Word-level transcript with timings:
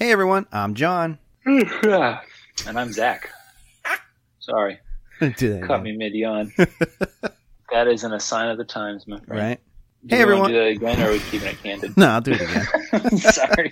Hey 0.00 0.12
everyone, 0.12 0.46
I'm 0.50 0.72
John. 0.74 1.18
and 1.44 2.18
I'm 2.66 2.90
Zach. 2.90 3.28
Sorry, 4.38 4.78
Do 5.20 5.28
that 5.28 5.64
caught 5.66 5.80
again. 5.80 5.82
me 5.82 5.92
mid 5.98 6.14
yawn. 6.14 6.50
that 6.56 7.86
isn't 7.86 8.10
a 8.10 8.18
sign 8.18 8.48
of 8.48 8.56
the 8.56 8.64
times, 8.64 9.06
my 9.06 9.20
friend. 9.20 9.42
right? 9.42 9.60
Do 10.06 10.16
Hey, 10.16 10.22
everyone. 10.22 10.50
Do 10.50 10.56
that 10.56 10.68
again, 10.68 11.02
or 11.02 11.10
are 11.10 11.12
we 11.12 11.18
keeping 11.18 11.48
it 11.48 11.62
candid? 11.62 11.98
No, 11.98 12.06
I'll 12.08 12.22
do 12.22 12.32
it 12.32 12.40
again. 12.40 13.18
Sorry. 13.18 13.70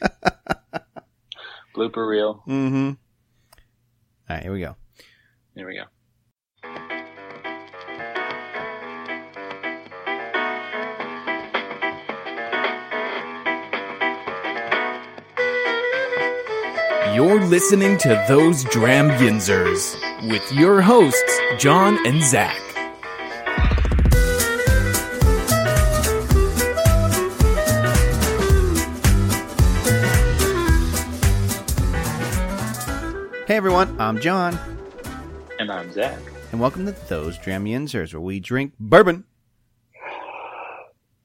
Blooper 1.74 2.06
reel. 2.06 2.42
mm-hmm. 2.46 2.90
All 2.90 2.96
right, 4.28 4.42
here 4.42 4.52
we 4.52 4.60
go. 4.60 4.76
There 5.54 5.66
we 5.66 5.76
go. 5.76 5.84
You're 17.18 17.44
listening 17.44 17.98
to 17.98 18.24
Those 18.28 18.62
Dram 18.62 19.08
Yinzers 19.18 19.96
with 20.30 20.52
your 20.52 20.80
hosts, 20.80 21.40
John 21.58 21.98
and 22.06 22.22
Zach. 22.22 22.56
Hey 33.46 33.56
everyone, 33.56 33.98
I'm 33.98 34.20
John, 34.20 34.58
And 35.58 35.72
I'm 35.72 35.90
Zach. 35.90 36.18
and 36.52 36.60
welcome 36.60 36.84
to 36.84 36.92
Those 37.08 37.38
Dram 37.38 37.64
Yinzers, 37.64 38.12
where 38.12 38.20
we 38.20 38.40
drink 38.40 38.74
bourbon. 38.78 39.24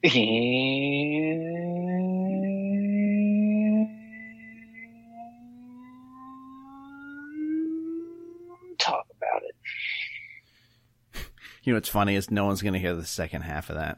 Talk 0.03 0.13
You 11.63 11.73
know 11.73 11.77
what's 11.77 11.89
funny 11.89 12.15
is 12.15 12.29
no 12.29 12.45
one's 12.45 12.61
going 12.61 12.73
to 12.73 12.79
hear 12.79 12.93
the 12.95 13.05
second 13.05 13.41
half 13.41 13.69
of 13.69 13.77
that. 13.77 13.97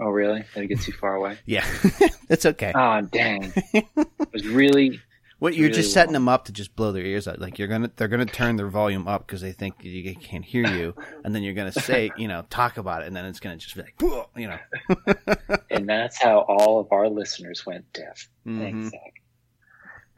Oh, 0.00 0.10
really? 0.10 0.44
Did 0.54 0.62
I 0.62 0.66
get 0.66 0.80
too 0.80 0.92
far 0.92 1.16
away? 1.16 1.38
Yeah, 1.46 1.66
that's 2.28 2.46
okay. 2.46 2.72
Oh, 2.74 3.00
dang. 3.00 3.52
It 3.72 3.84
was 4.32 4.46
really. 4.46 5.00
What 5.40 5.54
you're 5.54 5.68
really 5.68 5.76
just 5.82 5.92
setting 5.92 6.08
long. 6.14 6.24
them 6.24 6.28
up 6.28 6.44
to 6.46 6.52
just 6.52 6.74
blow 6.74 6.90
their 6.92 7.04
ears 7.04 7.26
out. 7.28 7.40
Like 7.40 7.58
you're 7.58 7.68
gonna, 7.68 7.90
they're 7.96 8.08
gonna 8.08 8.26
turn 8.26 8.56
their 8.56 8.68
volume 8.68 9.06
up 9.06 9.26
because 9.26 9.40
they 9.40 9.52
think 9.52 9.76
you 9.84 10.14
can't 10.16 10.44
hear 10.44 10.66
you, 10.66 10.94
and 11.24 11.32
then 11.34 11.42
you're 11.44 11.54
gonna 11.54 11.72
say, 11.72 12.10
you 12.16 12.26
know, 12.26 12.44
talk 12.50 12.76
about 12.76 13.02
it, 13.02 13.06
and 13.06 13.14
then 13.16 13.24
it's 13.24 13.38
gonna 13.40 13.56
just 13.56 13.74
be 13.76 13.82
like, 13.82 13.94
you 14.36 14.48
know. 14.48 14.58
And 15.70 15.88
that's 15.88 16.20
how 16.20 16.40
all 16.40 16.80
of 16.80 16.88
our 16.92 17.08
listeners 17.08 17.64
went 17.64 17.92
deaf. 17.92 18.28
Mhm. 18.46 18.58
Thanks, 18.58 18.90
Zach. 18.90 19.17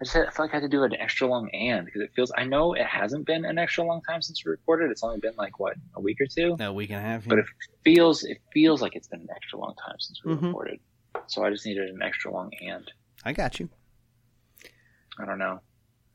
I 0.00 0.04
just 0.04 0.14
had, 0.16 0.26
I 0.26 0.30
felt 0.30 0.38
like 0.48 0.52
I 0.52 0.56
had 0.56 0.62
to 0.62 0.68
do 0.68 0.82
an 0.84 0.94
extra 0.94 1.26
long 1.26 1.50
and 1.50 1.84
because 1.84 2.00
it 2.00 2.10
feels. 2.16 2.32
I 2.36 2.44
know 2.44 2.72
it 2.72 2.86
hasn't 2.86 3.26
been 3.26 3.44
an 3.44 3.58
extra 3.58 3.84
long 3.84 4.00
time 4.08 4.22
since 4.22 4.42
we 4.44 4.50
recorded. 4.50 4.90
It's 4.90 5.02
only 5.04 5.18
been 5.18 5.34
like 5.36 5.58
what 5.58 5.74
a 5.94 6.00
week 6.00 6.18
or 6.20 6.26
two, 6.26 6.56
A 6.58 6.72
week 6.72 6.88
and 6.90 6.98
a 6.98 7.02
half. 7.02 7.26
but 7.28 7.38
it 7.38 7.44
feels 7.84 8.24
it 8.24 8.38
feels 8.52 8.80
like 8.80 8.96
it's 8.96 9.08
been 9.08 9.20
an 9.20 9.28
extra 9.34 9.58
long 9.58 9.74
time 9.84 9.96
since 9.98 10.24
we 10.24 10.32
Mhm. 10.32 10.42
recorded. 10.46 10.80
So 11.26 11.44
I 11.44 11.50
just 11.50 11.66
needed 11.66 11.90
an 11.90 12.00
extra 12.02 12.32
long 12.32 12.50
and. 12.62 12.90
I 13.24 13.34
got 13.34 13.60
you. 13.60 13.68
I 15.18 15.26
don't 15.26 15.38
know. 15.38 15.60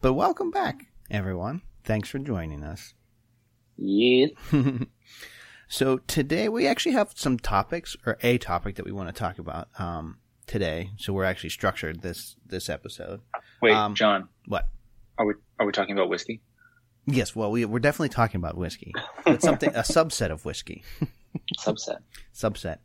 But 0.01 0.13
welcome 0.13 0.49
back, 0.49 0.87
everyone. 1.11 1.61
Thanks 1.83 2.09
for 2.09 2.17
joining 2.17 2.63
us. 2.63 2.95
Yeah. 3.77 4.27
so 5.67 5.97
today 5.99 6.49
we 6.49 6.65
actually 6.65 6.93
have 6.93 7.11
some 7.15 7.37
topics, 7.37 7.95
or 8.05 8.17
a 8.23 8.37
topic 8.39 8.75
that 8.77 8.85
we 8.85 8.91
want 8.91 9.09
to 9.09 9.13
talk 9.19 9.37
about 9.37 9.67
um, 9.77 10.17
today. 10.47 10.91
So 10.97 11.13
we're 11.13 11.23
actually 11.25 11.49
structured 11.51 12.01
this 12.01 12.35
this 12.43 12.67
episode. 12.69 13.21
Wait, 13.65 13.73
Um, 13.73 13.95
John. 13.95 14.29
What? 14.47 14.67
Are 15.17 15.25
we 15.25 15.33
are 15.59 15.65
we 15.65 15.71
talking 15.71 15.95
about 15.95 16.09
whiskey? 16.09 16.41
Yes, 17.07 17.35
well, 17.35 17.51
we, 17.51 17.65
we're 17.65 17.79
definitely 17.79 18.09
talking 18.09 18.39
about 18.39 18.57
whiskey. 18.57 18.91
It's 19.27 19.43
something 19.45 19.69
a 19.69 19.81
subset 19.81 20.31
of 20.31 20.43
whiskey, 20.43 20.83
Subset. 21.59 21.99
subset. 22.33 22.79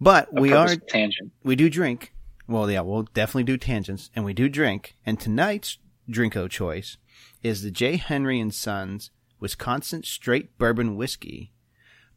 But 0.00 0.28
A 0.36 0.40
we 0.40 0.52
are 0.52 0.74
tangent. 0.76 1.32
we 1.44 1.54
do 1.56 1.70
drink. 1.70 2.12
Well, 2.48 2.68
yeah, 2.70 2.80
we'll 2.80 3.04
definitely 3.14 3.44
do 3.44 3.56
tangents, 3.56 4.10
and 4.16 4.24
we 4.24 4.32
do 4.34 4.48
drink. 4.48 4.96
And 5.06 5.18
tonight's 5.18 5.78
drinko 6.10 6.50
choice 6.50 6.96
is 7.42 7.62
the 7.62 7.70
J. 7.70 7.96
Henry 7.96 8.38
and 8.40 8.52
Sons 8.54 9.10
Wisconsin 9.40 10.02
Straight 10.02 10.56
Bourbon 10.58 10.96
Whiskey, 10.96 11.52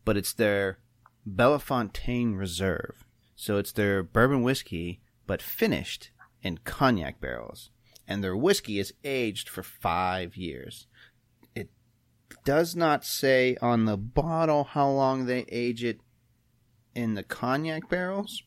but 0.06 0.18
it's 0.18 0.34
their 0.34 0.80
Bellefontaine 1.26 2.36
Reserve. 2.36 3.06
So 3.36 3.58
it's 3.58 3.72
their 3.72 4.04
bourbon 4.04 4.42
whiskey, 4.44 5.00
but 5.28 5.42
finished 5.42 6.10
in 6.42 6.58
cognac 6.60 7.22
barrels, 7.22 7.70
and 8.10 8.24
their 8.24 8.36
whiskey 8.36 8.80
is 8.80 8.94
aged 9.04 9.48
for 9.48 9.62
five 9.62 10.36
years. 10.36 10.88
It 11.56 11.70
does 12.44 12.76
not 12.76 13.06
say 13.06 13.56
on 13.62 13.86
the 13.86 13.98
bottle 13.98 14.64
how 14.66 14.90
long 14.90 15.26
they 15.28 15.46
age 15.50 15.84
it 15.84 16.02
in 16.96 17.14
the 17.14 17.24
cognac 17.24 17.88
barrels. 17.88 18.42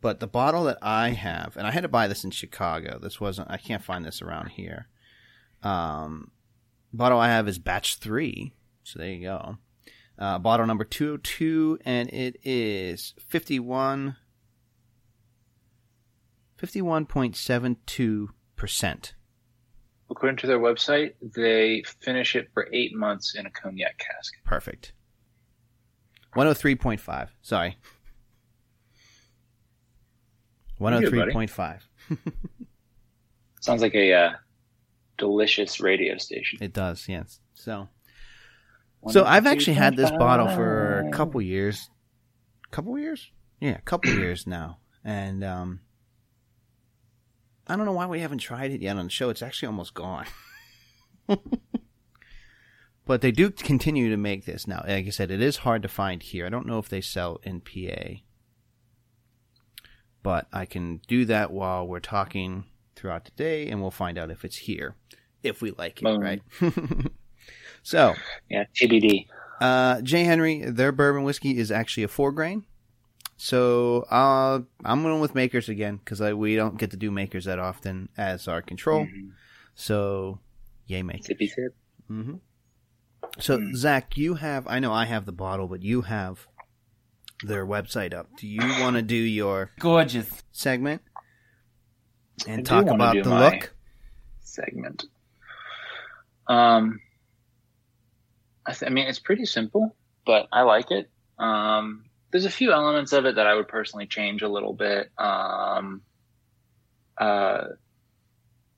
But 0.00 0.20
the 0.20 0.28
bottle 0.28 0.64
that 0.64 0.78
I 0.80 1.10
have, 1.10 1.56
and 1.56 1.66
I 1.66 1.72
had 1.72 1.82
to 1.82 1.88
buy 1.88 2.06
this 2.06 2.24
in 2.24 2.30
Chicago. 2.30 2.98
This 2.98 3.20
wasn't. 3.20 3.50
I 3.50 3.58
can't 3.58 3.82
find 3.82 4.04
this 4.04 4.22
around 4.22 4.50
here. 4.50 4.86
Um, 5.62 6.30
bottle 6.92 7.18
I 7.18 7.28
have 7.28 7.48
is 7.48 7.58
batch 7.58 7.96
three. 7.96 8.54
So 8.84 8.98
there 8.98 9.10
you 9.10 9.22
go. 9.22 9.58
Uh, 10.18 10.38
bottle 10.38 10.66
number 10.66 10.84
two 10.84 11.08
hundred 11.08 11.24
two, 11.24 11.78
and 11.84 12.08
it 12.10 12.38
is 12.44 13.12
fifty 13.18 13.58
one. 16.60 16.66
Fifty 16.66 16.82
one 16.82 17.06
point 17.06 17.36
seven 17.36 17.76
two 17.86 18.30
percent. 18.56 19.14
According 20.10 20.38
to 20.38 20.46
their 20.46 20.58
website, 20.58 21.14
they 21.22 21.84
finish 22.00 22.34
it 22.34 22.48
for 22.52 22.68
eight 22.72 22.94
months 22.94 23.34
in 23.34 23.46
a 23.46 23.50
cognac 23.50 23.98
cask. 23.98 24.34
Perfect. 24.44 24.92
One 26.34 26.46
hundred 26.46 26.58
three 26.58 26.74
point 26.76 27.00
five. 27.00 27.30
Sorry. 27.42 27.76
One 30.78 30.92
hundred 30.92 31.10
three 31.10 31.32
point 31.32 31.50
five. 31.50 31.86
Sounds 33.60 33.82
like 33.82 33.94
a 33.94 34.12
uh, 34.12 34.32
delicious 35.18 35.80
radio 35.80 36.16
station. 36.18 36.58
It 36.62 36.72
does. 36.72 37.08
Yes. 37.08 37.40
So. 37.54 37.88
So 39.08 39.24
I've 39.24 39.46
actually 39.46 39.74
had 39.74 39.96
this 39.96 40.10
bottle 40.10 40.48
for 40.48 41.06
a 41.06 41.10
couple 41.10 41.40
years. 41.40 41.88
Couple 42.70 42.98
years? 42.98 43.30
Yeah, 43.60 43.78
a 43.78 43.80
couple 43.80 44.12
years 44.12 44.46
now. 44.46 44.78
And 45.02 45.42
um 45.42 45.80
I 47.70 47.76
don't 47.76 47.86
know 47.86 47.92
why 47.92 48.06
we 48.06 48.20
haven't 48.20 48.38
tried 48.38 48.72
it 48.72 48.82
yet 48.82 48.96
on 48.96 49.04
the 49.04 49.10
show. 49.10 49.30
It's 49.30 49.42
actually 49.42 49.66
almost 49.68 49.94
gone. 49.94 50.26
but 53.06 53.20
they 53.20 53.30
do 53.30 53.50
continue 53.50 54.10
to 54.10 54.16
make 54.16 54.44
this 54.44 54.66
now. 54.66 54.84
Like 54.86 55.06
I 55.06 55.10
said, 55.10 55.30
it 55.30 55.40
is 55.40 55.58
hard 55.58 55.82
to 55.82 55.88
find 55.88 56.22
here. 56.22 56.46
I 56.46 56.48
don't 56.48 56.66
know 56.66 56.78
if 56.78 56.88
they 56.88 57.00
sell 57.00 57.38
in 57.42 57.60
PA. 57.60 58.16
But 60.22 60.48
I 60.52 60.66
can 60.66 61.00
do 61.08 61.24
that 61.26 61.50
while 61.52 61.86
we're 61.86 62.00
talking 62.00 62.64
throughout 62.96 63.24
the 63.24 63.30
day 63.32 63.68
and 63.68 63.80
we'll 63.80 63.90
find 63.90 64.18
out 64.18 64.30
if 64.30 64.44
it's 64.44 64.56
here. 64.56 64.96
If 65.42 65.62
we 65.62 65.70
like 65.70 66.02
it, 66.02 66.04
Boom. 66.04 66.20
right? 66.20 66.42
so 67.82 68.14
Yeah, 68.50 68.64
TBD. 68.74 69.26
uh, 69.60 70.02
J. 70.02 70.24
Henry, 70.24 70.62
their 70.64 70.92
bourbon 70.92 71.22
whiskey 71.22 71.56
is 71.56 71.70
actually 71.70 72.02
a 72.02 72.08
four 72.08 72.32
grain. 72.32 72.66
So 73.42 74.02
uh, 74.10 74.60
I'm 74.84 75.02
going 75.02 75.18
with 75.20 75.34
makers 75.34 75.70
again 75.70 75.96
because 75.96 76.20
we 76.34 76.56
don't 76.56 76.76
get 76.76 76.90
to 76.90 76.98
do 76.98 77.10
makers 77.10 77.46
that 77.46 77.58
often 77.58 78.10
as 78.18 78.46
our 78.46 78.60
control. 78.60 79.06
Mhm. 79.06 79.30
So, 79.74 80.40
yay 80.86 81.02
makers. 81.02 81.26
Sippy 81.28 81.48
sip. 81.48 81.74
hmm 82.06 82.34
So 83.38 83.56
Mm. 83.56 83.74
Zach, 83.74 84.18
you 84.18 84.34
have 84.34 84.66
I 84.68 84.78
know 84.78 84.92
I 84.92 85.06
have 85.06 85.24
the 85.24 85.32
bottle, 85.32 85.68
but 85.68 85.82
you 85.82 86.02
have 86.02 86.46
their 87.42 87.64
website 87.64 88.12
up. 88.12 88.26
Do 88.36 88.46
you 88.46 88.60
want 88.82 88.96
to 88.96 89.02
do 89.02 89.14
your 89.16 89.70
Gorgeous. 89.78 90.28
segment 90.52 91.00
and 92.46 92.62
do 92.62 92.68
talk 92.68 92.88
about 92.88 93.14
do 93.14 93.22
the 93.22 93.30
my- 93.30 93.50
look? 93.54 93.72
segment. 94.40 95.04
Um, 96.46 97.00
I, 98.66 98.72
th- 98.74 98.90
I 98.90 98.92
mean, 98.92 99.06
it's 99.08 99.18
pretty 99.18 99.46
simple, 99.46 99.96
but 100.26 100.46
I 100.52 100.60
like 100.62 100.90
it. 100.90 101.08
Um, 101.38 102.04
there's 102.30 102.44
a 102.44 102.50
few 102.50 102.72
elements 102.72 103.12
of 103.12 103.26
it 103.26 103.36
that 103.36 103.46
I 103.46 103.54
would 103.54 103.68
personally 103.68 104.06
change 104.06 104.42
a 104.42 104.48
little 104.48 104.72
bit. 104.72 105.10
Um, 105.18 106.02
uh, 107.18 107.64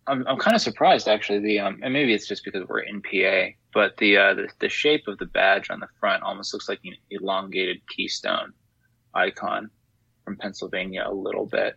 I'm, 0.06 0.26
I'm 0.26 0.38
kind 0.38 0.56
of 0.56 0.62
surprised 0.62 1.06
actually. 1.06 1.40
The 1.40 1.60
um, 1.60 1.80
and 1.82 1.92
maybe 1.92 2.12
it's 2.12 2.26
just 2.26 2.44
because 2.44 2.66
we're 2.68 2.80
in 2.80 3.02
PA, 3.02 3.54
but 3.72 3.96
the 3.98 4.16
uh, 4.16 4.34
the, 4.34 4.48
the 4.58 4.68
shape 4.68 5.06
of 5.06 5.18
the 5.18 5.26
badge 5.26 5.70
on 5.70 5.80
the 5.80 5.88
front 6.00 6.22
almost 6.22 6.52
looks 6.52 6.68
like 6.68 6.80
an 6.84 6.94
elongated 7.10 7.80
keystone 7.88 8.52
icon 9.14 9.70
from 10.24 10.36
Pennsylvania 10.36 11.04
a 11.06 11.14
little 11.14 11.46
bit. 11.46 11.76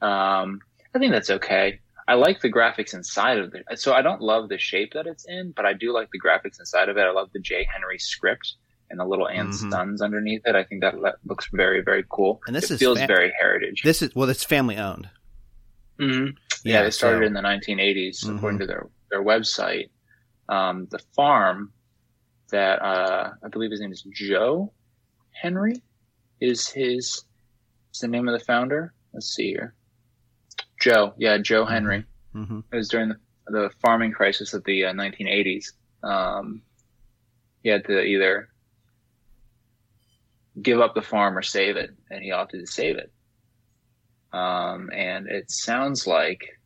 Um, 0.00 0.60
I 0.94 0.98
think 0.98 1.12
that's 1.12 1.30
okay. 1.30 1.80
I 2.06 2.14
like 2.14 2.40
the 2.40 2.50
graphics 2.50 2.94
inside 2.94 3.38
of 3.38 3.54
it. 3.54 3.64
So 3.78 3.92
I 3.92 4.00
don't 4.00 4.22
love 4.22 4.48
the 4.48 4.58
shape 4.58 4.94
that 4.94 5.06
it's 5.06 5.26
in, 5.26 5.52
but 5.54 5.66
I 5.66 5.74
do 5.74 5.92
like 5.92 6.08
the 6.10 6.20
graphics 6.20 6.58
inside 6.58 6.88
of 6.88 6.96
it. 6.96 7.02
I 7.02 7.10
love 7.10 7.28
the 7.34 7.40
J. 7.40 7.68
Henry 7.70 7.98
script 7.98 8.54
and 8.90 8.98
the 9.00 9.04
little 9.04 9.26
Mhm. 9.26 9.70
sons 9.70 10.00
underneath 10.02 10.42
it. 10.46 10.54
I 10.54 10.64
think 10.64 10.80
that 10.82 10.98
le- 10.98 11.14
looks 11.26 11.48
very, 11.52 11.80
very 11.82 12.04
cool. 12.10 12.40
And 12.46 12.54
this 12.56 12.70
it 12.70 12.74
is 12.74 12.80
feels 12.80 12.98
fa- 12.98 13.06
very 13.06 13.32
heritage. 13.40 13.82
This 13.82 14.02
is 14.02 14.14
well, 14.14 14.28
it's 14.28 14.44
family 14.44 14.76
owned. 14.76 15.08
hmm 15.98 16.28
Yeah, 16.64 16.82
they 16.84 16.90
started 16.90 17.20
so- 17.22 17.26
in 17.26 17.32
the 17.34 17.42
1980s, 17.42 18.22
Mhm. 18.24 18.36
according 18.36 18.60
to 18.60 18.66
their 18.66 18.88
their 19.10 19.22
website. 19.22 19.90
Um, 20.48 20.86
the 20.90 20.98
farm 21.16 21.72
that 22.50 22.80
uh, 22.82 23.32
I 23.44 23.48
believe 23.48 23.70
his 23.70 23.80
name 23.80 23.92
is 23.92 24.02
Joe 24.10 24.72
Henry 25.32 25.82
is 26.40 26.68
his 26.68 27.24
is 27.92 28.00
the 28.00 28.08
name 28.08 28.28
of 28.28 28.38
the 28.38 28.44
founder. 28.44 28.92
Let's 29.12 29.34
see 29.34 29.48
here. 29.48 29.74
Joe, 30.80 31.14
yeah, 31.18 31.38
Joe 31.38 31.64
Henry. 31.64 32.04
Mhm. 32.34 32.62
It 32.72 32.76
was 32.76 32.88
during 32.88 33.08
the, 33.08 33.16
the 33.48 33.70
farming 33.80 34.12
crisis 34.12 34.54
of 34.54 34.62
the 34.64 34.84
uh, 34.86 34.92
1980s. 34.92 35.72
Um, 36.02 36.62
he 37.62 37.68
had 37.70 37.84
to 37.86 38.00
either 38.02 38.48
give 40.62 40.80
up 40.80 40.94
the 40.94 41.02
farm 41.02 41.36
or 41.36 41.42
save 41.42 41.76
it, 41.76 41.90
and 42.10 42.22
he 42.22 42.32
opted 42.32 42.60
to 42.60 42.66
save 42.66 42.96
it. 42.96 43.12
Um, 44.32 44.90
and 44.92 45.26
it 45.28 45.50
sounds 45.50 46.06
like 46.06 46.58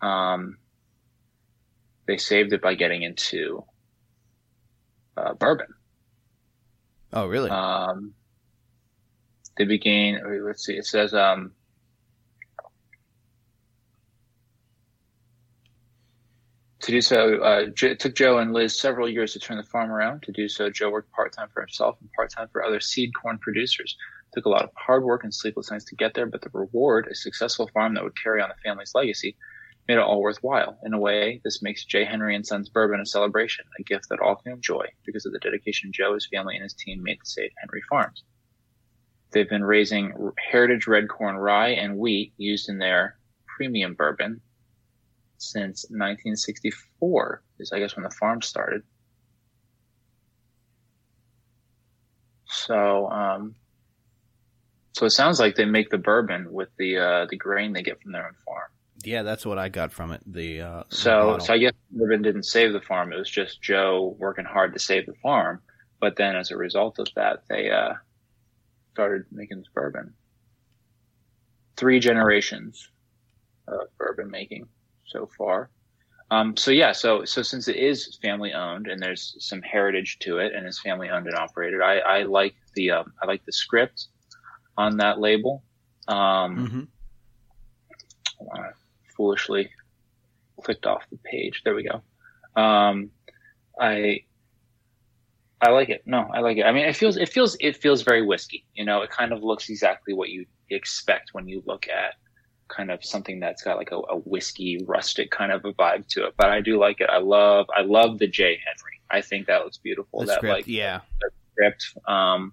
um, 0.00 0.58
they 2.06 2.16
saved 2.16 2.52
it 2.52 2.62
by 2.62 2.74
getting 2.74 3.02
into 3.02 3.64
uh, 5.16 5.34
bourbon. 5.34 5.68
Oh, 7.12 7.26
really? 7.26 7.50
Um, 7.50 8.14
they 9.56 9.64
began. 9.64 10.20
Let's 10.44 10.64
see. 10.64 10.76
It 10.76 10.86
says 10.86 11.14
um, 11.14 11.52
to 16.84 16.92
do 16.92 17.00
so. 17.00 17.42
Uh, 17.42 17.66
it 17.82 17.98
took 17.98 18.14
Joe 18.14 18.38
and 18.38 18.52
Liz 18.52 18.78
several 18.78 19.08
years 19.08 19.32
to 19.32 19.38
turn 19.38 19.56
the 19.56 19.62
farm 19.64 19.90
around. 19.90 20.22
To 20.24 20.32
do 20.32 20.48
so, 20.48 20.68
Joe 20.68 20.90
worked 20.90 21.10
part 21.12 21.32
time 21.32 21.48
for 21.52 21.62
himself 21.62 21.96
and 22.00 22.12
part 22.12 22.30
time 22.30 22.48
for 22.52 22.62
other 22.62 22.80
seed 22.80 23.10
corn 23.20 23.38
producers. 23.38 23.96
It 24.30 24.36
took 24.36 24.44
a 24.44 24.50
lot 24.50 24.64
of 24.64 24.70
hard 24.76 25.02
work 25.02 25.24
and 25.24 25.34
sleepless 25.34 25.70
nights 25.70 25.86
to 25.86 25.96
get 25.96 26.12
there, 26.12 26.26
but 26.26 26.42
the 26.42 26.50
reward, 26.52 27.08
a 27.10 27.14
successful 27.14 27.70
farm 27.72 27.94
that 27.94 28.04
would 28.04 28.20
carry 28.22 28.42
on 28.42 28.50
the 28.50 28.54
family's 28.62 28.94
legacy, 28.94 29.34
made 29.88 29.94
it 29.94 30.00
all 30.00 30.20
worthwhile. 30.20 30.78
In 30.84 30.92
a 30.92 30.98
way, 30.98 31.40
this 31.42 31.62
makes 31.62 31.86
J. 31.86 32.04
Henry 32.04 32.36
and 32.36 32.46
Sons 32.46 32.68
Bourbon 32.68 33.00
a 33.00 33.06
celebration, 33.06 33.64
a 33.78 33.82
gift 33.82 34.10
that 34.10 34.20
all 34.20 34.36
can 34.36 34.52
enjoy 34.52 34.86
because 35.06 35.24
of 35.24 35.32
the 35.32 35.38
dedication 35.38 35.90
Joe, 35.90 36.12
his 36.12 36.28
family, 36.30 36.54
and 36.54 36.62
his 36.62 36.74
team 36.74 37.02
made 37.02 37.20
to 37.20 37.30
save 37.30 37.50
Henry 37.58 37.82
Farms. 37.88 38.24
They've 39.30 39.48
been 39.48 39.64
raising 39.64 40.12
heritage 40.50 40.86
red 40.86 41.08
corn 41.08 41.36
rye 41.36 41.70
and 41.70 41.96
wheat 41.96 42.34
used 42.36 42.68
in 42.68 42.76
their 42.78 43.16
premium 43.56 43.94
bourbon 43.94 44.42
since 45.38 45.84
1964 45.90 47.42
is 47.58 47.72
I 47.72 47.78
guess 47.78 47.96
when 47.96 48.04
the 48.04 48.10
farm 48.10 48.42
started. 48.42 48.82
So, 52.46 53.08
um, 53.10 53.54
so 54.92 55.06
it 55.06 55.10
sounds 55.10 55.40
like 55.40 55.56
they 55.56 55.64
make 55.64 55.90
the 55.90 55.98
bourbon 55.98 56.52
with 56.52 56.68
the 56.78 56.98
uh, 56.98 57.26
the 57.28 57.36
grain 57.36 57.72
they 57.72 57.82
get 57.82 58.00
from 58.00 58.12
their 58.12 58.26
own 58.26 58.34
farm. 58.44 58.70
yeah, 59.04 59.22
that's 59.22 59.44
what 59.44 59.58
I 59.58 59.68
got 59.68 59.92
from 59.92 60.12
it. 60.12 60.22
The 60.26 60.60
uh, 60.62 60.82
So, 60.88 61.10
bottle. 61.10 61.40
so 61.46 61.52
I 61.54 61.58
guess 61.58 61.72
bourbon 61.90 62.22
didn't 62.22 62.44
save 62.44 62.72
the 62.72 62.80
farm. 62.80 63.12
It 63.12 63.16
was 63.18 63.28
just 63.30 63.60
Joe 63.60 64.14
working 64.18 64.44
hard 64.44 64.72
to 64.74 64.78
save 64.78 65.06
the 65.06 65.14
farm. 65.22 65.60
But 66.00 66.16
then, 66.16 66.36
as 66.36 66.50
a 66.50 66.56
result 66.56 66.98
of 66.98 67.08
that, 67.16 67.42
they 67.48 67.70
uh, 67.70 67.94
started 68.92 69.24
making 69.32 69.58
this 69.58 69.68
bourbon. 69.74 70.14
Three 71.76 71.98
generations 71.98 72.88
of 73.66 73.80
bourbon 73.98 74.30
making 74.30 74.68
so 75.06 75.28
far. 75.38 75.70
Um, 76.30 76.56
so 76.56 76.70
yeah, 76.70 76.92
so 76.92 77.24
so 77.24 77.42
since 77.42 77.68
it 77.68 77.76
is 77.76 78.18
family 78.22 78.52
owned 78.52 78.86
and 78.88 79.00
there's 79.00 79.36
some 79.38 79.62
heritage 79.62 80.18
to 80.20 80.38
it, 80.38 80.52
and 80.54 80.66
it's 80.66 80.80
family 80.80 81.08
owned 81.10 81.26
and 81.26 81.36
operated, 81.36 81.80
I, 81.82 81.98
I 81.98 82.22
like 82.22 82.54
the 82.74 82.90
um, 82.92 83.12
I 83.22 83.26
like 83.26 83.44
the 83.44 83.52
script 83.52 84.08
on 84.76 84.96
that 84.98 85.20
label. 85.20 85.62
Um, 86.08 86.88
Mhm. 88.40 88.48
uh, 88.54 88.70
foolishly 89.16 89.70
clicked 90.62 90.86
off 90.86 91.04
the 91.10 91.18
page. 91.18 91.62
There 91.64 91.74
we 91.74 91.84
go. 91.84 92.02
Um, 92.60 93.10
I 93.78 94.24
I 95.60 95.70
like 95.70 95.88
it. 95.88 96.02
No, 96.04 96.28
I 96.32 96.40
like 96.40 96.58
it. 96.58 96.64
I 96.64 96.72
mean, 96.72 96.84
it 96.86 96.96
feels 96.96 97.16
it 97.16 97.28
feels 97.28 97.56
it 97.60 97.76
feels 97.76 98.02
very 98.02 98.22
whiskey. 98.22 98.66
You 98.74 98.84
know, 98.84 99.02
it 99.02 99.10
kind 99.10 99.32
of 99.32 99.42
looks 99.42 99.68
exactly 99.68 100.14
what 100.14 100.30
you 100.30 100.46
expect 100.70 101.30
when 101.32 101.46
you 101.48 101.62
look 101.66 101.86
at 101.88 102.14
kind 102.68 102.90
of 102.90 103.04
something 103.04 103.40
that's 103.40 103.62
got 103.62 103.76
like 103.76 103.92
a, 103.92 103.96
a 103.96 104.16
whiskey 104.16 104.82
rustic 104.86 105.30
kind 105.30 105.52
of 105.52 105.64
a 105.64 105.72
vibe 105.72 106.06
to 106.08 106.26
it. 106.26 106.34
But 106.36 106.50
I 106.50 106.60
do 106.60 106.78
like 106.78 107.00
it. 107.00 107.10
I 107.10 107.18
love 107.18 107.66
I 107.76 107.82
love 107.82 108.18
the 108.18 108.26
J 108.26 108.44
Henry. 108.44 109.00
I 109.10 109.20
think 109.20 109.46
that 109.46 109.62
looks 109.64 109.78
beautiful. 109.78 110.20
the 110.20 110.26
that 110.26 110.36
script, 110.36 110.52
like 110.52 110.66
yeah. 110.66 111.00
script, 111.52 111.94
um, 112.08 112.52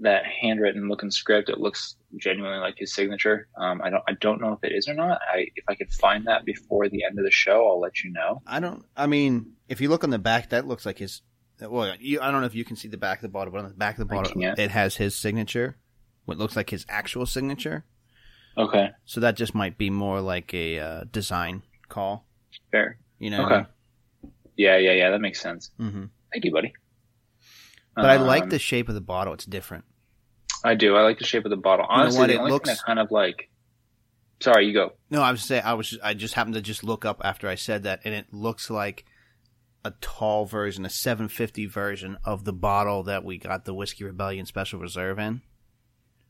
that 0.00 0.24
handwritten 0.24 0.88
looking 0.88 1.10
script. 1.10 1.48
It 1.48 1.58
looks 1.58 1.96
genuinely 2.16 2.58
like 2.58 2.74
his 2.78 2.92
signature. 2.92 3.48
Um, 3.56 3.80
I 3.82 3.90
don't, 3.90 4.02
I 4.08 4.12
don't 4.20 4.40
know 4.40 4.52
if 4.52 4.64
it 4.64 4.74
is 4.74 4.88
or 4.88 4.94
not. 4.94 5.20
I, 5.32 5.48
if 5.54 5.64
I 5.68 5.74
could 5.74 5.92
find 5.92 6.26
that 6.26 6.44
before 6.44 6.88
the 6.88 7.04
end 7.04 7.18
of 7.18 7.24
the 7.24 7.30
show, 7.30 7.68
I'll 7.68 7.80
let 7.80 8.02
you 8.02 8.10
know. 8.10 8.42
I 8.46 8.60
don't. 8.60 8.84
I 8.96 9.06
mean, 9.06 9.52
if 9.68 9.80
you 9.80 9.88
look 9.88 10.02
on 10.02 10.10
the 10.10 10.18
back, 10.18 10.50
that 10.50 10.66
looks 10.66 10.84
like 10.84 10.98
his. 10.98 11.22
Well, 11.60 11.94
you, 12.00 12.20
I 12.20 12.30
don't 12.30 12.40
know 12.40 12.46
if 12.46 12.54
you 12.54 12.64
can 12.64 12.76
see 12.76 12.88
the 12.88 12.96
back 12.96 13.18
of 13.18 13.22
the 13.22 13.28
bottle, 13.28 13.52
but 13.52 13.58
on 13.58 13.68
the 13.68 13.76
back 13.76 13.98
of 13.98 14.08
the 14.08 14.14
bottle, 14.14 14.32
it 14.34 14.70
has 14.70 14.96
his 14.96 15.14
signature. 15.14 15.76
What 16.24 16.38
looks 16.38 16.56
like 16.56 16.70
his 16.70 16.86
actual 16.88 17.26
signature. 17.26 17.84
Okay, 18.58 18.90
So 19.04 19.20
that 19.20 19.36
just 19.36 19.54
might 19.54 19.78
be 19.78 19.90
more 19.90 20.20
like 20.20 20.52
a 20.52 20.78
uh, 20.78 21.04
design 21.10 21.62
call. 21.88 22.26
fair. 22.72 22.98
You 23.18 23.30
know. 23.30 23.44
Okay. 23.46 23.68
Yeah, 24.56 24.76
yeah, 24.76 24.92
yeah. 24.92 25.10
That 25.10 25.20
makes 25.20 25.40
sense. 25.40 25.70
hmm 25.78 26.04
Thank 26.32 26.44
you, 26.44 26.52
buddy. 26.52 26.72
But 27.96 28.06
I 28.06 28.16
like 28.16 28.44
Um, 28.44 28.48
the 28.50 28.58
shape 28.58 28.88
of 28.88 28.94
the 28.94 29.00
bottle. 29.00 29.32
It's 29.34 29.44
different. 29.46 29.84
I 30.64 30.74
do. 30.74 30.96
I 30.96 31.02
like 31.02 31.18
the 31.18 31.24
shape 31.24 31.44
of 31.44 31.50
the 31.50 31.56
bottle. 31.56 31.86
You 31.88 31.96
know 31.96 32.02
Honestly, 32.02 32.26
the 32.28 32.32
It 32.34 32.38
only 32.38 32.50
looks- 32.52 32.68
thing 32.68 32.76
that 32.76 32.84
kind 32.84 32.98
of 32.98 33.10
like. 33.10 33.48
Sorry, 34.40 34.66
you 34.66 34.72
go. 34.72 34.92
No, 35.10 35.20
I 35.22 35.30
was 35.32 35.42
saying 35.42 35.62
I 35.64 35.74
was. 35.74 35.98
I 36.02 36.14
just 36.14 36.34
happened 36.34 36.54
to 36.54 36.62
just 36.62 36.82
look 36.84 37.04
up 37.04 37.20
after 37.24 37.46
I 37.48 37.54
said 37.56 37.82
that, 37.82 38.00
and 38.04 38.14
it 38.14 38.32
looks 38.32 38.70
like 38.70 39.04
a 39.84 39.92
tall 40.00 40.44
version, 40.46 40.84
a 40.86 40.90
750 40.90 41.66
version 41.66 42.16
of 42.24 42.44
the 42.44 42.52
bottle 42.52 43.02
that 43.04 43.24
we 43.24 43.38
got 43.38 43.64
the 43.64 43.74
Whiskey 43.74 44.04
Rebellion 44.04 44.46
Special 44.46 44.78
Reserve 44.80 45.18
in. 45.18 45.42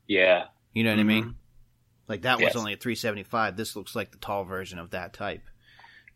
Yeah. 0.07 0.47
You 0.73 0.85
know 0.85 0.91
what 0.91 1.01
I 1.01 1.05
mean? 1.05 1.35
Like 2.11 2.23
that 2.23 2.41
was 2.41 2.57
only 2.57 2.73
a 2.73 2.77
375. 2.77 3.57
This 3.57 3.77
looks 3.77 3.95
like 3.95 4.11
the 4.11 4.19
tall 4.19 4.43
version 4.45 4.79
of 4.81 4.91
that 4.91 5.13
type. 5.15 5.43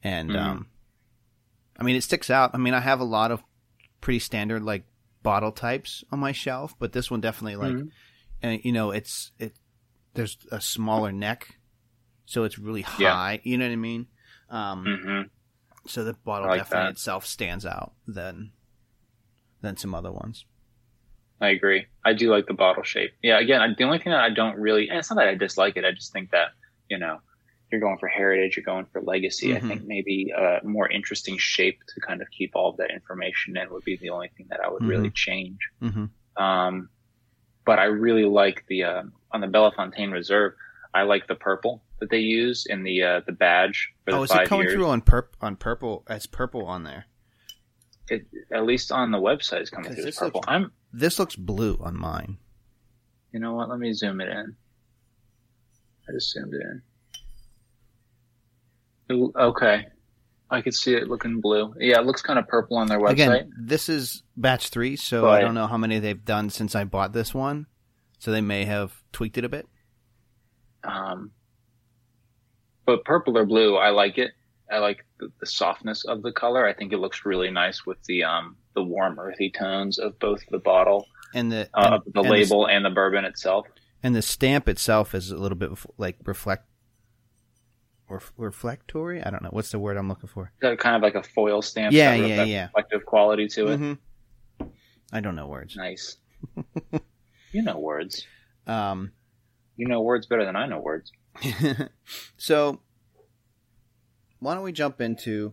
And 0.02 0.30
Mhm. 0.30 0.36
um 0.36 0.66
I 1.78 1.84
mean 1.84 1.94
it 1.96 2.02
sticks 2.02 2.30
out. 2.30 2.50
I 2.52 2.58
mean 2.58 2.74
I 2.74 2.80
have 2.80 2.98
a 3.00 3.04
lot 3.04 3.30
of 3.30 3.42
pretty 4.00 4.18
standard 4.18 4.62
like 4.62 4.84
bottle 5.22 5.52
types 5.52 6.02
on 6.10 6.18
my 6.18 6.32
shelf, 6.32 6.74
but 6.78 6.92
this 6.92 7.10
one 7.10 7.20
definitely 7.20 7.56
like 7.56 7.76
Mhm. 7.76 7.90
and 8.42 8.64
you 8.64 8.72
know 8.72 8.90
it's 8.90 9.30
it 9.38 9.56
there's 10.14 10.36
a 10.50 10.60
smaller 10.60 11.12
neck 11.12 11.58
so 12.26 12.42
it's 12.44 12.58
really 12.58 12.82
Yeah. 12.98 13.14
high, 13.14 13.40
you 13.44 13.56
know 13.56 13.66
what 13.66 13.72
I 13.72 13.76
mean? 13.76 14.08
Um 14.50 14.84
hmm 15.02 15.22
so 15.86 16.02
the 16.02 16.14
bottle 16.14 16.48
like 16.48 16.58
definitely 16.58 16.86
that. 16.86 16.92
itself 16.92 17.24
stands 17.24 17.64
out 17.64 17.92
than 18.06 18.52
than 19.60 19.76
some 19.76 19.94
other 19.94 20.10
ones. 20.12 20.44
I 21.40 21.48
agree. 21.48 21.86
I 22.04 22.12
do 22.12 22.30
like 22.30 22.46
the 22.46 22.54
bottle 22.54 22.82
shape. 22.84 23.12
Yeah, 23.22 23.38
again, 23.40 23.60
I, 23.60 23.68
the 23.76 23.84
only 23.84 23.98
thing 23.98 24.12
that 24.12 24.20
I 24.20 24.30
don't 24.30 24.56
really, 24.56 24.88
and 24.88 24.98
it's 24.98 25.10
not 25.10 25.16
that 25.16 25.28
I 25.28 25.34
dislike 25.34 25.76
it, 25.76 25.84
I 25.84 25.92
just 25.92 26.12
think 26.12 26.30
that, 26.30 26.48
you 26.88 26.98
know, 26.98 27.18
you're 27.72 27.80
going 27.80 27.98
for 27.98 28.06
heritage, 28.08 28.56
you're 28.56 28.64
going 28.64 28.86
for 28.92 29.02
legacy. 29.02 29.48
Mhm. 29.48 29.56
I 29.56 29.60
think 29.60 29.82
maybe 29.84 30.30
a 30.36 30.60
more 30.64 30.88
interesting 30.88 31.36
shape 31.38 31.80
to 31.92 32.00
kind 32.00 32.22
of 32.22 32.28
keep 32.30 32.52
all 32.54 32.70
of 32.70 32.76
that 32.76 32.90
information 32.92 33.56
in 33.56 33.68
would 33.70 33.84
be 33.84 33.96
the 33.96 34.10
only 34.10 34.28
thing 34.36 34.46
that 34.50 34.60
I 34.60 34.70
would 34.70 34.84
really 34.84 35.10
change. 35.10 35.58
Mhm. 35.82 36.10
Um, 36.36 36.88
but 37.66 37.78
I 37.80 37.84
really 37.84 38.26
like 38.26 38.64
the, 38.68 38.84
uh, 38.84 39.02
on 39.32 39.40
the 39.40 39.48
Bellefontaine 39.48 40.12
Reserve, 40.12 40.52
I 40.92 41.02
like 41.02 41.26
the 41.26 41.34
purple 41.34 41.82
that 41.98 42.10
they 42.10 42.18
use 42.20 42.66
in 42.66 42.84
the, 42.84 43.02
uh, 43.02 43.20
the 43.26 43.32
badge 43.32 43.92
for 44.04 44.12
the 44.12 44.18
Oh, 44.18 44.22
is 44.22 44.30
it 44.30 44.46
coming 44.46 44.64
years. 44.66 44.74
through 44.74 44.86
on 44.86 45.00
perp 45.02 45.28
on 45.40 45.56
purple 45.56 46.04
as 46.06 46.26
purple 46.26 46.64
on 46.66 46.84
there? 46.84 47.06
It, 48.08 48.26
at 48.52 48.64
least 48.64 48.92
on 48.92 49.10
the 49.10 49.18
website 49.18 49.62
is 49.62 49.70
coming 49.70 49.90
through 49.90 49.98
as 50.00 50.04
this 50.04 50.20
looks- 50.20 50.34
purple. 50.34 50.44
I'm, 50.46 50.70
This 50.96 51.18
looks 51.18 51.34
blue 51.34 51.76
on 51.80 51.98
mine. 51.98 52.38
You 53.32 53.40
know 53.40 53.54
what? 53.54 53.68
Let 53.68 53.80
me 53.80 53.92
zoom 53.92 54.20
it 54.20 54.28
in. 54.28 54.54
I 56.08 56.12
just 56.12 56.30
zoomed 56.30 56.54
it 56.54 56.62
in. 59.10 59.32
Okay. 59.36 59.86
I 60.50 60.62
could 60.62 60.74
see 60.74 60.94
it 60.94 61.08
looking 61.08 61.40
blue. 61.40 61.74
Yeah, 61.80 61.98
it 61.98 62.06
looks 62.06 62.22
kind 62.22 62.38
of 62.38 62.46
purple 62.46 62.76
on 62.76 62.86
their 62.86 63.00
website. 63.00 63.10
Again, 63.12 63.52
this 63.58 63.88
is 63.88 64.22
batch 64.36 64.68
three, 64.68 64.94
so 64.94 65.28
I 65.28 65.40
don't 65.40 65.54
know 65.54 65.66
how 65.66 65.76
many 65.76 65.98
they've 65.98 66.24
done 66.24 66.48
since 66.48 66.76
I 66.76 66.84
bought 66.84 67.12
this 67.12 67.34
one. 67.34 67.66
So 68.20 68.30
they 68.30 68.40
may 68.40 68.64
have 68.64 69.02
tweaked 69.12 69.36
it 69.36 69.44
a 69.44 69.48
bit. 69.48 69.66
Um, 70.84 71.32
but 72.86 73.04
purple 73.04 73.36
or 73.36 73.44
blue, 73.44 73.76
I 73.76 73.90
like 73.90 74.16
it. 74.18 74.30
I 74.74 74.78
like 74.78 75.04
the, 75.20 75.30
the 75.40 75.46
softness 75.46 76.04
of 76.04 76.22
the 76.22 76.32
color. 76.32 76.66
I 76.66 76.74
think 76.74 76.92
it 76.92 76.98
looks 76.98 77.24
really 77.24 77.50
nice 77.50 77.86
with 77.86 78.02
the 78.04 78.24
um 78.24 78.56
the 78.74 78.82
warm 78.82 79.18
earthy 79.18 79.50
tones 79.50 79.98
of 79.98 80.18
both 80.18 80.40
the 80.50 80.58
bottle, 80.58 81.06
And 81.34 81.50
the 81.52 81.68
uh, 81.74 82.00
and, 82.04 82.14
the 82.14 82.20
and 82.20 82.30
label, 82.30 82.66
and 82.66 82.84
the 82.84 82.90
bourbon 82.90 83.24
itself. 83.24 83.66
and 84.02 84.14
the 84.16 84.22
stamp 84.22 84.68
itself 84.68 85.14
is 85.14 85.30
a 85.30 85.36
little 85.36 85.56
bit 85.58 85.70
like 85.96 86.16
reflect 86.24 86.66
or 88.08 88.20
reflectory. 88.36 89.22
I 89.22 89.30
don't 89.30 89.42
know 89.42 89.50
what's 89.52 89.70
the 89.70 89.78
word 89.78 89.96
I'm 89.96 90.08
looking 90.08 90.28
for. 90.28 90.52
Got 90.60 90.76
kind 90.78 90.96
of 90.96 91.02
like 91.02 91.14
a 91.14 91.22
foil 91.22 91.62
stamp. 91.62 91.92
Yeah, 91.94 92.16
that 92.16 92.28
yeah, 92.28 92.44
yeah. 92.44 92.64
Reflective 92.66 93.06
quality 93.06 93.46
to 93.48 93.68
it. 93.68 93.80
Mhm. 93.80 93.98
I 95.12 95.20
don't 95.20 95.36
know 95.36 95.46
words. 95.46 95.76
Nice. 95.76 96.16
you 97.52 97.62
know 97.62 97.78
words. 97.78 98.26
Um, 98.66 99.12
You 99.76 99.86
know 99.86 100.00
words 100.02 100.26
better 100.26 100.44
than 100.44 100.56
I 100.56 100.66
know 100.66 100.80
words. 100.80 101.12
so, 102.36 102.80
why 104.40 104.54
don't 104.54 104.62
we 104.64 104.72
jump 104.72 105.00
into, 105.00 105.52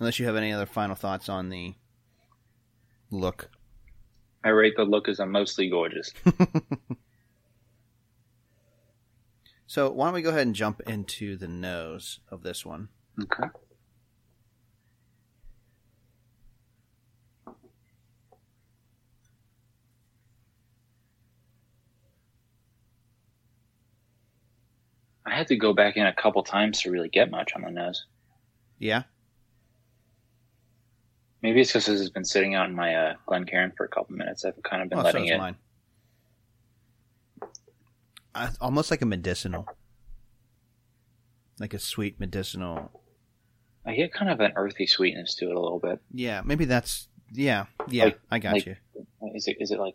unless 0.00 0.18
you 0.18 0.26
have 0.26 0.36
any 0.36 0.52
other 0.52 0.66
final 0.66 0.96
thoughts 0.96 1.28
on 1.28 1.48
the 1.48 1.74
look? 3.10 3.50
I 4.44 4.48
rate 4.48 4.74
the 4.76 4.84
look 4.84 5.08
as 5.08 5.20
a 5.20 5.26
mostly 5.26 5.68
gorgeous. 5.68 6.12
So, 9.72 9.90
why 9.90 10.04
don't 10.04 10.12
we 10.12 10.20
go 10.20 10.28
ahead 10.28 10.46
and 10.46 10.54
jump 10.54 10.82
into 10.86 11.34
the 11.34 11.48
nose 11.48 12.20
of 12.28 12.42
this 12.42 12.62
one? 12.62 12.90
Okay. 13.18 13.48
I 25.24 25.34
had 25.34 25.48
to 25.48 25.56
go 25.56 25.72
back 25.72 25.96
in 25.96 26.06
a 26.06 26.12
couple 26.12 26.42
times 26.42 26.82
to 26.82 26.90
really 26.90 27.08
get 27.08 27.30
much 27.30 27.52
on 27.54 27.62
the 27.62 27.70
nose. 27.70 28.04
Yeah. 28.78 29.04
Maybe 31.42 31.60
it's 31.60 31.70
because 31.70 31.86
this 31.86 31.98
has 32.00 32.10
been 32.10 32.24
sitting 32.24 32.54
out 32.54 32.68
in 32.68 32.74
my 32.74 32.94
uh, 32.94 33.14
Glencairn 33.26 33.72
for 33.76 33.84
a 33.84 33.88
couple 33.88 34.16
minutes. 34.16 34.44
I've 34.44 34.60
kind 34.62 34.82
of 34.82 34.88
been 34.88 34.98
Oh, 34.98 35.02
letting 35.02 35.24
is 35.26 35.30
it. 35.32 35.38
mine. 35.38 35.56
Uh, 38.34 38.50
almost 38.60 38.90
like 38.90 39.02
a 39.02 39.06
medicinal, 39.06 39.66
like 41.58 41.74
a 41.74 41.78
sweet 41.78 42.18
medicinal. 42.18 42.90
I 43.84 43.94
get 43.94 44.12
kind 44.14 44.30
of 44.30 44.40
an 44.40 44.52
earthy 44.56 44.86
sweetness 44.86 45.34
to 45.36 45.50
it 45.50 45.54
a 45.56 45.60
little 45.60 45.78
bit. 45.80 46.00
Yeah, 46.12 46.40
maybe 46.44 46.64
that's 46.64 47.08
yeah, 47.32 47.66
yeah. 47.88 48.04
Like- 48.04 48.20
I 48.30 48.38
got 48.38 48.52
like- 48.54 48.66
you. 48.66 48.76
Is 49.34 49.48
it? 49.48 49.56
Is 49.60 49.70
it 49.70 49.78
like? 49.78 49.94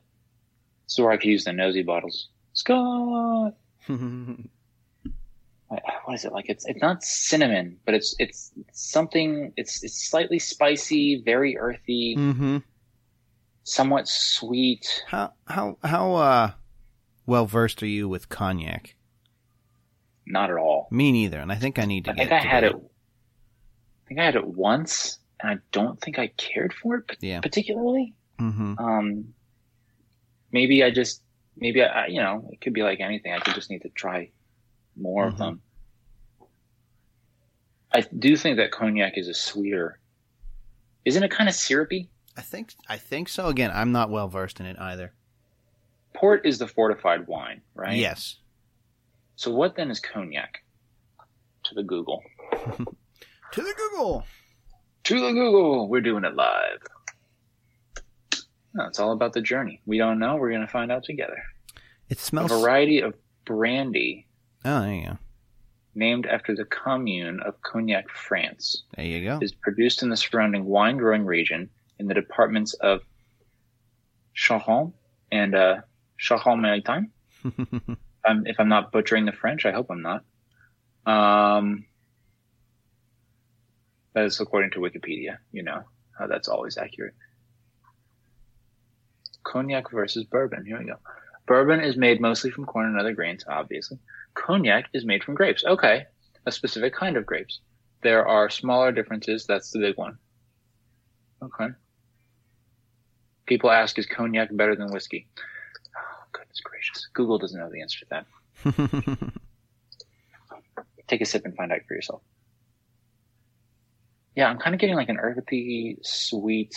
So 0.85 1.03
where 1.03 1.11
I 1.11 1.17
could 1.17 1.25
use 1.29 1.43
the 1.45 1.53
nosy 1.53 1.81
bottles. 1.83 2.29
Scott. 2.53 3.53
What 5.69 6.13
is 6.13 6.23
it 6.23 6.31
like? 6.31 6.45
It's 6.49 6.65
it's 6.65 6.81
not 6.81 7.03
cinnamon, 7.03 7.77
but 7.85 7.93
it's 7.93 8.15
it's 8.19 8.51
something. 8.71 9.51
It's 9.57 9.83
it's 9.83 10.07
slightly 10.09 10.39
spicy, 10.39 11.21
very 11.25 11.57
earthy, 11.57 12.15
mm-hmm. 12.17 12.57
somewhat 13.63 14.07
sweet. 14.07 15.03
How 15.07 15.33
how 15.45 15.77
how 15.83 16.13
uh 16.15 16.51
well 17.25 17.45
versed 17.45 17.83
are 17.83 17.87
you 17.87 18.07
with 18.07 18.29
cognac? 18.29 18.95
Not 20.25 20.49
at 20.49 20.57
all. 20.57 20.87
Me 20.91 21.11
neither, 21.11 21.39
and 21.39 21.51
I 21.51 21.55
think 21.55 21.79
I 21.79 21.85
need 21.85 22.05
to 22.05 22.11
I 22.11 22.13
get. 22.13 22.29
think 22.29 22.31
I 22.41 22.47
had 22.47 22.63
it. 22.63 22.73
I 22.75 24.07
think 24.07 24.19
I 24.21 24.25
had 24.25 24.35
it 24.35 24.47
once, 24.47 25.19
and 25.41 25.51
I 25.51 25.57
don't 25.73 25.99
think 25.99 26.17
I 26.17 26.27
cared 26.27 26.73
for 26.73 26.95
it 26.95 27.17
Yeah. 27.19 27.41
particularly. 27.41 28.13
Mm-hmm. 28.39 28.77
Um, 28.79 29.33
maybe 30.53 30.81
I 30.83 30.91
just 30.91 31.21
maybe 31.57 31.83
I, 31.83 32.03
I 32.03 32.07
you 32.07 32.21
know 32.21 32.47
it 32.53 32.61
could 32.61 32.73
be 32.73 32.83
like 32.83 33.01
anything. 33.01 33.33
I 33.33 33.39
could 33.39 33.53
just 33.55 33.69
need 33.69 33.81
to 33.81 33.89
try 33.89 34.31
more 34.99 35.25
Mhm. 35.25 35.31
of 35.33 35.37
them. 35.37 35.61
I 37.93 38.01
do 38.17 38.35
think 38.35 38.57
that 38.57 38.71
cognac 38.71 39.17
is 39.17 39.27
a 39.27 39.33
sweeter. 39.33 39.99
Isn't 41.05 41.23
it 41.23 41.31
kind 41.31 41.47
of 41.49 41.55
syrupy? 41.55 42.09
I 42.35 42.41
think 42.41 42.73
I 42.87 42.97
think 42.97 43.29
so. 43.29 43.47
Again, 43.47 43.71
I'm 43.73 43.91
not 43.91 44.09
well 44.09 44.27
versed 44.27 44.59
in 44.59 44.65
it 44.65 44.77
either. 44.79 45.13
Port 46.13 46.45
is 46.45 46.57
the 46.59 46.67
fortified 46.67 47.27
wine, 47.27 47.61
right? 47.73 47.97
Yes. 47.97 48.37
So 49.35 49.51
what 49.53 49.75
then 49.75 49.89
is 49.89 49.99
cognac? 49.99 50.63
To 51.65 51.75
the 51.75 51.83
Google. 51.83 52.23
To 53.53 53.61
the 53.61 53.73
Google. 53.77 54.25
To 55.05 55.19
the 55.21 55.31
Google. 55.31 55.87
We're 55.87 56.01
doing 56.01 56.25
it 56.25 56.35
live. 56.35 56.79
No, 58.73 58.85
it's 58.87 58.99
all 58.99 59.13
about 59.13 59.31
the 59.31 59.41
journey. 59.41 59.81
We 59.85 59.97
don't 59.97 60.19
know. 60.19 60.35
We're 60.35 60.49
going 60.49 60.61
to 60.65 60.67
find 60.67 60.91
out 60.91 61.05
together. 61.05 61.41
It 62.09 62.17
A 62.17 62.21
smells. 62.21 62.51
variety 62.51 62.99
of 62.99 63.15
brandy 63.45 64.27
Oh, 64.65 64.81
there 64.81 64.93
you 64.93 65.05
go. 65.05 65.17
named 65.95 66.25
after 66.25 66.55
the 66.55 66.65
commune 66.65 67.39
of 67.41 67.61
Cognac, 67.61 68.09
France, 68.09 68.83
There 68.95 69.05
you 69.05 69.23
go. 69.23 69.39
is 69.41 69.53
produced 69.53 70.03
in 70.03 70.09
the 70.09 70.17
surrounding 70.17 70.65
wine 70.65 70.97
growing 70.97 71.25
region 71.25 71.69
in 71.99 72.07
the 72.07 72.13
departments 72.13 72.73
of 72.75 73.01
Charente 74.35 74.93
and 75.31 75.55
uh, 75.55 75.77
Charente-Maritime. 76.21 77.11
Um, 78.27 78.43
if 78.45 78.59
I'm 78.59 78.67
not 78.67 78.91
butchering 78.91 79.23
the 79.23 79.31
French, 79.31 79.65
I 79.65 79.71
hope 79.71 79.87
I'm 79.89 80.01
not. 80.01 80.25
Um, 81.05 81.85
that 84.13 84.25
is 84.25 84.41
according 84.41 84.71
to 84.71 84.79
Wikipedia. 84.79 85.37
You 85.53 85.63
know 85.63 85.83
how 86.19 86.27
that's 86.27 86.49
always 86.49 86.77
accurate. 86.77 87.13
Cognac 89.45 89.89
versus 89.91 90.25
bourbon. 90.25 90.65
Here 90.65 90.77
we 90.77 90.83
go. 90.85 90.97
Bourbon 91.45 91.79
is 91.79 91.95
made 91.95 92.19
mostly 92.19 92.51
from 92.51 92.65
corn 92.65 92.87
and 92.87 92.99
other 92.99 93.13
grains, 93.13 93.45
obviously. 93.47 93.97
Cognac 94.37 94.85
is 94.93 95.05
made 95.05 95.23
from 95.23 95.35
grapes. 95.35 95.63
Okay, 95.65 96.05
a 96.45 96.51
specific 96.51 96.93
kind 96.93 97.17
of 97.17 97.25
grapes. 97.25 97.59
There 98.03 98.27
are 98.27 98.49
smaller 98.49 98.91
differences. 98.91 99.45
That's 99.45 99.71
the 99.71 99.79
big 99.79 99.97
one. 99.97 100.17
Okay. 101.41 101.67
People 103.45 103.71
ask, 103.71 103.97
is 103.97 104.05
cognac 104.05 104.49
better 104.55 104.75
than 104.75 104.91
whiskey? 104.91 105.27
Oh, 105.95 106.23
goodness 106.31 106.59
gracious. 106.63 107.07
Google 107.13 107.37
doesn't 107.37 107.59
know 107.59 107.69
the 107.71 107.81
answer 107.81 107.99
to 107.99 108.05
that. 108.09 109.33
Take 111.07 111.21
a 111.21 111.25
sip 111.25 111.45
and 111.45 111.55
find 111.55 111.71
out 111.71 111.81
for 111.87 111.93
yourself. 111.93 112.21
Yeah, 114.35 114.49
I'm 114.49 114.59
kind 114.59 114.75
of 114.75 114.81
getting 114.81 114.95
like 114.95 115.09
an 115.09 115.17
earthy, 115.17 115.97
sweet, 116.03 116.75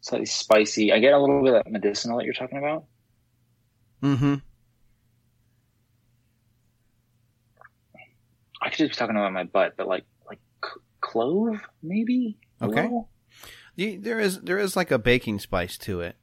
slightly 0.00 0.26
spicy. 0.26 0.92
I 0.92 1.00
get 1.00 1.12
a 1.12 1.18
little 1.18 1.42
bit 1.42 1.54
of 1.54 1.64
that 1.64 1.70
medicinal 1.70 2.18
that 2.18 2.24
you're 2.24 2.34
talking 2.34 2.58
about. 2.58 2.84
mm-hmm. 4.02 4.34
I 8.60 8.68
could 8.68 8.78
just 8.78 8.90
be 8.92 8.96
talking 8.96 9.16
about 9.16 9.32
my 9.32 9.44
butt, 9.44 9.74
but 9.76 9.88
like 9.88 10.04
like 10.26 10.40
c- 10.64 10.80
clove, 11.00 11.60
maybe. 11.82 12.38
Okay. 12.60 12.82
little? 12.82 13.08
There 13.76 14.20
is 14.20 14.40
there 14.40 14.58
is 14.58 14.76
like 14.76 14.90
a 14.90 14.98
baking 14.98 15.38
spice 15.38 15.78
to 15.78 16.00
it. 16.00 16.16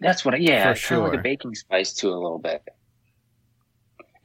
That's 0.00 0.24
what. 0.24 0.34
I, 0.34 0.38
yeah, 0.38 0.64
For 0.64 0.70
it's 0.72 0.86
kind 0.86 1.02
of 1.02 1.08
like 1.08 1.18
a 1.18 1.22
baking 1.22 1.54
spice 1.54 1.92
to 1.94 2.08
it 2.08 2.14
a 2.14 2.18
little 2.18 2.38
bit. 2.38 2.62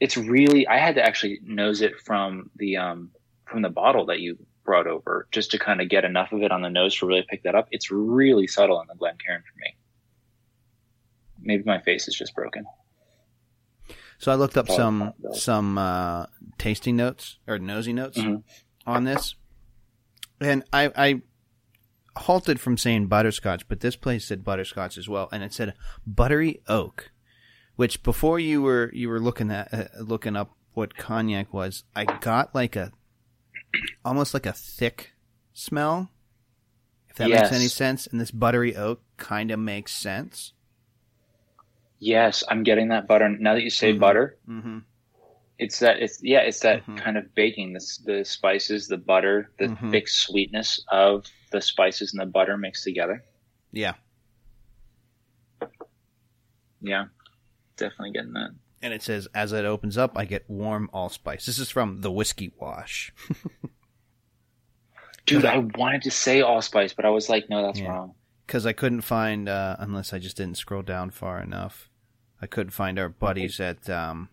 It's 0.00 0.16
really. 0.16 0.66
I 0.66 0.78
had 0.78 0.94
to 0.94 1.04
actually 1.04 1.40
nose 1.42 1.82
it 1.82 2.00
from 2.00 2.50
the 2.56 2.76
um 2.76 3.10
from 3.46 3.62
the 3.62 3.68
bottle 3.68 4.06
that 4.06 4.20
you 4.20 4.38
brought 4.64 4.86
over 4.86 5.28
just 5.30 5.50
to 5.50 5.58
kind 5.58 5.80
of 5.80 5.88
get 5.88 6.04
enough 6.04 6.32
of 6.32 6.42
it 6.42 6.50
on 6.50 6.62
the 6.62 6.70
nose 6.70 6.96
to 6.96 7.06
really 7.06 7.24
pick 7.28 7.42
that 7.42 7.54
up. 7.54 7.68
It's 7.70 7.90
really 7.90 8.46
subtle 8.46 8.80
in 8.80 8.86
the 8.88 8.94
Glencairn 8.94 9.42
for 9.42 9.58
me. 9.58 9.76
Maybe 11.40 11.64
my 11.64 11.80
face 11.80 12.08
is 12.08 12.14
just 12.14 12.34
broken. 12.34 12.64
So 14.18 14.32
I 14.32 14.36
looked 14.36 14.56
up 14.56 14.66
Oh, 14.70 14.76
some 14.76 15.12
some 15.32 15.76
uh, 15.78 16.26
tasting 16.58 16.96
notes 16.96 17.38
or 17.46 17.58
nosy 17.58 17.92
notes 17.92 18.18
Mhm. 18.18 18.42
on 18.86 19.04
this, 19.04 19.34
and 20.40 20.64
I, 20.72 20.90
I 20.96 21.22
halted 22.16 22.60
from 22.60 22.76
saying 22.78 23.08
butterscotch, 23.08 23.66
but 23.68 23.80
this 23.80 23.96
place 23.96 24.24
said 24.26 24.44
butterscotch 24.44 24.96
as 24.96 25.08
well, 25.08 25.28
and 25.32 25.42
it 25.42 25.52
said 25.52 25.74
buttery 26.06 26.60
oak, 26.68 27.10
which 27.76 28.02
before 28.02 28.38
you 28.38 28.62
were 28.62 28.90
you 28.94 29.08
were 29.08 29.20
looking 29.20 29.50
at 29.50 29.72
uh, 29.74 29.84
looking 30.00 30.36
up 30.36 30.52
what 30.74 30.96
cognac 30.96 31.52
was, 31.52 31.84
I 31.94 32.06
got 32.06 32.54
like 32.54 32.76
a 32.76 32.92
almost 34.04 34.32
like 34.34 34.46
a 34.46 34.52
thick 34.52 35.12
smell. 35.52 36.10
If 37.10 37.16
that 37.16 37.28
makes 37.42 37.52
any 37.52 37.68
sense, 37.68 38.06
and 38.08 38.20
this 38.20 38.30
buttery 38.32 38.74
oak 38.76 39.00
kind 39.18 39.50
of 39.52 39.58
makes 39.60 39.92
sense. 39.94 40.52
Yes, 41.98 42.42
I'm 42.48 42.62
getting 42.64 42.88
that 42.88 43.06
butter. 43.06 43.28
Now 43.28 43.54
that 43.54 43.62
you 43.62 43.70
say 43.70 43.92
Mhm. 43.94 44.00
butter, 44.00 44.36
Mm-hmm. 44.48 44.78
it's 45.58 45.78
that 45.78 46.00
it's 46.00 46.22
yeah, 46.22 46.40
it's 46.40 46.60
that 46.60 46.84
Mhm. 46.86 46.98
kind 46.98 47.16
of 47.16 47.34
baking. 47.34 47.72
The 47.72 47.98
the 48.04 48.24
spices, 48.24 48.88
the 48.88 48.96
butter, 48.98 49.50
the 49.58 49.66
Mhm. 49.68 49.90
thick 49.90 50.08
sweetness 50.08 50.84
of 50.90 51.26
the 51.52 51.60
spices 51.60 52.12
and 52.12 52.20
the 52.20 52.26
butter 52.26 52.56
mixed 52.56 52.84
together. 52.84 53.24
Yeah, 53.72 53.94
Yeah, 56.80 57.06
definitely 57.76 58.12
getting 58.12 58.32
that. 58.34 58.50
and 58.82 58.92
it 58.92 59.02
says 59.02 59.26
as 59.34 59.52
it 59.52 59.64
opens 59.64 59.96
up, 59.96 60.12
I 60.16 60.24
get 60.26 60.48
warm 60.50 60.90
allspice. 60.92 61.46
This 61.46 61.58
is 61.58 61.70
from 61.70 62.00
the 62.02 62.10
whiskey 62.12 62.52
wash. 62.58 63.12
Dude, 65.26 65.44
I- 65.46 65.54
I 65.54 65.58
wanted 65.58 66.02
to 66.02 66.10
say 66.10 66.42
allspice, 66.42 66.92
but 66.92 67.06
I 67.06 67.10
was 67.10 67.28
like, 67.30 67.48
no, 67.48 67.62
that's 67.62 67.80
Yeah. 67.80 67.88
wrong. 67.88 68.14
Because 68.46 68.66
I 68.66 68.72
couldn't 68.72 69.02
find 69.02 69.48
uh, 69.48 69.76
unless 69.78 70.12
I 70.12 70.18
just 70.18 70.36
didn't 70.36 70.58
scroll 70.58 70.82
down 70.82 71.10
far 71.10 71.40
enough. 71.40 71.90
I 72.42 72.46
couldn't 72.46 72.72
find 72.72 72.98
our 72.98 73.08
buddies 73.08 73.58
at 73.60 73.88
um, 73.88 74.28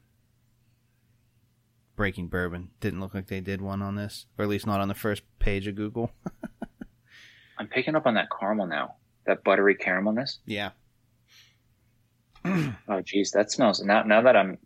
Breaking 1.96 2.28
Bourbon. 2.28 2.70
Didn't 2.80 3.00
look 3.00 3.14
like 3.14 3.28
they 3.28 3.40
did 3.40 3.62
one 3.62 3.82
on 3.82 3.96
this, 3.96 4.26
or 4.38 4.44
at 4.44 4.50
least 4.50 4.68
not 4.68 4.80
on 4.82 4.88
the 4.88 4.94
first 4.96 5.24
page 5.40 5.68
of 5.68 5.76
Google. 5.76 6.12
I'm 7.58 7.68
picking 7.68 7.96
up 7.96 8.06
on 8.06 8.16
that 8.16 8.28
caramel 8.38 8.68
now. 8.68 8.96
That 9.28 9.44
buttery 9.44 9.76
caramelness. 9.76 10.40
yeah, 10.46 10.72
Oh, 12.46 13.02
geez, 13.04 13.32
that 13.32 13.52
smells. 13.52 13.82
Now, 13.82 14.02
now 14.04 14.22
that 14.24 14.36
I'm 14.36 14.58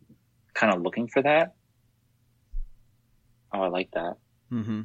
kind 0.54 0.74
of 0.74 0.82
looking 0.82 1.08
for 1.10 1.22
that. 1.22 1.56
Oh, 3.54 3.62
I 3.62 3.68
like 3.68 3.92
that. 3.92 4.14
mm-hmm. 4.52 4.82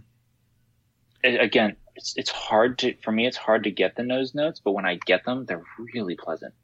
It, 1.22 1.40
again, 1.40 1.76
it's 2.00 2.14
it's 2.16 2.30
hard 2.30 2.78
to 2.78 2.94
for 3.02 3.12
me. 3.12 3.26
It's 3.26 3.36
hard 3.36 3.64
to 3.64 3.70
get 3.70 3.94
the 3.96 4.02
nose 4.02 4.34
notes, 4.34 4.60
but 4.64 4.72
when 4.72 4.86
I 4.86 4.98
get 5.06 5.24
them, 5.24 5.44
they're 5.46 5.62
really 5.94 6.16
pleasant. 6.16 6.54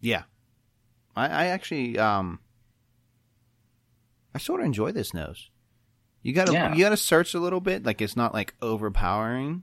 yeah. 0.00 0.24
I, 1.14 1.26
I 1.26 1.44
actually 1.48 1.98
um, 1.98 2.38
I 4.34 4.38
sort 4.38 4.60
of 4.60 4.66
enjoy 4.66 4.92
this 4.92 5.12
nose. 5.12 5.50
You 6.22 6.32
gotta 6.32 6.52
Yeah. 6.52 6.72
you 6.74 6.80
gotta 6.80 6.96
search 6.96 7.34
a 7.34 7.38
little 7.38 7.60
bit. 7.60 7.84
Like 7.84 8.00
it's 8.00 8.16
not 8.16 8.32
like 8.32 8.54
overpowering, 8.62 9.62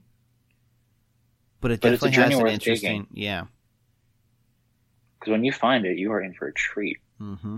but 1.60 1.72
it 1.72 1.80
But 1.80 1.90
definitely 1.90 2.22
has 2.22 2.38
an 2.38 2.46
interesting. 2.46 3.06
Yeah. 3.12 3.44
Because 5.18 5.32
when 5.32 5.44
you 5.44 5.52
find 5.52 5.84
it, 5.84 5.98
you 5.98 6.12
are 6.12 6.22
in 6.22 6.32
for 6.34 6.46
a 6.48 6.52
treat. 6.54 6.98
Mm-hmm. 7.20 7.56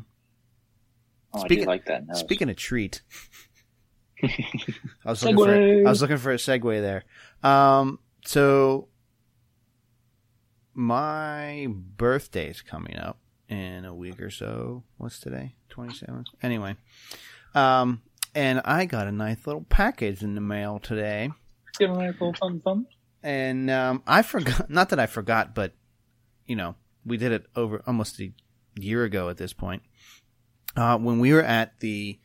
Oh, 1.35 1.39
I 1.39 1.45
Speaking- 1.45 1.65
do 1.65 1.69
like 1.71 1.85
that 1.87 2.07
nose. 2.07 2.19
Speaking 2.19 2.49
of 2.51 2.57
treat, 2.57 3.03
I 4.23 5.11
was 5.11 5.23
looking 5.23 5.37
for 5.37 5.55
I 5.55 5.91
was 5.91 6.01
looking 6.01 6.17
for 6.17 6.33
a 6.33 6.37
segue 6.37 6.81
there. 6.81 7.05
Um, 7.43 7.99
so 8.25 8.89
my 10.75 11.69
birthday's 11.71 12.63
coming 12.63 12.97
up 12.97 13.19
in 13.49 13.85
a 13.85 13.95
week 13.95 14.21
or 14.21 14.31
so. 14.31 14.85
What's 14.97 15.21
today? 15.21 15.55
Twenty 15.69 15.95
seventh. 15.95 16.29
Anyway, 16.43 16.77
um, 17.55 18.03
and 18.35 18.63
I 18.65 18.85
got 18.85 19.07
a 19.07 19.13
nice 19.13 19.47
little 19.47 19.67
package 19.69 20.23
in 20.23 20.35
the 20.35 20.41
mail 20.41 20.79
today. 20.79 21.31
Give 21.79 21.91
me 21.91 22.07
a 22.07 22.11
little 22.11 22.35
fun 22.35 22.61
fun. 22.61 22.87
and 23.23 23.71
um, 23.71 24.03
I 24.07 24.23
forgot. 24.23 24.71
Not 24.71 24.91
that 24.91 24.99
I 25.01 25.07
forgot, 25.07 25.55
but 25.55 25.73
you 26.47 26.57
know, 26.57 26.77
we 27.05 27.17
did 27.17 27.33
it 27.33 27.47
over 27.57 27.83
almost 27.87 28.21
a 28.21 28.33
year 28.77 29.05
ago 29.05 29.29
at 29.29 29.37
this 29.37 29.53
point. 29.53 29.83
Uh, 30.77 30.97
when 30.97 31.19
we 31.19 31.33
were 31.33 31.43
at 31.43 31.81
the 31.81 32.19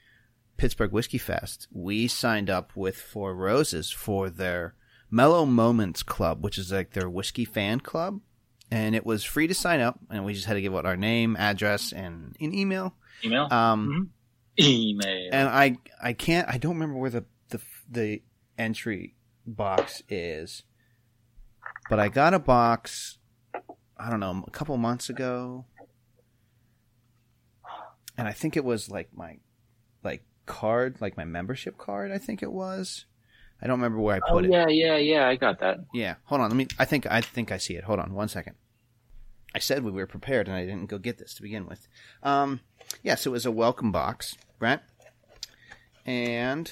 Pittsburgh 0.57 0.91
Whiskey 0.91 1.17
Fest, 1.17 1.67
we 1.71 2.07
signed 2.07 2.49
up 2.49 2.75
with 2.75 2.97
Four 2.97 3.35
Roses 3.35 3.91
for 3.91 4.29
their 4.29 4.73
Mellow 5.09 5.45
Moments 5.45 6.03
Club, 6.03 6.43
which 6.43 6.57
is 6.57 6.71
like 6.71 6.91
their 6.91 7.09
whiskey 7.09 7.45
fan 7.45 7.79
club, 7.79 8.19
and 8.69 8.95
it 8.95 9.05
was 9.05 9.23
free 9.23 9.47
to 9.47 9.53
sign 9.53 9.79
up. 9.79 9.99
And 10.09 10.25
we 10.25 10.33
just 10.33 10.45
had 10.45 10.55
to 10.55 10.61
give 10.61 10.75
out 10.75 10.85
our 10.85 10.97
name, 10.97 11.35
address, 11.37 11.93
and 11.93 12.35
an 12.39 12.53
email. 12.53 12.93
Email. 13.23 13.47
Um, 13.51 14.11
Email. 14.59 15.29
and 15.31 15.47
I 15.47 15.77
I 16.01 16.13
can't 16.13 16.47
I 16.49 16.57
don't 16.57 16.73
remember 16.73 16.99
where 16.99 17.09
the 17.11 17.25
the 17.49 17.61
the 17.89 18.21
entry 18.57 19.15
box 19.45 20.01
is, 20.09 20.63
but 21.89 21.99
I 21.99 22.09
got 22.09 22.33
a 22.33 22.39
box. 22.39 23.19
I 23.97 24.09
don't 24.09 24.19
know 24.19 24.43
a 24.45 24.51
couple 24.51 24.75
months 24.77 25.09
ago, 25.09 25.65
and 28.17 28.27
I 28.27 28.31
think 28.31 28.57
it 28.57 28.65
was 28.65 28.89
like 28.89 29.09
my 29.15 29.37
like 30.03 30.23
card, 30.47 30.97
like 30.99 31.15
my 31.15 31.25
membership 31.25 31.77
card. 31.77 32.11
I 32.11 32.17
think 32.17 32.41
it 32.41 32.51
was. 32.51 33.05
I 33.61 33.67
don't 33.67 33.79
remember 33.79 33.99
where 33.99 34.15
I 34.15 34.19
oh 34.27 34.33
put 34.33 34.45
it. 34.45 34.51
yeah, 34.51 34.67
yeah, 34.67 34.97
yeah. 34.97 35.27
I 35.27 35.35
got 35.35 35.59
that. 35.59 35.79
Yeah, 35.93 36.15
hold 36.23 36.41
on. 36.41 36.49
Let 36.49 36.57
me. 36.57 36.67
I 36.79 36.85
think. 36.85 37.05
I 37.05 37.21
think 37.21 37.51
I 37.51 37.57
see 37.57 37.75
it. 37.75 37.83
Hold 37.83 37.99
on, 37.99 38.13
one 38.13 38.27
second. 38.27 38.55
I 39.55 39.59
said 39.59 39.83
we 39.83 39.91
were 39.91 40.07
prepared, 40.07 40.47
and 40.47 40.55
I 40.55 40.65
didn't 40.65 40.87
go 40.87 40.97
get 40.97 41.17
this 41.17 41.33
to 41.35 41.41
begin 41.41 41.67
with. 41.67 41.87
Um, 42.21 42.59
yes, 43.03 43.25
it 43.25 43.29
was 43.29 43.45
a 43.45 43.51
welcome 43.51 43.91
box, 43.91 44.35
right? 44.59 44.79
And 46.05 46.71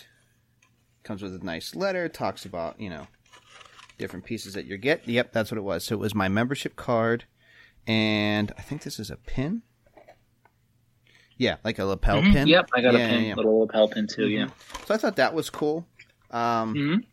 comes 1.04 1.22
with 1.22 1.36
a 1.36 1.44
nice 1.44 1.76
letter. 1.76 2.08
Talks 2.10 2.46
about 2.46 2.80
you 2.80 2.90
know 2.90 3.08
different 3.98 4.26
pieces 4.26 4.54
that 4.54 4.66
you 4.66 4.78
get. 4.78 5.08
Yep, 5.08 5.32
that's 5.34 5.52
what 5.52 5.58
it 5.58 5.64
was. 5.64 5.86
So 5.86 5.96
it 5.96 6.00
was 6.00 6.14
my 6.14 6.28
membership 6.28 6.76
card, 6.76 7.26
and 7.88 8.52
I 8.58 8.62
think 8.62 8.84
this 8.84 9.00
is 9.00 9.10
a 9.10 9.18
pin. 9.18 9.64
Yeah, 11.38 11.58
like 11.64 11.80
a 11.80 11.86
lapel 11.86 12.22
Mhm. 12.22 12.32
pin. 12.32 12.48
Yep, 12.48 12.70
I 12.74 12.82
got 12.82 12.94
Yeah, 12.94 13.00
a 13.00 13.10
pin, 13.10 13.22
yeah, 13.22 13.28
yeah. 13.30 13.36
little 13.36 13.60
lapel 13.60 13.88
pin 13.90 14.08
too. 14.08 14.28
Yeah. 14.30 14.50
So 14.86 14.94
I 14.94 14.98
thought 14.98 15.18
that 15.18 15.34
was 15.34 15.50
cool. 15.50 15.86
Um, 16.32 17.04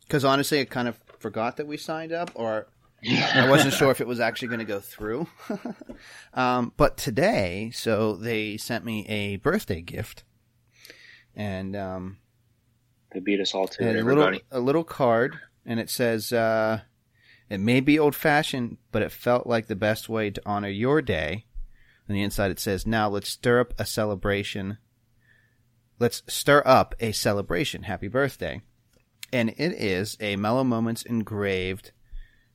because 0.00 0.24
honestly, 0.24 0.60
I 0.60 0.64
kind 0.64 0.88
of 0.88 0.98
forgot 1.18 1.56
that 1.56 1.66
we 1.66 1.76
signed 1.76 2.12
up, 2.12 2.30
or 2.34 2.66
I 3.34 3.48
wasn't 3.48 3.72
sure 3.74 3.90
if 3.92 4.00
it 4.00 4.06
was 4.06 4.20
actually 4.20 4.48
going 4.48 4.58
to 4.60 4.64
go 4.66 4.80
through. 4.80 5.26
um, 6.34 6.72
but 6.76 6.96
today, 6.96 7.70
so 7.72 8.14
they 8.16 8.56
sent 8.56 8.84
me 8.84 9.06
a 9.08 9.36
birthday 9.36 9.80
gift, 9.80 10.24
and 11.34 11.74
um, 11.76 12.18
They 13.12 13.20
beat 13.20 13.40
us 13.40 13.54
all 13.54 13.68
to 13.68 13.82
it, 13.88 13.96
a 13.96 14.04
little 14.04 14.38
a 14.50 14.60
little 14.60 14.84
card, 14.84 15.38
and 15.64 15.78
it 15.80 15.88
says, 15.88 16.32
uh, 16.32 16.80
"It 17.48 17.58
may 17.58 17.80
be 17.80 17.98
old 17.98 18.14
fashioned, 18.14 18.76
but 18.92 19.02
it 19.02 19.12
felt 19.12 19.46
like 19.46 19.66
the 19.68 19.76
best 19.76 20.08
way 20.08 20.30
to 20.30 20.42
honor 20.44 20.68
your 20.68 21.00
day." 21.00 21.46
On 22.08 22.14
the 22.14 22.22
inside, 22.22 22.50
it 22.50 22.60
says, 22.60 22.86
"Now 22.86 23.08
let's 23.08 23.28
stir 23.28 23.60
up 23.60 23.74
a 23.78 23.86
celebration. 23.86 24.78
Let's 25.98 26.22
stir 26.28 26.62
up 26.66 26.94
a 27.00 27.12
celebration. 27.12 27.84
Happy 27.84 28.08
birthday!" 28.08 28.62
And 29.32 29.50
it 29.50 29.72
is 29.72 30.16
a 30.20 30.36
Mellow 30.36 30.64
Moments 30.64 31.02
engraved, 31.02 31.92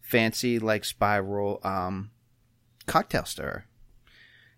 fancy 0.02 0.60
like 0.60 0.86
spiral 0.86 1.60
um, 1.64 2.12
cocktail 2.86 3.26
stirrer. 3.26 3.66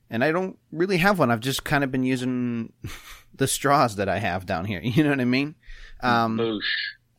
And 0.09 0.23
I 0.25 0.31
don't 0.33 0.59
really 0.71 0.97
have 0.97 1.19
one. 1.19 1.31
I've 1.31 1.39
just 1.39 1.63
kind 1.63 1.83
of 1.83 1.91
been 1.91 2.03
using 2.03 2.73
the 3.33 3.47
straws 3.47 3.95
that 3.95 4.09
I 4.09 4.19
have 4.19 4.45
down 4.45 4.65
here. 4.65 4.81
You 4.83 5.03
know 5.03 5.11
what 5.11 5.21
I 5.21 5.25
mean? 5.25 5.55
Um, 6.01 6.59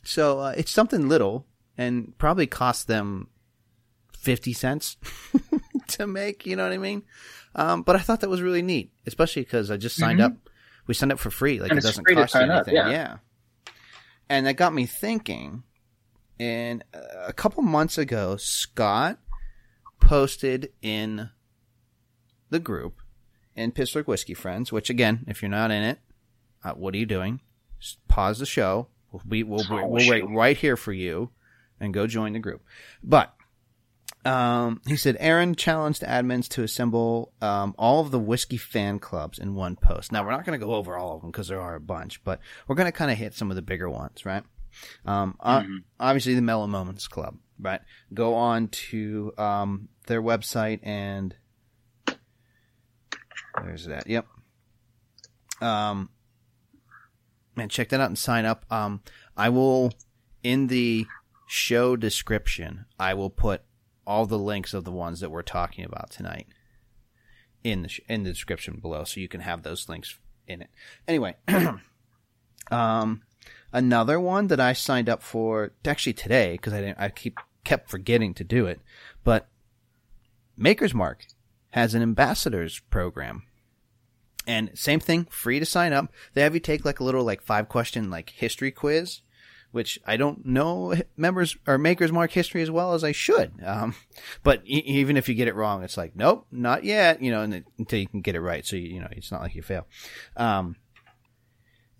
so 0.05 0.41
uh, 0.41 0.55
it's 0.57 0.71
something 0.71 1.09
little 1.09 1.47
and 1.79 2.17
probably 2.19 2.47
cost 2.47 2.87
them 2.87 3.29
50 4.19 4.53
cents 4.53 4.97
to 5.89 6.07
make, 6.07 6.45
you 6.47 6.55
know 6.55 6.65
what 6.65 6.73
I 6.73 6.79
mean? 6.79 7.03
Um, 7.55 7.83
but 7.83 7.97
I 7.97 7.99
thought 8.01 8.21
that 8.21 8.31
was 8.31 8.41
really 8.43 8.63
neat, 8.63 8.93
especially 9.07 9.43
because 9.43 9.71
I 9.71 9.77
just 9.77 9.97
signed 9.97 10.21
Mhm. 10.21 10.25
up. 10.27 10.49
We 10.87 10.95
signed 10.95 11.13
up 11.13 11.19
for 11.19 11.31
free. 11.31 11.61
Like 11.61 11.71
And 11.71 11.79
it 11.79 11.83
doesn't 11.83 12.05
cost 12.05 12.17
you 12.35 12.41
sign 12.41 12.51
up, 12.51 12.67
anything. 12.69 12.75
yeah. 12.91 13.19
And 14.29 14.47
that 14.47 14.55
got 14.55 14.73
me 14.73 14.87
thinking. 14.87 15.63
And 16.41 16.83
uh, 16.95 16.99
a 17.27 17.33
couple 17.33 17.63
months 17.63 17.99
ago, 17.99 18.37
Scott 18.37 19.19
posted 20.01 20.73
in 20.83 21.31
the 22.51 22.59
group 22.59 23.01
in 23.55 23.73
Pittsburgh 23.73 24.09
Whiskey 24.09 24.35
Friends, 24.35 24.73
which 24.73 24.91
again, 24.91 25.25
if 25.29 25.43
you're 25.43 25.51
not 25.51 25.71
in 25.71 25.83
it, 25.83 25.99
uh, 26.65 26.73
what 26.73 26.95
are 26.95 26.99
you 26.99 27.07
doing? 27.07 27.41
S- 27.81 27.97
Pause 28.09 28.41
the 28.41 28.47
show. 28.47 28.89
We'll 29.11 29.23
be 29.29 29.43
we'll, 29.43 29.65
we'll 29.71 29.89
wait 30.09 30.27
right 30.29 30.57
here 30.57 30.77
for 30.77 30.93
you, 30.93 31.31
and 31.79 31.93
go 31.93 32.07
join 32.07 32.33
the 32.33 32.39
group. 32.39 32.65
But 33.03 33.35
um, 34.25 34.81
he 34.87 34.97
said 34.97 35.17
Aaron 35.21 35.55
challenged 35.55 36.03
admins 36.03 36.49
to 36.51 36.63
assemble 36.63 37.33
um, 37.41 37.75
all 37.79 38.01
of 38.01 38.11
the 38.11 38.19
whiskey 38.19 38.57
fan 38.57 38.99
clubs 38.99 39.39
in 39.39 39.55
one 39.55 39.77
post. 39.77 40.13
Now 40.13 40.25
we're 40.25 40.31
not 40.31 40.45
going 40.45 40.59
to 40.59 40.65
go 40.65 40.75
over 40.75 40.97
all 40.97 41.17
of 41.17 41.23
them 41.23 41.31
because 41.31 41.49
there 41.49 41.61
are 41.61 41.75
a 41.75 41.81
bunch, 41.81 42.23
but 42.25 42.41
we're 42.67 42.77
going 42.77 42.87
to 42.87 42.93
kind 42.93 43.11
of 43.11 43.19
hit 43.19 43.35
some 43.35 43.51
of 43.51 43.57
the 43.57 43.63
bigger 43.63 43.91
ones, 43.91 44.25
right? 44.25 44.45
Um, 45.05 45.37
Mhm. 45.45 45.79
obviously 46.01 46.35
the 46.35 46.41
Mellow 46.43 46.67
Moments 46.67 47.07
Club, 47.09 47.37
right? 47.59 47.81
Go 48.15 48.35
on 48.35 48.69
to 48.69 49.33
um, 49.39 49.89
their 50.07 50.23
website 50.23 50.81
and 50.83 51.35
there's 53.63 53.87
that. 53.87 54.07
Yep. 54.07 54.27
Um, 55.61 56.09
man, 57.57 57.69
check 57.69 57.91
that 57.91 58.01
out 58.01 58.09
and 58.09 58.19
sign 58.19 58.45
up. 58.45 58.65
Um, 58.71 59.03
I 59.37 59.49
will 59.51 59.93
in 60.43 60.69
the 60.69 61.07
show 61.47 61.97
description. 61.97 62.87
I 62.99 63.15
will 63.15 63.31
put 63.31 63.63
all 64.07 64.27
the 64.27 64.39
links 64.39 64.75
of 64.75 64.85
the 64.85 64.93
ones 64.93 65.21
that 65.21 65.31
we're 65.31 65.43
talking 65.43 65.85
about 65.85 66.11
tonight 66.11 66.47
in 67.65 67.83
the 67.83 67.89
sh- 67.89 68.01
in 68.09 68.25
the 68.25 68.31
description 68.31 68.79
below, 68.81 69.05
so 69.05 69.21
you 69.21 69.29
can 69.29 69.41
have 69.41 69.63
those 69.63 69.89
links 69.89 70.19
in 70.47 70.63
it. 70.63 70.71
Anyway, 71.07 71.37
um, 72.71 73.23
another 73.73 74.19
one 74.19 74.49
that 74.49 74.61
I 74.61 74.73
signed 74.73 75.09
up 75.09 75.23
for 75.23 75.73
actually 75.85 76.15
today 76.15 76.53
because 76.53 76.73
I 76.73 76.81
didn't. 76.81 77.01
I 77.01 77.09
keep 77.09 77.39
kept 77.65 77.91
forgetting 77.91 78.35
to 78.35 78.45
do 78.45 78.67
it, 78.67 78.81
but 79.25 79.49
Maker's 80.57 80.95
Mark 80.95 81.27
has 81.71 81.95
an 81.95 82.03
ambassadors 82.03 82.81
program. 82.91 83.45
And 84.47 84.71
same 84.75 84.99
thing, 84.99 85.27
free 85.27 85.61
to 85.61 85.67
sign 85.67 85.93
up. 85.93 86.13
They 86.35 86.43
have 86.43 86.55
you 86.55 86.61
take 86.61 86.85
like 86.85 86.99
a 86.99 87.05
little 87.05 87.23
like 87.25 87.43
five 87.43 87.69
question 87.69 88.11
like 88.11 88.31
history 88.31 88.73
quiz, 88.73 89.21
which 89.73 89.99
I 90.07 90.17
don't 90.17 90.47
know 90.47 90.95
members 91.17 91.57
or 91.67 91.79
makers 91.79 92.13
mark 92.13 92.31
history 92.31 92.63
as 92.63 92.71
well 92.71 92.95
as 92.95 93.03
I 93.03 93.13
should. 93.13 93.53
Um, 93.65 93.95
but 94.43 94.63
e- 94.65 94.83
even 94.87 95.17
if 95.17 95.29
you 95.29 95.35
get 95.35 95.49
it 95.49 95.55
wrong, 95.55 95.83
it's 95.83 95.97
like 95.97 96.15
nope, 96.15 96.47
not 96.53 96.85
yet. 96.85 97.21
You 97.21 97.31
know, 97.33 97.43
until 97.43 97.99
you 97.99 98.07
can 98.07 98.21
get 98.21 98.37
it 98.37 98.41
right, 98.41 98.65
so 98.65 98.77
you, 98.77 98.95
you 98.95 99.01
know 99.01 99.09
it's 99.11 99.33
not 99.33 99.41
like 99.41 99.55
you 99.55 99.63
fail. 99.63 99.87
Um, 100.37 100.77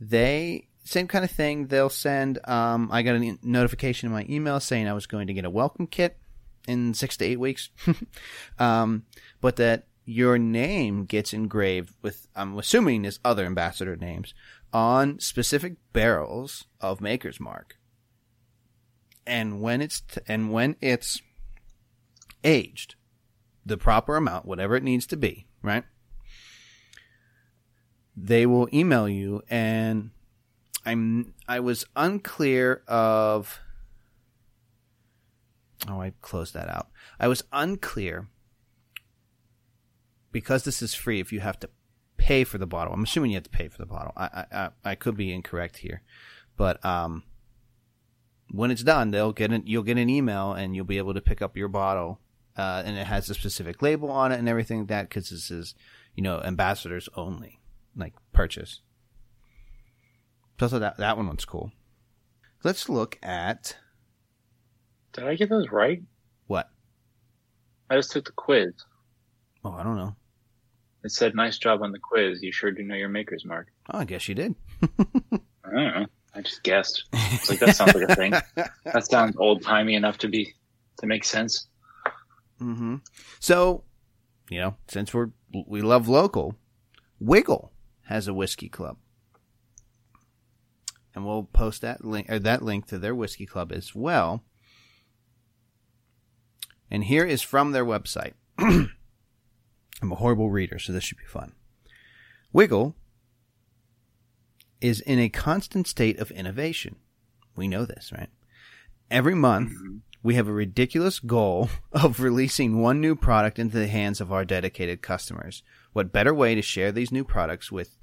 they 0.01 0.69
same 0.85 1.09
kind 1.09 1.25
of 1.25 1.31
thing. 1.31 1.67
They'll 1.67 1.89
send. 1.89 2.39
Um, 2.49 2.91
I 2.93 3.03
got 3.03 3.17
a 3.17 3.39
notification 3.43 4.07
in 4.07 4.13
my 4.13 4.27
email 4.29 4.61
saying 4.61 4.87
I 4.87 4.93
was 4.93 5.07
going 5.07 5.27
to 5.27 5.35
get 5.35 5.45
a 5.45 5.51
welcome 5.51 5.87
kit 5.87 6.19
in 6.69 6.95
six 6.95 7.17
to 7.17 7.25
eight 7.25 7.41
weeks, 7.41 7.71
um, 8.59 9.05
but 9.41 9.57
that 9.57 9.87
your 10.05 10.39
name 10.39 11.05
gets 11.05 11.33
engraved 11.33 11.95
with 12.03 12.27
I'm 12.35 12.59
assuming 12.59 13.05
is 13.05 13.21
other 13.25 13.47
ambassador 13.47 13.97
names 13.97 14.35
on 14.73 15.21
specific 15.21 15.75
barrels 15.93 16.65
of 16.81 17.01
Maker's 17.01 17.41
Mark. 17.41 17.77
And 19.27 19.61
when 19.61 19.81
it's 19.81 20.01
t- 20.01 20.21
and 20.27 20.53
when 20.53 20.77
it's 20.81 21.21
aged, 22.43 22.97
the 23.65 23.77
proper 23.77 24.17
amount, 24.17 24.47
whatever 24.47 24.75
it 24.75 24.83
needs 24.83 25.07
to 25.09 25.17
be, 25.17 25.47
right? 25.63 25.85
They 28.17 28.47
will 28.47 28.69
email 28.73 29.09
you 29.09 29.43
and 29.49 30.11
I'm 30.85 31.35
I 31.47 31.61
was 31.61 31.85
unclear 31.95 32.83
of 32.89 33.61
Oh, 35.89 36.01
I 36.01 36.13
closed 36.21 36.55
that 36.55 36.69
out. 36.69 36.89
I 37.19 37.27
was 37.29 37.43
unclear 37.53 38.29
because 40.31 40.65
this 40.65 40.81
is 40.81 40.95
free 40.95 41.21
if 41.21 41.33
you 41.33 41.41
have 41.41 41.59
to 41.61 41.71
pay 42.23 42.45
for 42.45 42.57
the 42.57 42.67
bottle. 42.67 42.95
I'm 42.95 43.03
assuming 43.03 43.33
you 43.33 43.37
have 43.37 43.45
to 43.45 43.51
pay 43.51 43.67
for 43.67 43.79
the 43.79 43.87
bottle. 43.87 44.13
I 44.17 44.45
I, 44.53 44.69
I, 44.85 44.95
could 44.95 45.17
be 45.17 45.33
incorrect 45.33 45.79
here, 45.79 46.03
but 46.57 46.83
um, 46.85 47.25
when 48.51 48.71
it's 48.71 48.85
done, 48.85 49.11
they'll 49.11 49.33
get 49.33 49.51
an 49.51 49.65
you'll 49.67 49.83
get 49.83 49.99
an 49.99 50.09
email 50.09 50.53
and 50.53 50.77
you'll 50.77 50.85
be 50.85 50.99
able 50.99 51.15
to 51.15 51.21
pick 51.21 51.43
up 51.43 51.57
your 51.57 51.67
bottle, 51.67 52.21
uh, 52.57 52.83
and 52.85 52.97
it 52.97 53.07
has 53.07 53.29
a 53.29 53.35
specific 53.35 53.83
label 53.83 54.09
on 54.11 54.31
it 54.31 54.39
and 54.39 54.49
everything 54.49 54.81
like 54.81 54.89
that 54.89 55.09
because 55.09 55.31
this 55.31 55.51
is 55.51 55.75
you 56.15 56.23
know 56.23 56.41
ambassadors 56.43 57.09
only 57.17 57.59
like 57.97 58.15
purchase. 58.33 58.81
So 60.61 60.69
thought 60.69 60.79
that 60.79 60.99
that 60.99 61.17
one 61.17 61.29
was 61.29 61.45
cool. 61.45 61.73
Let's 62.63 62.89
look 62.89 63.19
at 63.21 63.77
Did 65.13 65.25
I 65.25 65.35
get 65.35 65.49
those 65.51 65.71
right? 65.71 66.03
what? 66.47 66.71
I 67.91 67.97
just 67.97 68.13
took 68.13 68.27
the 68.27 68.33
quiz. 68.33 68.73
Oh, 69.65 69.73
I 69.73 69.83
don't 69.83 69.97
know. 69.97 70.15
It 71.05 71.11
said, 71.11 71.35
"Nice 71.35 71.59
job 71.59 71.83
on 71.83 71.93
the 71.93 71.99
quiz. 71.99 72.43
You 72.43 72.53
sure 72.53 72.71
do 72.71 72.83
know 72.83 72.95
your 72.95 73.09
maker's 73.09 73.45
mark." 73.45 73.69
Oh, 73.91 73.99
I 73.99 74.05
guess 74.05 74.29
you 74.29 74.35
did. 74.35 74.55
I 74.83 75.71
don't 75.71 75.75
know. 75.95 76.07
I 76.35 76.41
just 76.43 76.63
guessed. 76.63 77.05
It's 77.13 77.51
like 77.51 77.59
that 77.59 77.77
sounds 77.77 77.95
like 77.95 78.09
a 78.09 78.15
thing. 78.15 78.33
That 78.85 79.07
sounds 79.07 79.37
old 79.37 79.63
timey 79.63 79.95
enough 79.95 80.19
to 80.19 80.29
be 80.29 80.55
to 80.99 81.07
make 81.07 81.25
sense. 81.25 81.67
hmm 82.59 82.97
So, 83.41 83.85
you 84.51 84.61
know, 84.61 84.77
since 84.89 85.13
we're 85.13 85.31
we 85.67 85.83
love 85.83 86.09
local, 86.09 86.57
Wigle 87.19 87.73
has 88.07 88.29
a 88.29 88.35
whiskey 88.35 88.69
club, 88.69 88.97
and 91.15 91.25
we'll 91.27 91.45
post 91.45 91.83
that 91.83 92.05
link 92.05 92.31
or 92.31 92.39
that 92.39 92.63
link 92.63 92.87
to 92.87 92.99
their 92.99 93.15
whiskey 93.15 93.47
club 93.47 93.73
as 93.73 93.95
well. 93.95 94.45
And 96.91 97.05
here 97.05 97.25
is 97.25 97.43
from 97.43 97.73
their 97.73 97.85
website. 97.85 98.35
I'm 100.03 100.11
a 100.13 100.17
horrible 100.17 100.51
reader, 100.51 100.79
so 100.81 100.93
this 100.93 101.05
should 101.05 101.19
be 101.19 101.25
fun. 101.25 101.53
Wigle 102.53 102.97
is 104.81 105.01
in 105.01 105.21
a 105.21 105.29
constant 105.29 105.87
state 105.87 106.19
of 106.19 106.33
innovation. 106.33 106.97
We 107.55 107.69
know 107.69 107.85
this, 107.85 108.11
right? 108.13 108.29
Every 109.11 109.37
month, 109.37 109.71
mm-hmm. 109.71 109.99
we 110.23 110.35
have 110.35 110.49
a 110.49 110.53
ridiculous 110.53 111.21
goal 111.21 111.71
of 111.93 112.19
releasing 112.19 112.81
one 112.81 113.01
new 113.01 113.15
product 113.15 113.61
into 113.61 113.79
the 113.79 113.87
hands 113.87 114.21
of 114.21 114.33
our 114.33 114.45
dedicated 114.45 115.03
customers. 115.03 115.63
What 115.93 116.13
better 116.13 116.35
way 116.35 116.57
to 116.57 116.63
share 116.63 116.91
these 116.91 117.13
new 117.13 117.25
products 117.25 117.71
with 117.71 117.97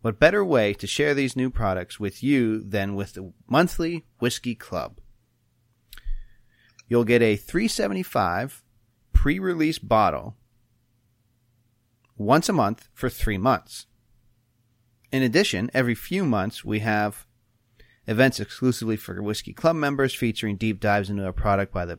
what 0.00 0.20
better 0.20 0.44
way 0.44 0.72
to 0.74 0.86
share 0.86 1.14
these 1.14 1.34
new 1.34 1.50
products 1.50 1.98
with 1.98 2.22
you 2.22 2.62
than 2.62 2.94
with 2.94 3.14
the 3.14 3.32
monthly 3.48 4.04
whiskey 4.18 4.54
club? 4.54 5.00
You'll 6.88 7.04
get 7.04 7.22
a 7.22 7.36
375 7.36 8.62
pre-release 9.12 9.80
bottle 9.80 10.36
once 12.16 12.48
a 12.48 12.52
month 12.52 12.88
for 12.92 13.08
3 13.08 13.38
months. 13.38 13.86
In 15.12 15.22
addition, 15.22 15.70
every 15.72 15.94
few 15.94 16.24
months 16.24 16.64
we 16.64 16.80
have 16.80 17.26
events 18.06 18.40
exclusively 18.40 18.96
for 18.96 19.22
Whiskey 19.22 19.52
Club 19.52 19.76
members 19.76 20.14
featuring 20.14 20.56
deep 20.56 20.80
dives 20.80 21.10
into 21.10 21.26
a 21.26 21.32
product 21.32 21.72
by 21.72 21.84
the 21.84 21.98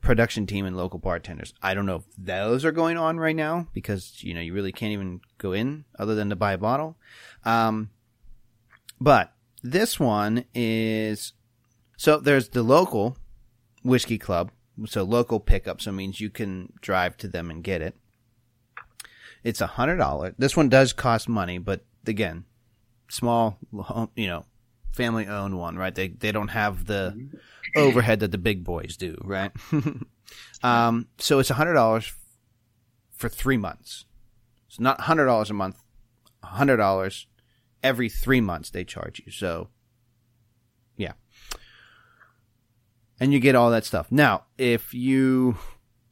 production 0.00 0.46
team 0.46 0.66
and 0.66 0.76
local 0.76 0.98
bartenders. 0.98 1.54
I 1.62 1.74
don't 1.74 1.86
know 1.86 1.96
if 1.96 2.04
those 2.18 2.64
are 2.64 2.72
going 2.72 2.98
on 2.98 3.18
right 3.18 3.36
now 3.36 3.68
because, 3.72 4.22
you 4.22 4.34
know, 4.34 4.40
you 4.40 4.52
really 4.52 4.72
can't 4.72 4.92
even 4.92 5.20
go 5.38 5.52
in 5.52 5.84
other 5.98 6.14
than 6.14 6.28
to 6.30 6.36
buy 6.36 6.52
a 6.52 6.58
bottle. 6.58 6.96
Um, 7.44 7.90
but 9.00 9.32
this 9.62 9.98
one 9.98 10.44
is, 10.54 11.32
so 11.96 12.18
there's 12.18 12.50
the 12.50 12.62
local 12.62 13.16
Whiskey 13.82 14.18
Club. 14.18 14.50
So 14.86 15.02
local 15.02 15.38
pickup. 15.38 15.80
So 15.80 15.90
it 15.90 15.94
means 15.94 16.20
you 16.20 16.30
can 16.30 16.72
drive 16.80 17.16
to 17.18 17.28
them 17.28 17.50
and 17.50 17.62
get 17.62 17.82
it. 17.82 17.94
It's 19.44 19.60
a 19.60 19.66
hundred 19.66 19.96
dollar. 19.96 20.34
This 20.38 20.56
one 20.56 20.68
does 20.68 20.92
cost 20.92 21.28
money, 21.28 21.58
but 21.58 21.84
again, 22.06 22.44
small, 23.08 23.58
you 24.14 24.26
know, 24.26 24.44
family 24.92 25.26
owned 25.26 25.58
one, 25.58 25.76
right? 25.76 25.94
They 25.94 26.08
they 26.08 26.32
don't 26.32 26.48
have 26.48 26.86
the 26.86 27.30
overhead 27.76 28.20
that 28.20 28.30
the 28.30 28.38
big 28.38 28.64
boys 28.64 28.96
do, 28.96 29.16
right? 29.24 29.52
um, 30.62 31.08
so 31.18 31.38
it's 31.38 31.50
a 31.50 31.54
hundred 31.54 31.74
dollars 31.74 32.12
for 33.10 33.28
three 33.28 33.56
months. 33.56 34.04
It's 34.68 34.80
not 34.80 35.02
hundred 35.02 35.26
dollars 35.26 35.50
a 35.50 35.54
month. 35.54 35.76
hundred 36.42 36.76
dollars 36.76 37.26
every 37.82 38.08
three 38.08 38.40
months 38.40 38.70
they 38.70 38.84
charge 38.84 39.22
you. 39.24 39.32
So, 39.32 39.68
yeah, 40.96 41.12
and 43.18 43.32
you 43.32 43.40
get 43.40 43.54
all 43.54 43.70
that 43.70 43.84
stuff. 43.84 44.10
Now, 44.10 44.44
if 44.56 44.94
you 44.94 45.56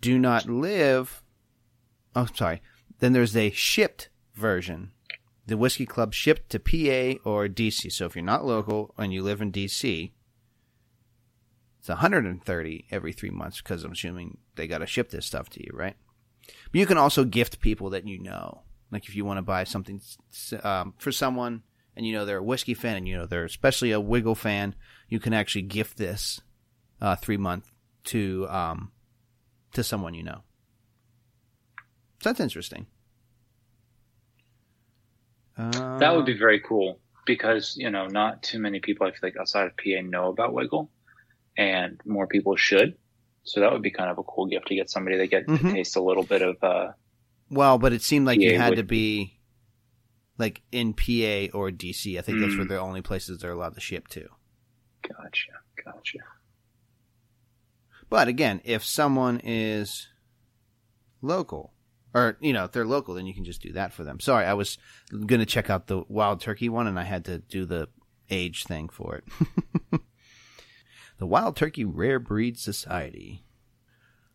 do 0.00 0.18
not 0.18 0.48
live, 0.48 1.22
oh, 2.16 2.26
sorry, 2.34 2.62
then 3.00 3.12
there's 3.12 3.36
a 3.36 3.50
shipped 3.50 4.08
version 4.34 4.92
the 5.50 5.56
whiskey 5.56 5.84
club 5.84 6.14
shipped 6.14 6.48
to 6.50 6.60
PA 6.60 7.20
or 7.28 7.48
DC. 7.48 7.90
So 7.92 8.06
if 8.06 8.14
you're 8.14 8.24
not 8.24 8.46
local 8.46 8.94
and 8.96 9.12
you 9.12 9.22
live 9.22 9.42
in 9.42 9.50
DC, 9.50 10.12
it's 11.80 11.88
130 11.88 12.84
every 12.90 13.12
three 13.12 13.30
months 13.30 13.60
because 13.60 13.82
I'm 13.82 13.92
assuming 13.92 14.38
they 14.54 14.68
got 14.68 14.78
to 14.78 14.86
ship 14.86 15.10
this 15.10 15.26
stuff 15.26 15.50
to 15.50 15.60
you, 15.62 15.70
right? 15.74 15.96
But 16.46 16.78
you 16.78 16.86
can 16.86 16.98
also 16.98 17.24
gift 17.24 17.60
people 17.60 17.90
that 17.90 18.06
you 18.06 18.18
know. 18.18 18.62
Like 18.92 19.08
if 19.08 19.16
you 19.16 19.24
want 19.24 19.38
to 19.38 19.42
buy 19.42 19.64
something 19.64 20.00
um, 20.62 20.94
for 20.98 21.12
someone 21.12 21.62
and 21.96 22.06
you 22.06 22.12
know 22.12 22.24
they're 22.24 22.38
a 22.38 22.42
whiskey 22.42 22.74
fan 22.74 22.96
and 22.96 23.08
you 23.08 23.16
know 23.16 23.26
they're 23.26 23.44
especially 23.44 23.92
a 23.92 24.00
Wigle 24.00 24.36
fan, 24.36 24.74
you 25.08 25.18
can 25.20 25.32
actually 25.32 25.62
gift 25.62 25.96
this 25.96 26.40
uh, 27.00 27.16
three 27.16 27.36
month 27.36 27.70
to 28.04 28.46
um, 28.48 28.92
to 29.72 29.82
someone 29.82 30.14
you 30.14 30.22
know. 30.22 30.42
That's 32.22 32.40
interesting. 32.40 32.86
That 35.56 36.16
would 36.16 36.24
be 36.24 36.38
very 36.38 36.60
cool 36.60 36.98
because 37.26 37.76
you 37.76 37.90
know 37.90 38.06
not 38.06 38.42
too 38.42 38.58
many 38.58 38.80
people 38.80 39.06
I 39.06 39.10
feel 39.10 39.18
like 39.22 39.36
outside 39.38 39.66
of 39.66 39.76
PA 39.76 40.00
know 40.02 40.28
about 40.28 40.54
Wigle, 40.54 40.90
and 41.56 42.00
more 42.06 42.26
people 42.26 42.56
should. 42.56 42.96
So 43.44 43.60
that 43.60 43.70
would 43.72 43.82
be 43.82 43.90
kind 43.90 44.10
of 44.10 44.18
a 44.18 44.22
cool 44.22 44.46
gift 44.46 44.68
to 44.68 44.74
get 44.74 44.88
somebody 44.90 45.16
that 45.18 45.26
get 45.28 45.46
Mhm. 45.46 45.58
to 45.60 45.72
taste 45.72 45.96
a 45.96 46.00
little 46.02 46.22
bit 46.24 46.40
of. 46.42 46.56
uh 46.62 46.92
Well, 47.50 47.78
but 47.78 47.92
it 47.92 48.02
seemed 48.02 48.26
like 48.26 48.40
you 48.40 48.56
had 48.58 48.70
would- 48.70 48.76
to 48.76 48.82
be 48.84 49.38
like 50.38 50.62
in 50.72 50.94
PA 50.94 51.50
or 51.52 51.70
DC. 51.70 52.18
I 52.18 52.22
think 52.22 52.40
those 52.40 52.54
Mm. 52.54 52.58
were 52.60 52.64
the 52.64 52.78
only 52.80 53.02
places 53.02 53.38
they're 53.40 53.50
allowed 53.52 53.74
to 53.74 53.80
ship 53.80 54.08
to. 54.08 54.28
Gotcha, 55.02 55.52
gotcha. 55.84 56.18
But 58.08 58.28
again, 58.28 58.60
if 58.64 58.82
someone 58.84 59.40
is 59.44 60.08
local, 61.20 61.74
or 62.14 62.36
you 62.40 62.52
know, 62.52 62.64
if 62.64 62.72
they're 62.72 62.84
local, 62.84 63.14
then 63.14 63.26
you 63.26 63.34
can 63.34 63.44
just 63.44 63.62
do 63.62 63.72
that 63.72 63.92
for 63.92 64.04
them. 64.04 64.20
Sorry, 64.20 64.44
I 64.44 64.54
was 64.54 64.78
gonna 65.26 65.46
check 65.46 65.70
out 65.70 65.86
the 65.86 66.04
wild 66.08 66.40
turkey 66.40 66.68
one, 66.68 66.86
and 66.86 66.98
I 66.98 67.04
had 67.04 67.24
to 67.26 67.38
do 67.38 67.64
the 67.64 67.88
age 68.30 68.64
thing 68.64 68.88
for 68.88 69.16
it. 69.16 69.24
the 71.18 71.26
Wild 71.26 71.56
Turkey 71.56 71.84
Rare 71.84 72.18
Breed 72.18 72.58
Society. 72.58 73.44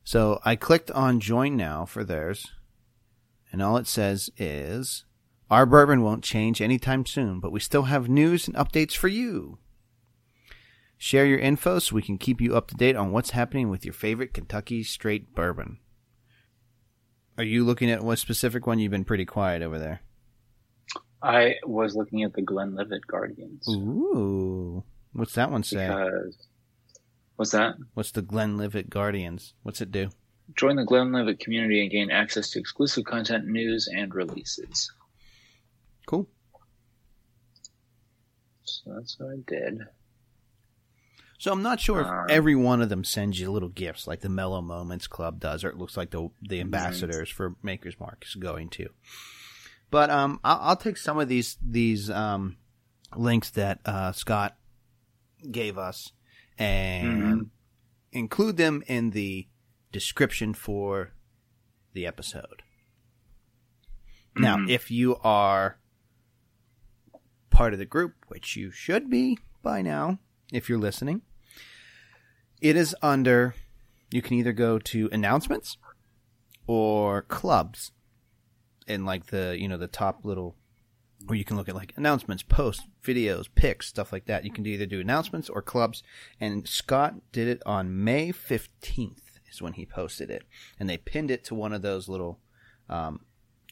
So 0.03 0.39
I 0.45 0.55
clicked 0.55 0.91
on 0.91 1.19
join 1.19 1.57
now 1.57 1.85
for 1.85 2.03
theirs, 2.03 2.51
and 3.51 3.61
all 3.61 3.77
it 3.77 3.88
says 3.88 4.29
is 4.38 5.05
our 5.49 5.65
bourbon 5.65 6.01
won't 6.01 6.23
change 6.23 6.61
anytime 6.61 7.05
soon, 7.05 7.39
but 7.39 7.51
we 7.51 7.59
still 7.59 7.83
have 7.83 8.07
news 8.07 8.47
and 8.47 8.55
updates 8.55 8.95
for 8.95 9.07
you. 9.07 9.57
Share 10.97 11.25
your 11.25 11.39
info 11.39 11.79
so 11.79 11.95
we 11.95 12.01
can 12.01 12.17
keep 12.17 12.39
you 12.39 12.55
up 12.55 12.67
to 12.67 12.75
date 12.75 12.95
on 12.95 13.11
what's 13.11 13.31
happening 13.31 13.69
with 13.69 13.83
your 13.83 13.93
favorite 13.93 14.33
Kentucky 14.33 14.83
straight 14.83 15.35
bourbon. 15.35 15.79
Are 17.37 17.43
you 17.43 17.65
looking 17.65 17.91
at 17.91 18.03
what 18.03 18.19
specific 18.19 18.65
one? 18.65 18.79
You've 18.79 18.91
been 18.91 19.03
pretty 19.05 19.25
quiet 19.25 19.61
over 19.61 19.77
there. 19.77 20.01
I 21.21 21.55
was 21.65 21.95
looking 21.95 22.23
at 22.23 22.33
the 22.33 22.41
Glenlivet 22.41 23.07
Guardians 23.07 23.67
Ooh. 23.67 24.83
What's 25.13 25.33
that 25.33 25.49
one 25.49 25.63
say? 25.63 25.87
because 25.87 26.37
what's 27.35 27.51
that? 27.51 27.75
What's 27.93 28.11
the 28.11 28.21
Glenlivet 28.21 28.89
Guardians? 28.89 29.53
What's 29.63 29.81
it 29.81 29.91
do? 29.91 30.09
Join 30.55 30.75
the 30.75 30.85
Glenlivet 30.85 31.39
community 31.39 31.81
and 31.81 31.89
gain 31.89 32.11
access 32.11 32.51
to 32.51 32.59
exclusive 32.59 33.05
content, 33.05 33.47
news, 33.47 33.89
and 33.91 34.13
releases. 34.13 34.91
Cool. 36.05 36.27
So 38.63 38.93
that's 38.93 39.17
what 39.19 39.31
I 39.31 39.37
did. 39.47 39.79
So 41.45 41.51
I'm 41.51 41.62
not 41.62 41.79
sure 41.79 42.01
if 42.01 42.31
every 42.31 42.55
one 42.55 42.81
of 42.81 42.89
them 42.89 43.03
sends 43.03 43.39
you 43.39 43.51
little 43.51 43.69
gifts 43.69 44.08
like 44.08 44.21
the 44.21 44.29
Mellow 44.29 44.63
Moments 44.63 45.05
Club 45.05 45.39
does, 45.39 45.63
or 45.63 45.69
it 45.69 45.77
looks 45.77 45.95
like 45.95 46.10
the 46.10 46.31
the 46.41 46.60
ambassadors 46.60 47.29
for 47.29 47.53
Maker's 47.62 47.99
Mark 47.99 48.25
is 48.27 48.34
going 48.34 48.67
to. 48.69 48.89
But 49.91 50.10
um, 50.10 50.39
I'll, 50.43 50.60
I'll 50.69 50.75
take 50.75 50.97
some 50.97 51.19
of 51.19 51.27
these 51.27 51.60
these 51.62 52.10
um, 52.10 52.58
links 53.15 53.51
that 53.51 53.79
uh, 53.86 54.12
Scott 54.13 54.58
gave 55.51 55.77
us 55.77 56.13
and 56.58 57.41
Mhm. 57.41 57.49
include 58.12 58.58
them 58.58 58.81
in 58.88 59.12
the 59.12 59.47
description 59.91 60.55
for 60.55 61.12
the 61.93 62.08
episode. 62.08 62.63
Now, 64.36 64.58
Mhm. 64.58 64.71
if 64.71 64.89
you 64.89 65.17
are 65.17 65.77
part 67.51 67.71
of 67.73 67.77
the 67.77 67.86
group, 67.86 68.15
which 68.29 68.55
you 68.55 68.71
should 68.71 69.12
be 69.12 69.38
by 69.62 69.84
now, 69.84 70.17
if 70.51 70.69
you're 70.69 70.79
listening, 70.79 71.21
it 72.61 72.75
is 72.75 72.95
under, 73.01 73.55
you 74.11 74.21
can 74.21 74.37
either 74.37 74.53
go 74.53 74.79
to 74.79 75.09
announcements 75.11 75.77
or 76.67 77.23
clubs. 77.23 77.91
in 78.87 79.03
like 79.03 79.27
the 79.27 79.57
you 79.59 79.67
know 79.67 79.77
the 79.77 79.87
top 79.87 80.23
little 80.23 80.55
where 81.25 81.37
you 81.37 81.45
can 81.45 81.57
look 81.57 81.69
at 81.69 81.75
like 81.75 81.93
announcements, 81.95 82.43
posts, 82.43 82.83
videos, 83.03 83.47
pics, 83.53 83.87
stuff 83.87 84.11
like 84.11 84.25
that. 84.25 84.45
You 84.45 84.51
can 84.51 84.65
either 84.65 84.85
do 84.85 84.99
announcements 84.99 85.49
or 85.49 85.61
clubs. 85.61 86.03
And 86.39 86.67
Scott 86.67 87.15
did 87.31 87.47
it 87.47 87.63
on 87.65 88.03
May 88.03 88.31
15th 88.31 89.39
is 89.51 89.61
when 89.61 89.73
he 89.73 89.85
posted 89.85 90.29
it. 90.29 90.43
And 90.79 90.89
they 90.89 90.97
pinned 90.97 91.31
it 91.31 91.43
to 91.45 91.55
one 91.55 91.73
of 91.73 91.81
those 91.81 92.07
little 92.07 92.39
um, 92.89 93.21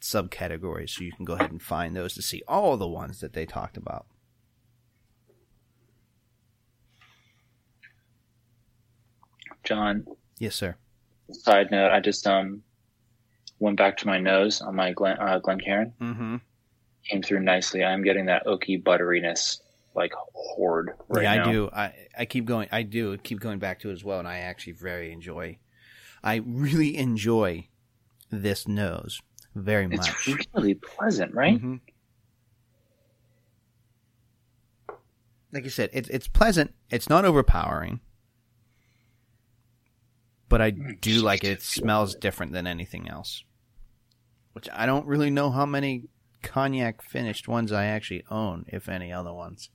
subcategories. 0.01 0.91
So 0.91 1.03
you 1.03 1.11
can 1.11 1.25
go 1.25 1.33
ahead 1.33 1.51
and 1.51 1.61
find 1.61 1.95
those 1.95 2.13
to 2.15 2.21
see 2.21 2.41
all 2.47 2.77
the 2.77 2.87
ones 2.87 3.19
that 3.19 3.33
they 3.33 3.45
talked 3.45 3.77
about. 3.77 4.05
John, 9.63 10.05
Yes, 10.39 10.55
sir. 10.55 10.75
side 11.31 11.71
note, 11.71 11.91
I 11.91 11.99
just 11.99 12.25
um 12.27 12.63
went 13.59 13.77
back 13.77 13.97
to 13.97 14.07
my 14.07 14.19
nose 14.19 14.61
on 14.61 14.75
my 14.75 14.91
Glen 14.91 15.17
uh, 15.19 15.39
Glencairn. 15.39 15.93
Mm-hmm. 16.01 16.35
Came 17.09 17.21
through 17.21 17.41
nicely. 17.41 17.83
I'm 17.83 18.03
getting 18.03 18.25
that 18.27 18.45
oaky 18.45 18.81
butteriness 18.81 19.59
like 19.95 20.13
horde 20.33 20.91
right 21.07 21.23
yeah, 21.23 21.35
now. 21.35 21.43
I 21.43 21.51
do. 21.51 21.69
I 21.73 21.93
I 22.19 22.25
keep 22.25 22.45
going. 22.45 22.67
I 22.71 22.83
do 22.83 23.17
keep 23.17 23.39
going 23.39 23.59
back 23.59 23.79
to 23.81 23.89
it 23.89 23.93
as 23.93 24.03
well, 24.03 24.19
and 24.19 24.27
I 24.27 24.39
actually 24.39 24.73
very 24.73 25.11
enjoy. 25.11 25.57
I 26.23 26.41
really 26.45 26.97
enjoy 26.97 27.67
this 28.31 28.67
nose 28.67 29.21
very 29.55 29.87
much. 29.87 30.09
It's 30.27 30.47
really 30.53 30.75
pleasant, 30.75 31.33
right? 31.33 31.61
Mhm. 31.61 31.79
Like 35.51 35.63
you 35.65 35.69
said, 35.69 35.89
it's 35.93 36.09
it's 36.09 36.27
pleasant. 36.27 36.73
It's 36.89 37.09
not 37.09 37.25
overpowering, 37.25 37.99
but 40.53 40.61
I 40.61 40.71
Mm, 40.71 41.01
do 41.01 41.09
just 41.13 41.23
like 41.23 41.43
it. 41.43 41.47
It 41.47 41.61
smells 41.63 42.13
it. 42.13 42.21
different 42.21 42.51
than 42.51 42.67
anything 42.67 43.09
else. 43.09 43.43
Which 44.51 44.69
I 44.71 44.85
don't 44.85 45.07
really 45.07 45.31
know 45.31 45.49
how 45.49 45.65
many 45.65 46.09
cognac 46.43 47.01
finished 47.01 47.47
ones 47.47 47.71
I 47.71 47.85
actually 47.85 48.23
own, 48.29 48.65
if 48.67 48.87
any 48.87 49.11
other 49.11 49.33
ones, 49.33 49.71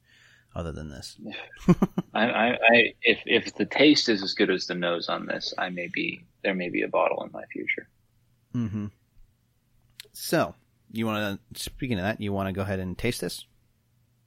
other 0.54 0.70
than 0.70 0.88
this. 0.88 1.18
I, 2.14 2.28
I, 2.30 2.46
I 2.52 2.94
if 3.02 3.18
if 3.26 3.56
the 3.56 3.66
taste 3.66 4.08
is 4.08 4.22
as 4.22 4.34
good 4.34 4.50
as 4.50 4.68
the 4.68 4.76
nose 4.76 5.08
on 5.08 5.26
this, 5.26 5.52
I 5.58 5.68
may 5.70 5.88
be 5.92 6.20
there 6.44 6.54
may 6.54 6.68
be 6.68 6.82
a 6.82 6.88
bottle 6.88 7.24
in 7.24 7.32
my 7.32 7.44
future. 7.46 7.88
Mm-hmm. 8.54 8.86
So, 10.12 10.54
you 10.92 11.06
want 11.06 11.40
to? 11.54 11.60
Speaking 11.60 11.98
of 11.98 12.04
that, 12.04 12.20
you 12.20 12.32
want 12.32 12.46
to 12.48 12.52
go 12.52 12.62
ahead 12.62 12.78
and 12.78 12.96
taste 12.96 13.20
this? 13.20 13.44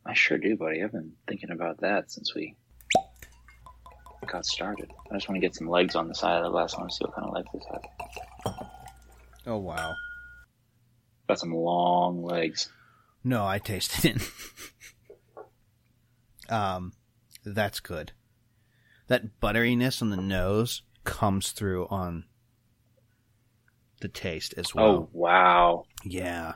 I 0.06 0.14
sure 0.16 0.38
do, 0.38 0.58
buddy. 0.58 0.84
I've 0.84 0.92
been 0.92 1.14
thinking 1.30 1.52
about 1.52 1.80
that 1.80 2.12
since 2.12 2.36
we 2.36 2.58
got 4.28 4.46
started. 4.46 4.92
I 5.10 5.16
just 5.16 5.28
want 5.28 5.42
to 5.42 5.46
get 5.46 5.56
some 5.56 5.68
legs 5.68 5.96
on 5.96 6.08
the 6.08 6.16
side 6.16 6.38
of 6.38 6.44
the 6.44 6.50
glass. 6.50 6.74
I 6.74 6.80
want 6.80 6.92
to 6.92 6.96
see 6.96 7.06
what 7.06 7.16
kind 7.16 7.28
of 7.28 7.34
legs 7.34 7.50
this 7.54 7.64
has. 7.72 8.54
Oh 9.48 9.58
wow! 9.58 9.94
Got 11.28 11.40
some 11.40 11.54
long 11.54 12.24
legs. 12.24 12.70
No, 13.24 13.46
I 13.46 13.60
tasted 13.60 14.16
it. 14.16 14.30
um, 16.50 16.94
that's 17.44 17.80
good. 17.80 18.12
That 19.08 19.40
butteriness 19.42 20.02
on 20.02 20.10
the 20.10 20.18
nose 20.18 20.84
comes 21.04 21.52
through 21.52 21.88
on 21.88 22.26
the 24.02 24.08
taste 24.08 24.54
as 24.58 24.76
well. 24.76 24.86
Oh 24.86 25.10
wow! 25.12 25.86
Yeah. 26.04 26.54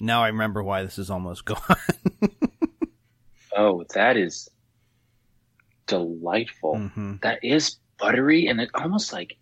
Now 0.00 0.22
I 0.22 0.28
remember 0.28 0.62
why 0.62 0.82
this 0.82 0.98
is 0.98 1.10
almost 1.10 1.44
gone. 1.44 1.60
Oh, 3.56 3.84
that 3.94 4.16
is 4.16 4.48
delightful. 5.98 6.76
hmm 6.78 7.14
That 7.22 7.38
is 7.44 7.76
buttery 7.98 8.46
and 8.48 8.60
it 8.60 8.70
almost 8.74 9.12
like. 9.12 9.36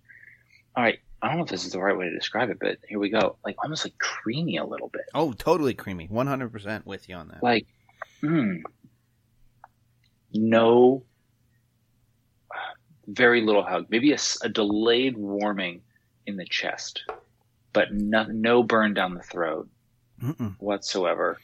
All 0.76 0.82
right, 0.82 0.98
I 1.20 1.28
don't 1.28 1.36
know 1.38 1.44
if 1.44 1.50
this 1.50 1.64
is 1.66 1.72
the 1.72 1.80
right 1.80 1.96
way 1.96 2.08
to 2.08 2.14
describe 2.14 2.48
it, 2.50 2.58
but 2.60 2.78
here 2.88 2.98
we 2.98 3.10
go. 3.10 3.36
Like 3.44 3.56
almost 3.62 3.84
like 3.84 3.96
creamy 3.98 4.56
a 4.56 4.64
little 4.64 4.88
bit. 4.88 5.02
Oh, 5.14 5.32
totally 5.32 5.74
creamy. 5.74 6.06
One 6.08 6.26
hundred 6.26 6.50
percent 6.52 6.86
with 6.86 7.08
you 7.08 7.14
on 7.16 7.28
that. 7.28 7.42
like 7.42 7.66
mm, 8.22 8.60
no 10.34 11.02
very 13.08 13.42
little 13.42 13.64
hug 13.64 13.86
maybe 13.90 14.12
a 14.12 14.48
delayed 14.48 15.16
warming 15.18 15.82
in 16.26 16.36
the 16.36 16.46
chest 16.46 17.02
but 17.72 17.92
no, 17.92 18.24
no 18.26 18.62
burn 18.62 18.94
down 18.94 19.14
the 19.14 19.22
throat 19.22 19.68
Mm-mm. 20.22 20.54
whatsoever 20.58 21.38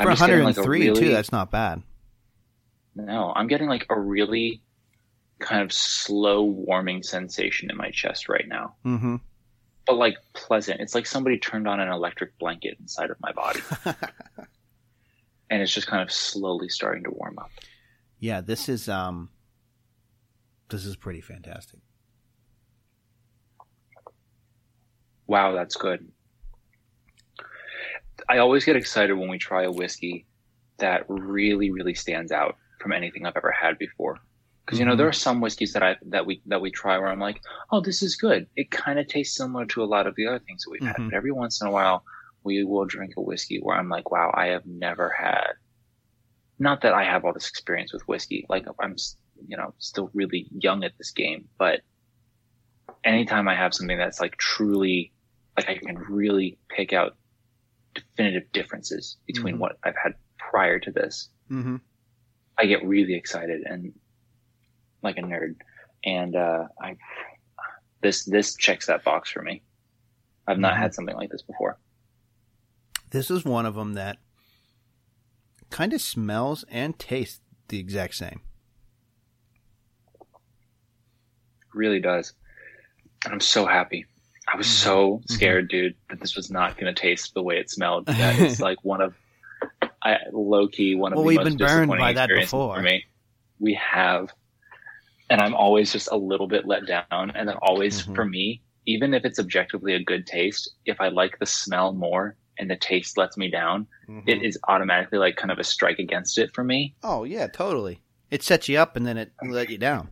For 0.00 0.04
just 0.10 0.20
getting, 0.24 0.44
like, 0.44 0.56
a 0.56 0.60
103 0.60 0.88
really- 0.88 1.00
too, 1.00 1.08
that's 1.10 1.32
not 1.32 1.50
bad. 1.50 1.82
No 2.94 3.32
i'm 3.34 3.46
getting 3.46 3.68
like 3.68 3.86
a 3.90 3.98
really 3.98 4.62
kind 5.38 5.62
of 5.62 5.72
slow 5.72 6.42
warming 6.44 7.02
sensation 7.02 7.70
in 7.70 7.76
my 7.76 7.90
chest 7.90 8.28
right 8.28 8.46
now 8.46 8.74
Mm-hmm. 8.84 9.16
but 9.86 9.96
like 9.96 10.16
pleasant 10.34 10.80
it's 10.80 10.94
like 10.94 11.06
somebody 11.06 11.38
turned 11.38 11.66
on 11.66 11.80
an 11.80 11.88
electric 11.88 12.38
blanket 12.38 12.76
inside 12.80 13.10
of 13.10 13.16
my 13.20 13.32
body 13.32 13.60
and 15.50 15.60
it's 15.62 15.72
just 15.74 15.86
kind 15.86 16.02
of 16.02 16.12
slowly 16.12 16.68
starting 16.68 17.04
to 17.04 17.10
warm 17.10 17.38
up 17.38 17.50
yeah, 18.20 18.40
this 18.40 18.68
is 18.68 18.88
um, 18.88 19.30
this 20.68 20.86
is 20.86 20.94
pretty 20.94 21.20
fantastic. 21.20 21.80
Wow, 25.26 25.52
that's 25.52 25.76
good. 25.76 26.06
I 28.28 28.38
always 28.38 28.64
get 28.64 28.76
excited 28.76 29.14
when 29.14 29.28
we 29.28 29.38
try 29.38 29.64
a 29.64 29.72
whiskey 29.72 30.26
that 30.78 31.04
really, 31.08 31.72
really 31.72 31.94
stands 31.94 32.30
out 32.32 32.56
from 32.82 32.92
anything 32.92 33.24
I've 33.24 33.36
ever 33.36 33.52
had 33.52 33.78
before. 33.78 34.18
Because 34.64 34.78
you 34.78 34.84
know 34.84 34.94
Mhm. 34.94 34.98
there 34.98 35.08
are 35.08 35.12
some 35.12 35.40
whiskeys 35.40 35.72
that 35.72 35.82
I 35.82 35.96
that 36.02 36.24
we 36.26 36.42
that 36.46 36.60
we 36.60 36.70
try 36.70 36.98
where 36.98 37.08
I'm 37.08 37.18
like, 37.20 37.40
oh, 37.70 37.80
this 37.80 38.02
is 38.02 38.16
good. 38.16 38.46
It 38.56 38.70
kind 38.70 38.98
of 38.98 39.06
tastes 39.08 39.36
similar 39.36 39.66
to 39.66 39.82
a 39.82 39.86
lot 39.94 40.06
of 40.06 40.14
the 40.14 40.26
other 40.26 40.38
things 40.40 40.62
that 40.64 40.70
we've 40.70 40.82
had. 40.86 40.96
Mhm. 40.96 41.10
But 41.10 41.16
every 41.16 41.32
once 41.32 41.60
in 41.60 41.66
a 41.66 41.70
while, 41.70 42.04
we 42.44 42.62
will 42.64 42.84
drink 42.84 43.14
a 43.16 43.20
whiskey 43.20 43.58
where 43.60 43.76
I'm 43.76 43.88
like, 43.88 44.10
wow, 44.10 44.30
I 44.34 44.46
have 44.48 44.64
never 44.66 45.10
had. 45.10 45.54
Not 46.58 46.82
that 46.82 46.92
I 46.94 47.02
have 47.04 47.24
all 47.24 47.32
this 47.32 47.48
experience 47.48 47.92
with 47.92 48.06
whiskey. 48.06 48.46
Like 48.48 48.66
I'm, 48.80 48.94
you 49.46 49.56
know, 49.56 49.74
still 49.78 50.10
really 50.14 50.46
young 50.52 50.84
at 50.84 50.96
this 50.96 51.10
game. 51.10 51.48
But 51.58 51.80
anytime 53.04 53.48
I 53.48 53.56
have 53.56 53.74
something 53.74 53.98
that's 53.98 54.20
like 54.20 54.36
truly, 54.36 55.12
like 55.56 55.68
I 55.68 55.76
can 55.76 55.96
really 55.98 56.58
pick 56.68 56.92
out 56.92 57.16
definitive 57.94 58.50
differences 58.52 59.16
between 59.26 59.56
Mhm. 59.56 59.58
what 59.58 59.78
I've 59.82 59.96
had 60.00 60.14
prior 60.38 60.78
to 60.78 60.90
this. 60.92 61.28
Mm-hmm. 61.50 61.76
I 62.58 62.66
get 62.66 62.84
really 62.84 63.14
excited 63.14 63.62
and 63.64 63.92
like 65.02 65.18
a 65.18 65.22
nerd. 65.22 65.56
And 66.04 66.36
uh, 66.36 66.66
I 66.80 66.96
this 68.02 68.24
this 68.24 68.56
checks 68.56 68.86
that 68.86 69.04
box 69.04 69.30
for 69.30 69.42
me. 69.42 69.62
I've 70.46 70.58
not 70.58 70.76
had 70.76 70.86
mm-hmm. 70.86 70.94
something 70.94 71.16
like 71.16 71.30
this 71.30 71.42
before. 71.42 71.78
This 73.10 73.30
is 73.30 73.44
one 73.44 73.66
of 73.66 73.74
them 73.74 73.94
that 73.94 74.18
kind 75.70 75.92
of 75.92 76.00
smells 76.00 76.64
and 76.68 76.98
tastes 76.98 77.40
the 77.68 77.78
exact 77.78 78.14
same. 78.14 78.40
really 81.74 82.00
does. 82.00 82.32
And 83.24 83.32
I'm 83.32 83.40
so 83.40 83.66
happy. 83.66 84.06
I 84.52 84.56
was 84.56 84.66
mm-hmm. 84.66 84.84
so 84.84 85.16
mm-hmm. 85.16 85.32
scared, 85.32 85.68
dude, 85.68 85.94
that 86.10 86.20
this 86.20 86.36
was 86.36 86.50
not 86.50 86.76
going 86.76 86.92
to 86.92 87.00
taste 87.00 87.34
the 87.34 87.42
way 87.42 87.58
it 87.58 87.70
smelled. 87.70 88.06
That 88.06 88.40
is 88.40 88.60
like 88.60 88.78
one 88.82 89.00
of, 89.00 89.14
I 90.04 90.16
low 90.32 90.68
key 90.68 90.94
one 90.94 91.12
of 91.12 91.16
Well, 91.16 91.24
the 91.24 91.28
we've 91.28 91.36
most 91.36 91.58
been 91.58 91.66
burned 91.66 91.88
by 91.90 92.12
that 92.12 92.28
before. 92.28 92.74
for 92.76 92.82
me. 92.82 93.04
We 93.60 93.74
have, 93.74 94.32
and 95.30 95.40
I'm 95.40 95.54
always 95.54 95.92
just 95.92 96.08
a 96.10 96.16
little 96.16 96.48
bit 96.48 96.66
let 96.66 96.86
down. 96.86 97.04
And 97.34 97.48
then 97.48 97.56
always 97.62 98.02
Mhm. 98.02 98.14
for 98.14 98.24
me, 98.24 98.62
even 98.86 99.14
if 99.14 99.24
it's 99.24 99.38
objectively 99.38 99.94
a 99.94 100.02
good 100.02 100.26
taste, 100.26 100.68
if 100.86 101.00
I 101.00 101.08
like 101.08 101.38
the 101.38 101.46
smell 101.46 101.92
more 101.92 102.36
and 102.58 102.68
the 102.68 102.76
taste 102.76 103.16
lets 103.16 103.36
me 103.36 103.48
down, 103.50 103.86
it 104.26 104.42
is 104.42 104.58
automatically 104.68 105.18
like 105.18 105.36
kind 105.36 105.50
of 105.50 105.58
a 105.58 105.64
strike 105.64 105.98
against 105.98 106.36
it 106.38 106.50
for 106.54 106.64
me. 106.64 106.94
Oh 107.02 107.24
yeah, 107.24 107.46
totally. 107.46 108.02
It 108.30 108.42
sets 108.42 108.68
you 108.68 108.78
up 108.78 108.96
and 108.96 109.06
then 109.06 109.16
it 109.18 109.32
let 109.44 109.70
you 109.70 109.78
down. 109.78 110.10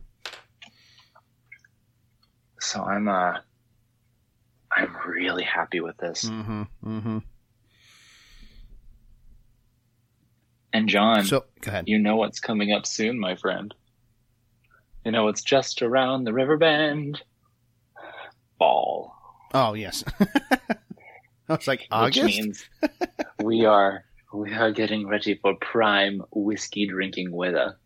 So 2.59 2.83
I'm, 2.83 3.07
uh, 3.07 3.39
I'm 4.71 4.95
really 5.05 5.43
happy 5.43 5.81
with 5.81 5.97
this. 5.97 6.25
Mm-hmm. 6.29 6.61
Mm-hmm. 6.85 7.17
And 10.73 10.87
John, 10.87 11.25
So 11.25 11.45
go 11.61 11.69
ahead. 11.69 11.85
You 11.87 11.99
know 11.99 12.15
what's 12.15 12.39
coming 12.39 12.71
up 12.71 12.85
soon, 12.85 13.19
my 13.19 13.35
friend. 13.35 13.73
You 15.05 15.11
know 15.11 15.27
it's 15.27 15.43
just 15.43 15.81
around 15.81 16.23
the 16.23 16.33
river 16.33 16.57
bend. 16.57 17.21
Fall. 18.57 19.13
Oh 19.53 19.73
yes. 19.73 20.03
I 20.19 21.55
was 21.55 21.67
like 21.67 21.81
Which 21.81 21.89
August. 21.91 22.25
means 22.25 22.69
we 23.41 23.65
are 23.65 24.05
we 24.33 24.53
are 24.53 24.71
getting 24.71 25.07
ready 25.07 25.37
for 25.41 25.55
prime 25.55 26.21
whiskey 26.31 26.87
drinking 26.87 27.31
weather. 27.31 27.77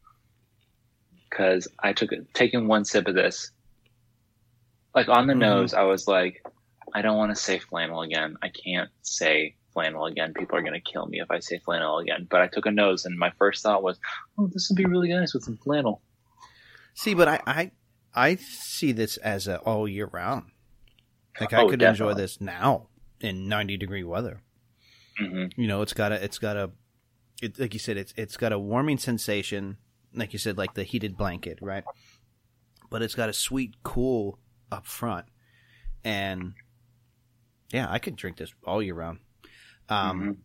Cause 1.33 1.67
I 1.81 1.93
took 1.93 2.11
taking 2.33 2.67
one 2.67 2.85
sip 2.85 3.07
of 3.07 3.15
this. 3.15 3.51
Like 4.93 5.09
on 5.09 5.27
the 5.27 5.33
Mhm. 5.33 5.39
nose, 5.39 5.73
I 5.73 5.83
was 5.83 6.07
like, 6.07 6.41
I 6.93 7.01
don't 7.01 7.17
want 7.17 7.35
to 7.35 7.41
say 7.41 7.59
flannel 7.59 8.01
again. 8.03 8.37
I 8.43 8.49
can't 8.49 8.89
say 9.01 9.55
flannel 9.75 10.05
again. 10.05 10.33
People 10.33 10.57
are 10.57 10.63
gonna 10.63 10.79
kill 10.81 11.05
me 11.05 11.19
if 11.19 11.29
I 11.29 11.39
say 11.39 11.59
flannel 11.59 11.99
again. 11.99 12.27
But 12.31 12.41
I 12.41 12.47
took 12.47 12.65
a 12.65 12.71
nose 12.71 13.05
and 13.05 13.19
my 13.19 13.31
first 13.37 13.61
thought 13.61 13.83
was, 13.83 13.99
Oh, 14.39 14.47
this 14.47 14.67
would 14.69 14.77
be 14.77 14.85
really 14.85 15.09
nice 15.09 15.33
with 15.35 15.43
some 15.43 15.57
flannel. 15.57 16.01
See, 16.95 17.13
but 17.13 17.27
I, 17.27 17.39
I 17.45 17.71
I 18.15 18.35
see 18.37 18.91
this 18.93 19.17
as 19.17 19.47
a 19.47 19.59
all 19.59 19.87
year 19.87 20.07
round. 20.07 20.51
Like 21.39 21.53
I 21.53 21.63
Oh, 21.63 21.69
could 21.69 21.81
enjoy 21.81 22.13
this 22.13 22.39
now. 22.41 22.87
in 23.19 23.47
90 23.49 23.77
degree 23.77 24.03
weather. 24.03 24.41
hmm 25.17 25.45
You 25.57 25.67
know, 25.67 25.81
it's 25.81 25.93
got 25.93 26.11
a, 26.11 26.23
it's 26.23 26.39
got 26.39 26.55
a, 26.57 26.71
it, 27.41 27.59
like 27.59 27.73
you 27.73 27.79
said, 27.79 27.97
it's 27.97 28.13
it's 28.15 28.37
got 28.37 28.53
a 28.53 28.59
warming 28.59 28.97
sensation, 28.97 29.77
like 30.13 30.31
you 30.33 30.39
said, 30.39 30.57
like 30.57 30.73
the 30.73 30.83
heated 30.83 31.17
blanket, 31.17 31.59
right? 31.61 31.83
But 32.89 33.01
it's 33.01 33.15
got 33.15 33.29
a 33.29 33.33
sweet 33.33 33.75
cool 33.83 34.39
up 34.71 34.85
front, 34.85 35.25
and 36.03 36.53
yeah, 37.73 37.87
I 37.89 37.99
could 37.99 38.15
drink 38.15 38.37
this 38.37 38.53
all 38.65 38.81
year 38.81 38.93
round. 38.95 39.19
Um, 39.89 40.21
Mhm. 40.21 40.37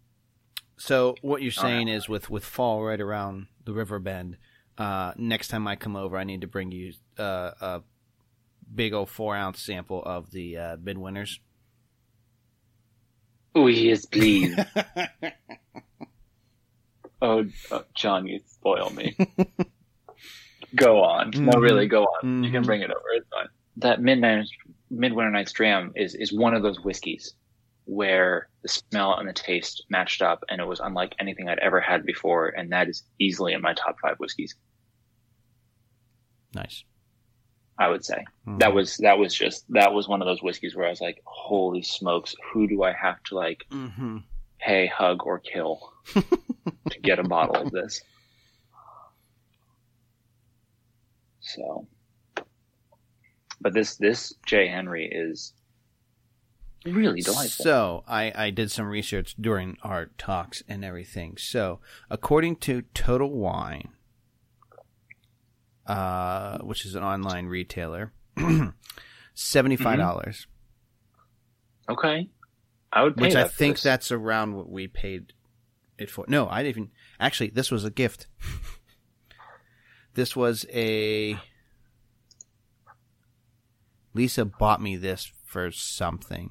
So 0.77 1.15
what 1.23 1.43
you're 1.43 1.53
Oh, 1.59 1.63
saying 1.63 1.89
is, 1.89 2.09
with 2.09 2.31
with 2.31 2.45
fall 2.45 2.83
right 2.83 3.01
around 3.01 3.49
the 3.65 3.73
river 3.73 3.99
bend, 3.99 4.39
uh, 4.79 5.13
next 5.17 5.49
time 5.49 5.67
I 5.67 5.77
come 5.77 5.97
over, 5.97 6.17
I 6.17 6.25
need 6.25 6.41
to 6.41 6.47
bring 6.47 6.73
you 6.73 6.95
uh, 7.19 7.53
a 7.61 7.83
big 8.75 8.95
old 8.95 9.11
four 9.11 9.37
ounce 9.37 9.61
sample 9.61 10.03
of 10.03 10.31
the 10.31 10.57
uh, 10.57 10.77
midwinters. 10.79 11.39
Oh 13.55 13.67
yes, 13.67 14.07
please. 14.07 14.57
oh, 17.23 17.45
uh, 17.71 17.83
John, 17.95 18.27
you 18.27 18.41
spoil 18.47 18.91
me. 18.91 19.17
go 20.75 21.03
on. 21.03 21.31
No, 21.35 21.57
Mhm. 21.57 21.61
really, 21.61 21.87
go 21.89 22.05
on. 22.05 22.45
You 22.45 22.51
can 22.51 22.63
Mhm. 22.63 22.65
bring 22.65 22.81
it 22.83 22.91
over. 22.91 23.09
It's 23.15 23.29
fine. 23.29 23.49
That 23.77 24.01
midnight 24.01 24.47
midwinter 24.91 25.31
night's 25.31 25.53
dram 25.53 25.93
is 25.97 26.15
is 26.15 26.33
one 26.33 26.55
of 26.55 26.63
those 26.63 26.81
whiskeys 26.81 27.35
where 27.91 28.49
the 28.63 28.69
smell 28.69 29.17
and 29.19 29.29
the 29.29 29.33
taste 29.33 29.85
matched 29.91 30.23
up, 30.23 30.45
and 30.49 30.61
it 30.61 30.67
was 30.67 30.79
unlike 30.79 31.13
anything 31.19 31.49
I'd 31.49 31.59
ever 31.59 31.81
had 31.81 32.07
before, 32.07 32.49
and 32.49 32.71
that 32.71 32.89
is 32.89 33.03
easily 33.19 33.53
in 33.53 33.61
my 33.61 33.75
top 33.75 33.97
five 34.01 34.17
whiskeys. 34.19 34.55
Nice. 36.55 36.85
I 37.79 37.89
would 37.89 38.05
say 38.05 38.25
Mhm. 38.47 38.59
that 38.61 38.73
was 38.75 38.97
that 38.99 39.19
was 39.19 39.35
just 39.35 39.65
that 39.71 39.93
was 39.93 40.07
one 40.07 40.23
of 40.23 40.27
those 40.27 40.43
whiskeys 40.43 40.77
where 40.77 40.87
I 40.87 40.91
was 40.91 41.01
like, 41.01 41.21
holy 41.25 41.83
smokes, 41.83 42.35
who 42.53 42.69
do 42.69 42.83
I 42.85 42.93
have 42.93 43.21
to 43.25 43.35
like 43.35 43.65
hmm 43.71 44.19
pay, 44.61 44.87
hug, 44.87 45.27
or 45.27 45.41
kill 45.41 45.81
to 46.15 47.01
get 47.03 47.19
a 47.19 47.25
bottle 47.25 47.57
of 47.63 47.73
this? 47.73 48.01
So, 51.41 51.89
but 53.61 53.73
this 53.73 53.97
this 53.97 54.35
J 54.47 54.69
Henry 54.69 55.09
is 55.11 55.55
really 56.85 57.21
delightful. 57.21 57.65
So 57.65 58.05
I, 58.09 58.33
I 58.35 58.51
did 58.51 58.71
some 58.71 58.87
research 58.87 59.35
during 59.41 59.77
our 59.83 60.07
talks 60.19 60.63
and 60.69 60.85
everything. 60.85 61.37
So 61.37 61.81
according 62.09 62.57
to 62.57 62.83
Total 62.95 63.31
Wine, 63.31 63.91
uh, 65.87 66.59
which 66.59 66.85
is 66.87 66.95
an 66.95 67.03
online 67.03 67.47
retailer, 67.47 68.13
seventy 69.35 69.77
five 69.77 69.99
dollars. 69.99 70.47
okay, 71.89 72.29
I 72.93 73.03
would 73.03 73.17
pay 73.17 73.23
Which 73.25 73.35
I 73.35 73.45
think 73.45 73.77
this. 73.77 73.83
that's 73.83 74.13
around 74.13 74.55
what 74.55 74.71
we 74.71 74.87
paid 74.89 75.33
it 75.99 76.11
for. 76.11 76.25
No, 76.29 76.49
I 76.49 76.63
didn't 76.63 76.71
even. 76.71 76.91
Actually, 77.19 77.51
this 77.51 77.71
was 77.71 77.85
a 77.85 77.91
gift. 77.91 78.27
this 80.15 80.35
was 80.35 80.67
a. 80.73 81.39
Lisa 84.13 84.45
bought 84.45 84.81
me 84.83 84.97
this 84.97 85.31
for 85.45 85.71
something. 85.71 86.51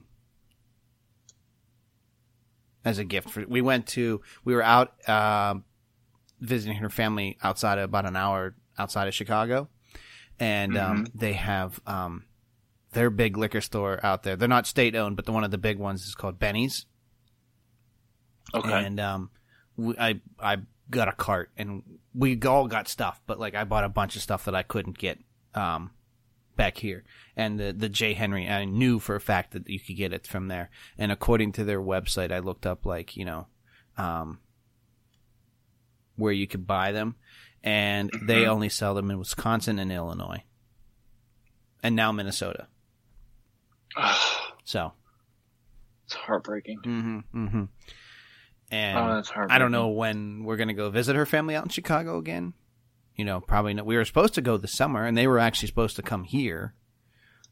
As 2.86 2.98
a 2.98 3.04
gift 3.04 3.30
for 3.30 3.46
we 3.48 3.62
went 3.62 3.88
to 3.88 4.22
we 4.46 4.54
were 4.54 4.64
out 4.64 4.94
um, 5.10 5.66
visiting 6.40 6.78
her 6.78 6.90
family 6.90 7.38
outside 7.44 7.78
of 7.78 7.86
about 7.86 8.06
an 8.06 8.16
hour 8.16 8.56
outside 8.78 9.08
of 9.08 9.14
Chicago, 9.14 9.68
and 10.40 10.78
um, 10.78 11.08
they 11.14 11.34
have 11.34 11.82
um, 11.86 12.26
their 12.94 13.10
big 13.10 13.38
liquor 13.38 13.62
store 13.62 14.00
out 14.04 14.24
there. 14.24 14.36
They're 14.36 14.48
not 14.48 14.66
state 14.66 14.96
owned, 14.96 15.18
but 15.18 15.26
the 15.26 15.32
one 15.34 15.44
of 15.44 15.52
the 15.52 15.58
big 15.58 15.78
ones 15.78 16.06
is 16.06 16.16
called 16.16 16.40
Binny's. 16.40 16.86
okay. 18.54 18.86
And 18.86 19.00
um, 19.00 19.30
we, 19.76 19.96
I 19.98 20.22
I 20.40 20.58
got 20.90 21.08
a 21.08 21.14
cart, 21.14 21.52
and 21.58 21.84
we 22.14 22.40
all 22.44 22.68
got 22.68 22.88
stuff, 22.88 23.22
but 23.28 23.40
like 23.40 23.56
I 23.56 23.66
bought 23.66 23.84
a 23.84 23.90
bunch 23.90 24.16
of 24.16 24.22
stuff 24.22 24.46
that 24.46 24.56
I 24.56 24.64
couldn't 24.64 24.98
get 24.98 25.20
um 25.54 25.92
back 26.60 26.78
here. 26.78 27.04
And 27.36 27.58
the 27.60 27.72
the 27.74 27.90
J 27.90 28.14
Henry, 28.14 28.48
I 28.50 28.66
knew 28.66 29.00
for 29.00 29.16
a 29.16 29.22
fact 29.22 29.54
that 29.54 29.68
you 29.70 29.80
could 29.80 29.96
get 29.96 30.12
it 30.14 30.28
from 30.28 30.50
there. 30.50 30.70
And 30.98 31.12
according 31.12 31.54
to 31.54 31.64
their 31.64 31.82
website, 31.82 32.32
I 32.32 32.40
looked 32.40 32.66
up 32.68 32.86
like 32.86 33.16
you 33.18 33.24
know 33.26 33.48
um 33.98 34.40
where 36.18 36.34
you 36.34 36.46
could 36.48 36.68
buy 36.68 36.92
them, 36.92 37.16
and 37.64 38.10
they 38.22 38.44
Mhm. 38.44 38.48
only 38.50 38.70
sell 38.70 38.94
them 38.94 39.10
in 39.10 39.18
Wisconsin 39.18 39.80
and 39.80 39.90
Illinois, 39.92 40.44
and 41.82 41.96
now 41.96 42.12
Minnesota. 42.12 42.68
So. 44.66 44.94
it's 46.06 46.14
heartbreaking. 46.16 46.80
Mm-hmm. 46.86 47.20
Mm-hmm. 47.46 47.64
And 48.72 48.98
oh, 49.00 49.16
that's 49.16 49.30
heartbreaking. 49.30 49.56
I 49.56 49.60
don't 49.60 49.72
know 49.72 49.88
when 49.88 50.44
we're 50.44 50.58
gonna 50.58 50.74
go 50.74 50.90
visit 50.90 51.16
her 51.16 51.26
family 51.26 51.56
out 51.56 51.64
in 51.64 51.70
Chicago 51.70 52.18
again. 52.18 52.54
You 53.20 53.26
know, 53.26 53.42
probably 53.42 53.74
not. 53.74 53.86
We 53.86 53.98
were 53.98 54.06
supposed 54.06 54.36
to 54.36 54.42
go 54.42 54.56
this 54.56 54.72
summer, 54.72 55.06
and 55.06 55.18
they 55.18 55.28
were 55.28 55.40
actually 55.40 55.68
supposed 55.68 55.98
to 55.98 56.02
come 56.02 56.24
here. 56.24 56.74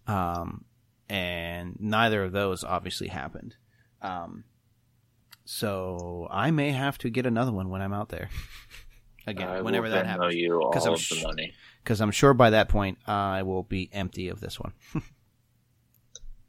Um, 0.08 0.64
and 1.10 1.76
neither 1.78 2.24
of 2.24 2.32
those 2.32 2.64
obviously 2.64 3.10
happened. 3.10 3.58
Um, 4.02 4.46
so 5.44 6.26
I 6.32 6.52
may 6.52 6.72
have 6.72 6.98
to 7.00 7.10
get 7.10 7.26
another 7.26 7.52
one 7.52 7.68
when 7.68 7.82
I'm 7.82 7.92
out 7.92 8.08
there 8.08 8.30
again, 9.28 9.50
I 9.50 9.62
whenever 9.62 9.90
that 9.90 10.06
happens, 10.06 10.36
you 10.36 10.58
all 10.62 10.74
I'm 10.74 10.96
sh- 10.96 11.22
money, 11.22 11.54
because 11.84 12.00
I'm 12.00 12.12
sure 12.12 12.34
by 12.34 12.52
that 12.52 12.70
point 12.70 13.00
I 13.06 13.44
will 13.44 13.64
be 13.64 13.90
empty 13.92 14.30
of 14.30 14.40
this 14.40 14.58
one. 14.58 14.72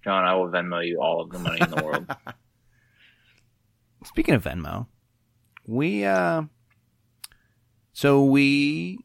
John. 0.05 0.25
I 0.25 0.37
will 0.37 0.49
Venmo 0.49 0.87
you 0.87 1.01
all 1.03 1.23
of 1.23 1.31
the 1.31 1.41
money 1.41 1.59
in 1.61 1.71
the 1.71 1.85
world. 1.85 2.07
Speaking 4.05 4.37
of 4.37 4.45
Venmo, 4.45 4.87
we 5.67 6.05
uh 6.05 6.43
so 7.93 8.23
we 8.23 9.01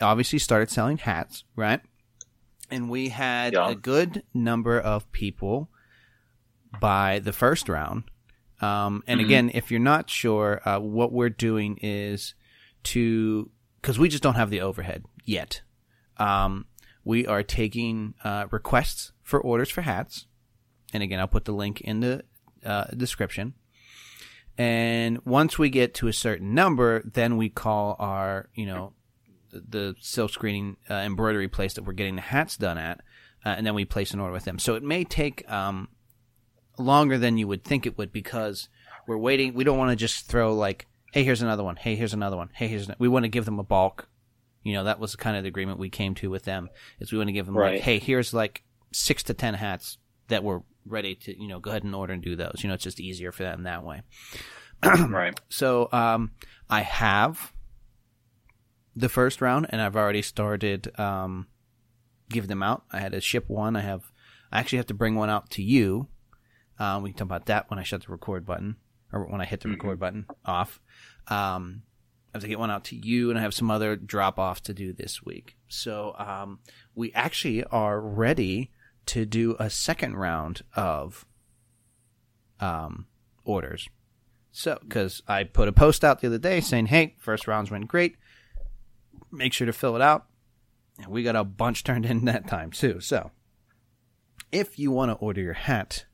obviously 0.00 0.38
started 0.38 0.70
selling 0.70 0.98
hats, 0.98 1.44
right? 1.56 1.80
And 2.70 2.88
we 2.88 3.08
had 3.08 3.54
Yeah. 3.54 3.68
a 3.70 3.74
good 3.74 4.22
number 4.32 4.78
of 4.78 5.10
people 5.12 5.70
by 6.80 7.18
the 7.18 7.32
first 7.32 7.68
round. 7.68 8.04
Um, 8.60 9.02
and 9.06 9.20
Mhm. 9.20 9.24
again, 9.24 9.50
if 9.54 9.70
you're 9.70 9.80
not 9.80 10.08
sure, 10.10 10.60
uh, 10.68 10.78
what 10.78 11.12
we're 11.12 11.30
doing 11.30 11.78
is 11.82 12.34
to 12.84 13.50
because 13.80 13.98
we 13.98 14.08
just 14.10 14.22
don't 14.22 14.34
have 14.34 14.50
the 14.50 14.60
overhead 14.60 15.04
yet. 15.24 15.62
Um, 16.18 16.66
we 17.02 17.26
are 17.26 17.42
taking 17.42 18.14
uh, 18.22 18.46
requests 18.50 19.12
for 19.22 19.40
orders 19.40 19.70
for 19.70 19.80
hats, 19.80 20.26
and 20.92 21.02
again, 21.02 21.18
I'll 21.18 21.26
put 21.26 21.46
the 21.46 21.52
link 21.54 21.80
in 21.80 22.00
the 22.00 22.24
uh, 22.64 22.84
description. 22.94 23.54
And 24.58 25.24
once 25.24 25.58
we 25.58 25.70
get 25.70 25.94
to 25.94 26.08
a 26.08 26.12
certain 26.12 26.52
number, 26.54 27.02
then 27.04 27.38
we 27.38 27.48
call 27.48 27.96
our, 27.98 28.50
you 28.54 28.66
know, 28.66 28.92
the 29.52 29.94
silk 30.00 30.30
screening 30.30 30.76
uh, 30.88 30.94
embroidery 30.94 31.48
place 31.48 31.74
that 31.74 31.84
we're 31.84 31.92
getting 31.92 32.16
the 32.16 32.22
hats 32.22 32.56
done 32.56 32.78
at, 32.78 32.98
uh, 33.44 33.50
and 33.50 33.66
then 33.66 33.74
we 33.74 33.84
place 33.84 34.12
an 34.12 34.20
order 34.20 34.32
with 34.32 34.44
them. 34.44 34.58
So 34.58 34.74
it 34.74 34.82
may 34.82 35.04
take 35.04 35.50
um, 35.50 35.88
longer 36.78 37.18
than 37.18 37.38
you 37.38 37.48
would 37.48 37.64
think 37.64 37.86
it 37.86 37.98
would 37.98 38.12
because 38.12 38.68
we're 39.06 39.18
waiting. 39.18 39.54
We 39.54 39.64
don't 39.64 39.78
want 39.78 39.90
to 39.90 39.96
just 39.96 40.26
throw 40.26 40.54
like, 40.54 40.86
hey, 41.12 41.24
here's 41.24 41.42
another 41.42 41.64
one. 41.64 41.76
Hey, 41.76 41.96
here's 41.96 42.14
another 42.14 42.36
one. 42.36 42.50
Hey, 42.54 42.68
here's. 42.68 42.88
An-. 42.88 42.96
We 42.98 43.08
want 43.08 43.24
to 43.24 43.28
give 43.28 43.44
them 43.44 43.58
a 43.58 43.64
bulk. 43.64 44.08
You 44.62 44.74
know, 44.74 44.84
that 44.84 45.00
was 45.00 45.16
kind 45.16 45.36
of 45.36 45.42
the 45.42 45.48
agreement 45.48 45.78
we 45.78 45.88
came 45.90 46.14
to 46.16 46.30
with 46.30 46.44
them. 46.44 46.68
Is 47.00 47.10
we 47.12 47.18
want 47.18 47.28
to 47.28 47.32
give 47.32 47.46
them 47.46 47.56
Right. 47.56 47.74
like, 47.74 47.82
hey, 47.82 47.98
here's 47.98 48.34
like 48.34 48.62
six 48.92 49.22
to 49.24 49.34
ten 49.34 49.54
hats 49.54 49.98
that 50.28 50.44
we're 50.44 50.60
ready 50.86 51.14
to, 51.14 51.40
you 51.40 51.48
know, 51.48 51.60
go 51.60 51.70
ahead 51.70 51.82
and 51.82 51.94
order 51.94 52.12
and 52.12 52.22
do 52.22 52.36
those. 52.36 52.60
You 52.62 52.68
know, 52.68 52.74
it's 52.74 52.84
just 52.84 53.00
easier 53.00 53.32
for 53.32 53.42
them 53.42 53.62
that 53.64 53.84
way. 53.84 54.02
right. 55.08 55.38
So 55.48 55.88
um, 55.92 56.32
I 56.68 56.82
have 56.82 57.52
the 58.96 59.08
first 59.08 59.40
round, 59.40 59.66
and 59.70 59.80
I've 59.80 59.96
already 59.96 60.22
started 60.22 60.98
um, 60.98 61.46
giving 62.28 62.48
them 62.48 62.62
out. 62.62 62.84
I 62.92 63.00
had 63.00 63.12
to 63.12 63.20
ship 63.20 63.44
one. 63.48 63.76
I 63.76 63.80
have. 63.82 64.12
I 64.52 64.58
actually 64.58 64.78
have 64.78 64.86
to 64.86 64.94
bring 64.94 65.14
one 65.14 65.30
out 65.30 65.50
to 65.50 65.62
you. 65.62 66.08
Um, 66.78 67.02
we 67.02 67.10
can 67.10 67.18
talk 67.18 67.26
about 67.26 67.46
that 67.46 67.70
when 67.70 67.78
I 67.78 67.82
shut 67.84 68.02
the 68.04 68.12
record 68.12 68.44
button, 68.46 68.76
or 69.12 69.26
when 69.26 69.40
I 69.40 69.44
hit 69.44 69.60
the 69.60 69.68
Mhm. 69.68 69.72
record 69.74 70.00
button 70.00 70.26
off. 70.44 70.80
Um, 71.28 71.82
I 72.32 72.38
have 72.38 72.42
to 72.42 72.48
get 72.48 72.58
one 72.58 72.70
out 72.70 72.84
to 72.86 72.96
you, 72.96 73.30
and 73.30 73.38
I 73.38 73.42
have 73.42 73.54
some 73.54 73.70
other 73.70 73.96
drop 73.96 74.38
offs 74.38 74.60
to 74.62 74.74
do 74.74 74.92
this 74.92 75.22
week. 75.22 75.56
So 75.68 76.14
um, 76.18 76.60
we 76.94 77.12
actually 77.12 77.64
are 77.64 78.00
ready 78.00 78.70
to 79.06 79.24
do 79.26 79.56
a 79.58 79.68
second 79.70 80.16
round 80.16 80.62
of 80.74 81.26
um, 82.60 83.06
orders. 83.44 83.88
So, 84.52 84.78
because 84.82 85.22
I 85.28 85.44
put 85.44 85.68
a 85.68 85.72
post 85.72 86.04
out 86.04 86.20
the 86.20 86.26
other 86.26 86.38
day 86.38 86.60
saying, 86.60 86.86
"Hey, 86.86 87.14
first 87.18 87.46
rounds 87.46 87.70
went 87.70 87.88
great. 87.88 88.16
Make 89.30 89.52
sure 89.52 89.66
to 89.66 89.72
fill 89.72 89.96
it 89.96 90.02
out." 90.02 90.26
And 90.98 91.08
we 91.08 91.22
got 91.22 91.36
a 91.36 91.44
bunch 91.44 91.84
turned 91.84 92.04
in 92.06 92.24
that 92.26 92.46
time 92.48 92.70
too. 92.70 93.00
So, 93.00 93.30
if 94.52 94.78
you 94.78 94.90
want 94.90 95.10
to 95.10 95.16
order 95.16 95.40
your 95.40 95.54
hat, 95.54 96.04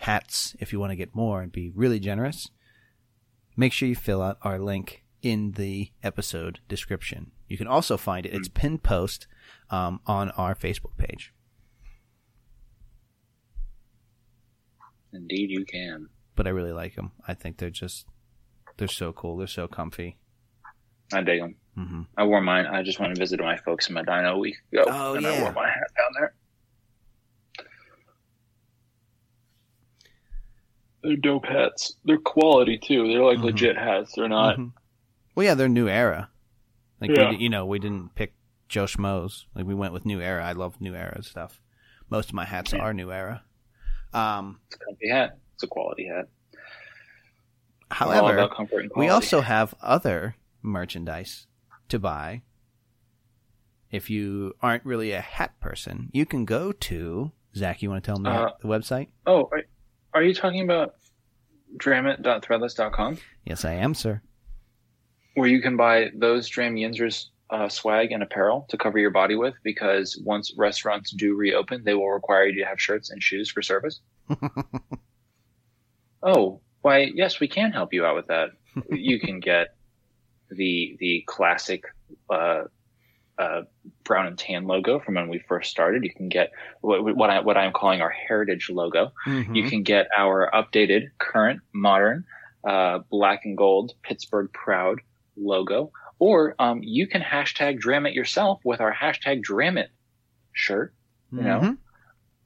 hats, 0.00 0.54
if 0.60 0.72
you 0.72 0.78
want 0.78 0.90
to 0.92 0.96
get 0.96 1.14
more 1.14 1.42
and 1.42 1.50
be 1.50 1.70
really 1.70 1.98
generous, 1.98 2.50
make 3.56 3.72
sure 3.72 3.88
you 3.88 3.96
fill 3.96 4.22
out 4.22 4.38
our 4.42 4.58
link 4.58 5.02
in 5.22 5.52
the 5.52 5.90
episode 6.02 6.60
description. 6.68 7.32
You 7.48 7.56
can 7.56 7.66
also 7.66 7.96
find 7.96 8.26
it; 8.26 8.32
it's 8.34 8.48
pinned 8.48 8.82
post 8.82 9.26
um, 9.70 10.00
on 10.06 10.30
our 10.32 10.54
Facebook 10.54 10.96
page. 10.96 11.32
Indeed, 15.12 15.50
you 15.50 15.64
can. 15.64 16.08
but 16.36 16.46
I 16.46 16.50
really 16.50 16.72
like 16.72 16.94
them. 16.94 17.12
I 17.26 17.34
think 17.34 17.56
they're 17.56 17.70
just 17.70 18.06
they're 18.76 18.86
so 18.86 19.12
cool. 19.12 19.36
They're 19.36 19.46
so 19.46 19.66
comfy. 19.66 20.18
I 21.12 21.22
dig 21.22 21.40
them. 21.40 21.56
Hmm 21.78 22.02
I 22.16 22.24
wore 22.24 22.40
mine. 22.40 22.66
I 22.66 22.82
just 22.82 22.98
went 22.98 23.10
and 23.12 23.18
visited 23.18 23.42
my 23.44 23.56
folks 23.56 23.88
in 23.88 23.94
Medina 23.94 24.32
a 24.32 24.38
week 24.38 24.56
ago. 24.72 24.84
Oh, 24.88 25.14
and 25.14 25.24
I 25.26 25.40
wore 25.40 25.52
my 25.52 25.68
hat 25.68 25.90
down 25.96 26.10
there. 26.18 26.34
They're 31.02 31.16
dope 31.16 31.46
hats. 31.46 31.94
They're 32.04 32.18
quality 32.18 32.78
too. 32.78 33.06
They're 33.06 33.22
like 33.24 33.38
Mhm. 33.38 33.44
legit 33.44 33.76
hats. 33.78 34.14
They're 34.16 34.28
not. 34.28 34.56
Mhm. 34.58 34.72
Well, 35.34 35.46
yeah, 35.46 35.54
they're 35.54 35.68
New 35.68 35.88
Era. 35.88 36.30
Like 37.00 37.10
Yeah. 37.12 37.30
we, 37.30 37.36
you 37.36 37.48
know, 37.48 37.64
we 37.64 37.78
didn't 37.78 38.14
pick 38.16 38.34
Joe 38.68 38.84
Schmoes. 38.86 39.44
Like 39.54 39.64
we 39.64 39.74
went 39.74 39.92
with 39.92 40.04
New 40.04 40.20
Era. 40.20 40.44
I 40.44 40.52
love 40.52 40.80
New 40.80 40.94
Era 40.96 41.22
stuff. 41.22 41.60
Most 42.10 42.30
of 42.30 42.34
my 42.34 42.44
hats 42.44 42.72
Yeah. 42.72 42.80
are 42.80 42.92
New 42.92 43.12
Era. 43.12 43.44
Um, 44.12 44.60
It's 44.66 44.74
a 44.76 44.84
comfy 44.84 45.08
hat. 45.10 45.38
It's 45.54 45.62
a 45.62 45.68
quality 45.68 46.06
hat. 46.08 46.28
however, 47.90 48.34
about 48.36 48.50
comfort 48.50 48.80
and 48.80 48.90
we 48.96 49.08
also 49.08 49.40
have 49.40 49.74
other 49.80 50.34
merchandise 50.60 51.46
to 51.88 51.98
buy. 51.98 52.42
If 53.90 54.10
you 54.10 54.54
aren't 54.60 54.84
really 54.84 55.12
a 55.12 55.20
hat 55.20 55.58
person, 55.60 56.10
you 56.12 56.26
can 56.26 56.44
go 56.44 56.72
to 56.72 57.32
Zach. 57.56 57.80
You 57.82 57.90
want 57.90 58.04
to 58.04 58.06
tell 58.08 58.18
me 58.20 58.30
Uh, 58.30 58.50
the 58.60 58.68
website? 58.68 59.08
Oh, 59.26 59.48
are, 59.52 59.62
are 60.14 60.22
you 60.22 60.34
talking 60.34 60.60
about 60.62 60.96
dramit.threadless.com? 61.78 63.18
Yes, 63.44 63.64
I 63.64 63.72
am, 63.74 63.94
sir. 63.94 64.20
where 65.34 65.48
you 65.48 65.62
can 65.62 65.76
buy 65.76 66.10
those 66.14 66.48
Dram 66.48 66.74
Yinzers 66.74 67.26
uh, 67.50 67.68
swag 67.68 68.12
and 68.12 68.22
apparel 68.22 68.66
to 68.68 68.76
cover 68.76 68.98
your 68.98 69.10
body 69.10 69.36
with 69.36 69.54
because 69.62 70.20
once 70.24 70.52
restaurants 70.56 71.12
do 71.12 71.34
reopen, 71.36 71.82
they 71.84 71.94
will 71.94 72.10
require 72.10 72.46
you 72.46 72.60
to 72.62 72.68
have 72.68 72.80
shirts 72.80 73.08
and 73.10 73.22
shoes 73.22 73.48
for 73.50 73.62
service. 73.62 74.00
oh, 76.22 76.60
why, 76.82 77.10
yes, 77.14 77.40
we 77.40 77.48
can 77.48 77.72
help 77.72 77.92
you 77.92 78.04
out 78.04 78.16
with 78.16 78.26
that. 78.28 78.50
you 78.90 79.18
can 79.18 79.40
get 79.40 79.76
the 80.50 80.96
the 80.98 81.24
classic 81.26 81.84
uh, 82.30 82.64
uh, 83.38 83.62
brown 84.04 84.26
and 84.26 84.38
tan 84.38 84.66
logo 84.66 84.98
from 84.98 85.14
when 85.14 85.28
we 85.28 85.38
first 85.48 85.70
started. 85.70 86.02
You 86.04 86.12
can 86.12 86.28
get 86.28 86.50
what, 86.80 87.16
what 87.16 87.30
I 87.30 87.40
what 87.40 87.56
I'm 87.56 87.72
calling 87.72 88.00
our 88.00 88.10
heritage 88.10 88.68
logo. 88.70 89.12
Mhm. 89.26 89.54
You 89.54 89.68
can 89.68 89.82
get 89.82 90.08
our 90.16 90.50
updated, 90.52 91.08
current, 91.18 91.60
modern, 91.72 92.24
uh, 92.66 93.00
black 93.10 93.44
and 93.44 93.56
gold 93.56 93.92
Pittsburgh 94.02 94.50
Proud 94.52 95.00
logo, 95.36 95.92
or 96.18 96.54
um, 96.58 96.80
you 96.82 97.06
can 97.06 97.20
hashtag 97.22 97.78
Dram 97.78 98.06
it 98.06 98.14
yourself 98.14 98.60
with 98.64 98.80
our 98.80 98.92
hashtag 98.92 99.42
Dram 99.42 99.78
it 99.78 99.90
shirt, 100.52 100.92
you 101.30 101.42
know? 101.42 101.60
Mhm. 101.60 101.78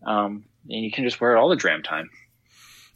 um, 0.06 0.44
and 0.68 0.84
you 0.84 0.90
can 0.92 1.04
just 1.04 1.20
wear 1.20 1.34
it 1.34 1.38
all 1.38 1.48
the 1.48 1.56
Dram 1.56 1.82
time. 1.82 2.10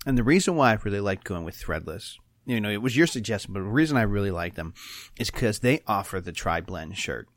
And 0.05 0.19
the 0.19 0.23
reason 0.23 0.55
why 0.55 0.73
I 0.73 0.79
really 0.85 1.01
liked 1.01 1.25
going 1.25 1.45
with 1.45 1.57
Threadless, 1.57 2.17
you 2.47 2.61
know, 2.61 2.71
it 2.71 2.81
was 2.81 2.97
your 2.97 3.07
suggestion, 3.07 3.53
but 3.53 3.61
the 3.61 3.67
reason 3.67 3.97
I 3.97 4.03
really 4.03 4.31
like 4.31 4.55
them 4.55 4.73
is 5.19 5.31
because 5.31 5.59
they 5.59 5.81
offer 5.87 6.21
the 6.21 6.33
Tri 6.33 6.61
Blend 6.61 6.97
shirt. 6.97 7.29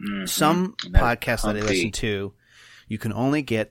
Mhm. 0.00 0.28
Some 0.28 0.74
And 0.84 0.94
that's 0.94 1.04
podcasts 1.04 1.42
that 1.44 1.56
I 1.56 1.60
listen 1.60 1.92
to, 1.92 2.34
you 2.88 2.98
can 2.98 3.12
only 3.12 3.42
get 3.42 3.70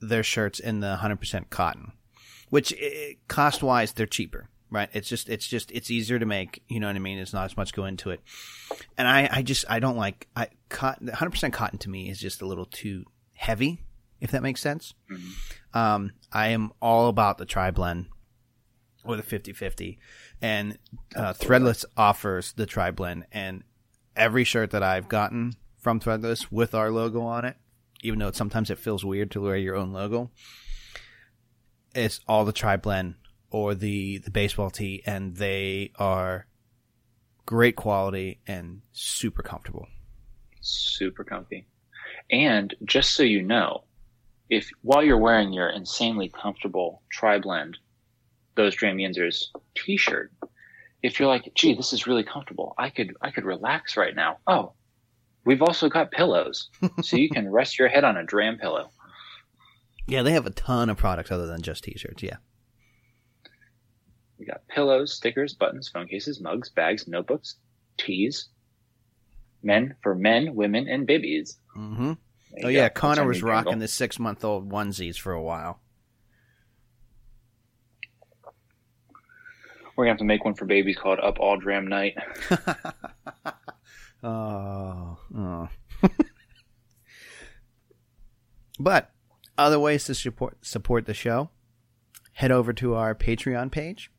their 0.00 0.22
shirts 0.22 0.60
in 0.60 0.80
the 0.80 0.96
100% 0.96 1.50
cotton, 1.50 1.92
which 2.50 2.74
cost 3.26 3.62
wise, 3.62 3.92
they're 3.92 4.06
cheaper, 4.06 4.48
right? 4.70 4.88
It's 4.92 5.08
just, 5.08 5.28
it's 5.28 5.46
just, 5.46 5.72
it's 5.72 5.90
easier 5.90 6.18
to 6.18 6.26
make. 6.26 6.62
You 6.68 6.78
know 6.80 6.86
what 6.86 6.96
I 6.96 7.00
mean? 7.00 7.18
It's 7.18 7.32
not 7.32 7.46
as 7.46 7.56
much 7.56 7.72
go 7.72 7.86
into 7.86 8.10
it. 8.10 8.20
And 8.98 9.08
I, 9.08 9.28
I 9.32 9.42
just, 9.42 9.64
I 9.68 9.80
don't 9.80 9.96
like, 9.96 10.28
I, 10.36 10.48
cotton, 10.68 11.08
100% 11.08 11.52
cotton 11.52 11.78
to 11.80 11.88
me 11.90 12.10
is 12.10 12.20
just 12.20 12.42
a 12.42 12.46
little 12.46 12.66
too 12.66 13.04
heavy, 13.32 13.82
if 14.20 14.30
that 14.32 14.42
makes 14.42 14.60
sense. 14.60 14.94
Mhm. 15.10 15.32
Um, 15.76 16.12
I 16.30 16.48
am 16.48 16.72
all 16.80 17.08
about 17.08 17.38
the 17.38 17.46
tri 17.46 17.70
blend 17.70 18.06
or 19.04 19.16
the 19.16 19.22
50-50 19.22 19.98
and 20.40 20.78
uh, 21.14 21.32
Threadless 21.32 21.84
offers 21.96 22.52
the 22.52 22.66
tri 22.66 22.90
blend 22.90 23.26
and 23.32 23.62
every 24.16 24.44
shirt 24.44 24.70
that 24.70 24.82
I've 24.82 25.08
gotten 25.08 25.54
from 25.78 26.00
Threadless 26.00 26.50
with 26.50 26.74
our 26.74 26.90
logo 26.90 27.22
on 27.22 27.44
it, 27.44 27.56
even 28.02 28.18
though 28.18 28.32
sometimes 28.32 28.70
it 28.70 28.78
feels 28.78 29.04
weird 29.04 29.30
to 29.32 29.40
wear 29.40 29.56
your 29.56 29.76
own 29.76 29.92
logo, 29.92 30.30
it's 31.94 32.20
all 32.26 32.44
the 32.44 32.52
tri 32.52 32.76
blend 32.76 33.16
or 33.50 33.74
the 33.74 34.18
the 34.18 34.30
baseball 34.30 34.70
tee, 34.70 35.02
and 35.06 35.36
they 35.36 35.92
are 35.96 36.46
great 37.46 37.76
quality 37.76 38.40
and 38.46 38.80
super 38.92 39.42
comfortable. 39.42 39.86
super 40.60 41.24
comfy. 41.24 41.66
And 42.30 42.74
just 42.84 43.14
so 43.14 43.22
you 43.22 43.42
know, 43.42 43.84
if 44.48 44.70
while 44.82 45.04
you're 45.04 45.18
wearing 45.18 45.52
your 45.52 45.68
insanely 45.68 46.30
comfortable 46.30 47.02
tri 47.10 47.38
blend, 47.38 47.78
those 48.56 48.74
Dram 48.74 48.96
Yinzers 48.96 49.46
t-shirt, 49.74 50.32
if 51.02 51.18
you're 51.18 51.28
like, 51.28 51.52
gee, 51.54 51.74
this 51.74 51.92
is 51.92 52.06
really 52.06 52.24
comfortable, 52.24 52.74
I 52.78 52.90
could 52.90 53.14
I 53.20 53.30
could 53.30 53.44
relax 53.44 53.96
right 53.96 54.14
now. 54.14 54.38
Oh, 54.46 54.72
we've 55.44 55.62
also 55.62 55.88
got 55.88 56.10
pillows, 56.10 56.70
so 57.02 57.16
you 57.16 57.28
can 57.28 57.50
rest 57.50 57.78
your 57.78 57.88
head 57.88 58.04
on 58.04 58.16
a 58.16 58.24
Dram 58.24 58.58
pillow. 58.58 58.90
Yeah, 60.06 60.22
they 60.22 60.32
have 60.32 60.46
a 60.46 60.50
ton 60.50 60.90
of 60.90 60.96
products 60.96 61.30
other 61.30 61.46
than 61.46 61.62
just 61.62 61.84
t-shirts. 61.84 62.22
Yeah. 62.22 62.36
We 64.38 64.46
got 64.46 64.66
pillows, 64.68 65.14
stickers, 65.14 65.54
buttons, 65.54 65.88
phone 65.88 66.08
cases, 66.08 66.40
mugs, 66.40 66.68
bags, 66.68 67.08
notebooks, 67.08 67.56
tees. 67.98 68.48
Men 69.62 69.94
for 70.02 70.14
men, 70.14 70.54
women, 70.54 70.88
and 70.88 71.06
babies. 71.06 71.56
Mm-hmm. 71.76 72.12
Oh 72.62 72.68
yeah, 72.68 72.88
Connor 72.88 73.26
was 73.26 73.42
rocking 73.42 73.78
the 73.78 73.88
six 73.88 74.18
month 74.18 74.44
old 74.44 74.70
onesies 74.70 75.16
for 75.16 75.32
a 75.32 75.42
while. 75.42 75.80
We're 79.96 80.04
gonna 80.04 80.12
have 80.12 80.18
to 80.18 80.24
make 80.24 80.44
one 80.44 80.54
for 80.54 80.64
babies 80.64 80.96
called 80.96 81.20
Up 81.20 81.38
All 81.38 81.56
Dram 81.56 81.86
Night. 81.86 82.16
oh, 84.22 85.18
oh. 85.36 85.68
but 88.80 89.12
other 89.56 89.78
ways 89.78 90.04
to 90.04 90.14
support 90.14 90.64
support 90.64 91.06
the 91.06 91.14
show, 91.14 91.50
head 92.32 92.50
over 92.50 92.72
to 92.72 92.94
our 92.94 93.14
Patreon 93.14 93.70
page. 93.70 94.10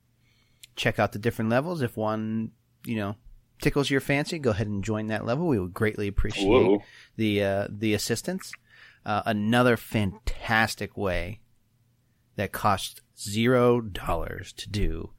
Check 0.75 0.97
out 0.99 1.11
the 1.11 1.19
different 1.19 1.51
levels. 1.51 1.81
If 1.81 1.97
one, 1.97 2.51
you 2.85 2.95
know, 2.95 3.15
tickles 3.61 3.89
your 3.89 4.01
fancy, 4.01 4.39
go 4.39 4.51
ahead 4.51 4.67
and 4.67 4.83
join 4.83 5.07
that 5.07 5.25
level. 5.25 5.47
We 5.47 5.59
would 5.59 5.73
greatly 5.73 6.07
appreciate 6.07 6.47
Whoa. 6.47 6.83
the 7.17 7.43
uh, 7.43 7.67
the 7.69 7.93
assistance. 7.93 8.53
Uh, 9.05 9.21
another 9.25 9.77
fantastic 9.77 10.97
way 10.97 11.41
that 12.37 12.51
costs 12.51 13.01
zero 13.17 13.81
dollars 13.81 14.51
to 14.53 14.69
do 14.69 15.11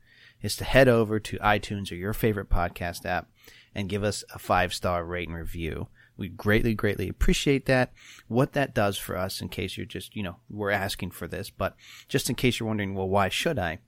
is 0.47 0.57
to 0.57 0.65
head 0.65 0.87
over 0.87 1.19
to 1.19 1.39
iTunes 1.39 1.91
or 1.91 1.97
your 1.97 2.13
favorite 2.13 2.49
podcast 2.49 3.05
app 3.05 3.29
and 3.75 3.89
give 3.89 4.05
us 4.05 4.23
a 4.33 4.39
five 4.39 4.73
star 4.73 5.05
rate 5.05 5.29
and 5.29 5.37
review. 5.37 5.89
We 6.17 6.29
greatly, 6.29 6.73
greatly 6.73 7.09
appreciate 7.09 7.67
that. 7.67 7.93
What 8.29 8.53
that 8.53 8.73
does 8.73 8.97
for 8.97 9.19
us, 9.19 9.43
in 9.43 9.49
case 9.49 9.77
you're 9.77 9.85
just, 9.85 10.15
you 10.15 10.23
know, 10.23 10.37
we're 10.49 10.71
asking 10.71 11.11
for 11.11 11.27
this, 11.27 11.51
but 11.51 11.75
just 12.09 12.31
in 12.31 12.37
case 12.37 12.59
you're 12.59 12.69
wondering, 12.69 12.95
well, 12.95 13.09
why 13.09 13.29
should 13.29 13.59
I? 13.59 13.81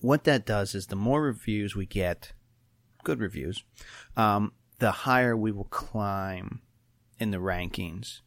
What 0.00 0.24
that 0.24 0.44
does 0.44 0.74
is 0.74 0.88
the 0.88 0.96
more 0.96 1.22
reviews 1.22 1.76
we 1.76 1.86
get, 1.86 2.32
good 3.04 3.20
reviews, 3.20 3.62
um, 4.16 4.52
the 4.80 4.90
higher 4.90 5.36
we 5.36 5.52
will 5.52 5.64
climb 5.64 6.60
in 7.20 7.30
the 7.30 7.38
rankings 7.38 8.20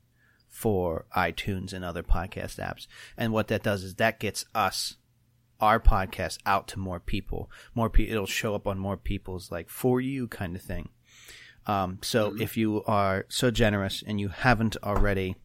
for 0.47 1.06
iTunes 1.18 1.74
and 1.74 1.84
other 1.84 2.02
podcast 2.02 2.60
apps. 2.60 2.88
And 3.18 3.34
what 3.34 3.49
that 3.49 3.62
does 3.62 3.84
is 3.84 3.95
that 3.95 4.20
gets 4.20 4.45
us 4.56 4.95
our 5.62 5.80
podcast 5.80 6.39
out 6.45 6.68
to 6.70 6.80
more 6.80 6.99
people. 6.99 7.49
More 7.76 7.89
people, 7.89 8.14
it'll 8.14 8.26
show 8.26 8.55
up 8.55 8.68
on 8.68 8.80
more 8.80 8.97
people's 8.97 9.51
like 9.51 9.70
for 9.70 10.01
you 10.01 10.28
kind 10.28 10.55
of 10.55 10.62
thing. 10.62 10.89
Um, 11.68 11.99
so 12.01 12.36
if 12.39 12.57
you 12.57 12.84
are 12.86 13.26
so 13.30 13.51
generous 13.51 14.03
and 14.05 14.20
you 14.20 14.30
haven't 14.30 14.78
already, 14.84 15.36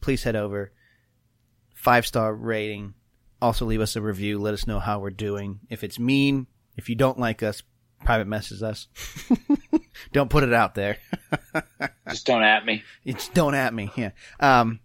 please 0.00 0.22
head 0.22 0.36
over, 0.36 0.72
five 1.74 2.06
star 2.06 2.34
rating. 2.34 2.94
Also 3.40 3.66
leave 3.66 3.80
us 3.80 3.96
a 3.96 4.00
review. 4.00 4.38
Let 4.38 4.54
us 4.54 4.66
know 4.66 4.80
how 4.80 5.00
we're 5.00 5.10
doing. 5.10 5.60
If 5.68 5.84
it's 5.84 5.98
mean, 5.98 6.46
if 6.76 6.88
you 6.88 6.94
don't 6.94 7.18
like 7.18 7.42
us, 7.42 7.62
private 8.04 8.26
message 8.26 8.62
us. 8.62 8.88
don't 10.12 10.30
put 10.30 10.44
it 10.44 10.52
out 10.52 10.74
there. 10.74 10.98
Just 12.08 12.26
don't 12.26 12.42
at 12.42 12.64
me. 12.64 12.82
It's 13.04 13.28
don't 13.28 13.54
at 13.54 13.74
me. 13.74 13.90
Yeah. 13.96 14.10
Um, 14.40 14.80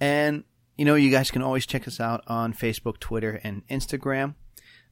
and 0.00 0.44
you 0.78 0.84
know, 0.84 0.94
you 0.94 1.10
guys 1.10 1.30
can 1.30 1.42
always 1.42 1.66
check 1.66 1.86
us 1.86 2.00
out 2.00 2.22
on 2.26 2.54
Facebook, 2.54 2.98
Twitter, 3.00 3.40
and 3.44 3.66
Instagram. 3.68 4.34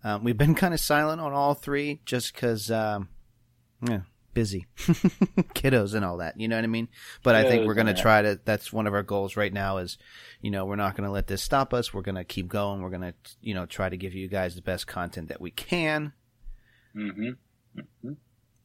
Um, 0.04 0.22
we've 0.24 0.36
been 0.36 0.54
kind 0.54 0.74
of 0.74 0.80
silent 0.80 1.20
on 1.20 1.32
all 1.32 1.54
three 1.54 2.00
just 2.04 2.34
because, 2.34 2.70
um, 2.70 3.08
yeah, 3.82 4.00
busy 4.34 4.66
kiddos 4.76 5.94
and 5.94 6.04
all 6.04 6.18
that. 6.18 6.38
You 6.38 6.48
know 6.48 6.56
what 6.56 6.64
I 6.64 6.68
mean? 6.68 6.88
But 7.22 7.34
I 7.34 7.44
think 7.48 7.66
we're 7.66 7.74
going 7.74 7.86
to 7.86 7.94
try 8.02 8.22
to, 8.22 8.38
that's 8.44 8.72
one 8.72 8.86
of 8.86 8.94
our 8.94 9.02
goals 9.02 9.36
right 9.36 9.52
now 9.52 9.78
is, 9.78 9.96
you 10.42 10.50
know, 10.50 10.64
we're 10.66 10.76
not 10.76 10.94
going 10.96 11.06
to 11.06 11.10
let 11.10 11.26
this 11.28 11.42
stop 11.42 11.72
us. 11.72 11.94
We're 11.94 12.02
going 12.02 12.16
to 12.16 12.24
keep 12.24 12.48
going. 12.48 12.82
We're 12.82 12.90
going 12.90 13.00
to, 13.02 13.14
you 13.40 13.54
know, 13.54 13.64
try 13.66 13.88
to 13.88 13.96
give 13.96 14.12
you 14.14 14.28
guys 14.28 14.54
the 14.54 14.62
best 14.62 14.86
content 14.86 15.28
that 15.28 15.40
we 15.40 15.50
can. 15.50 16.12
hmm 16.94 17.30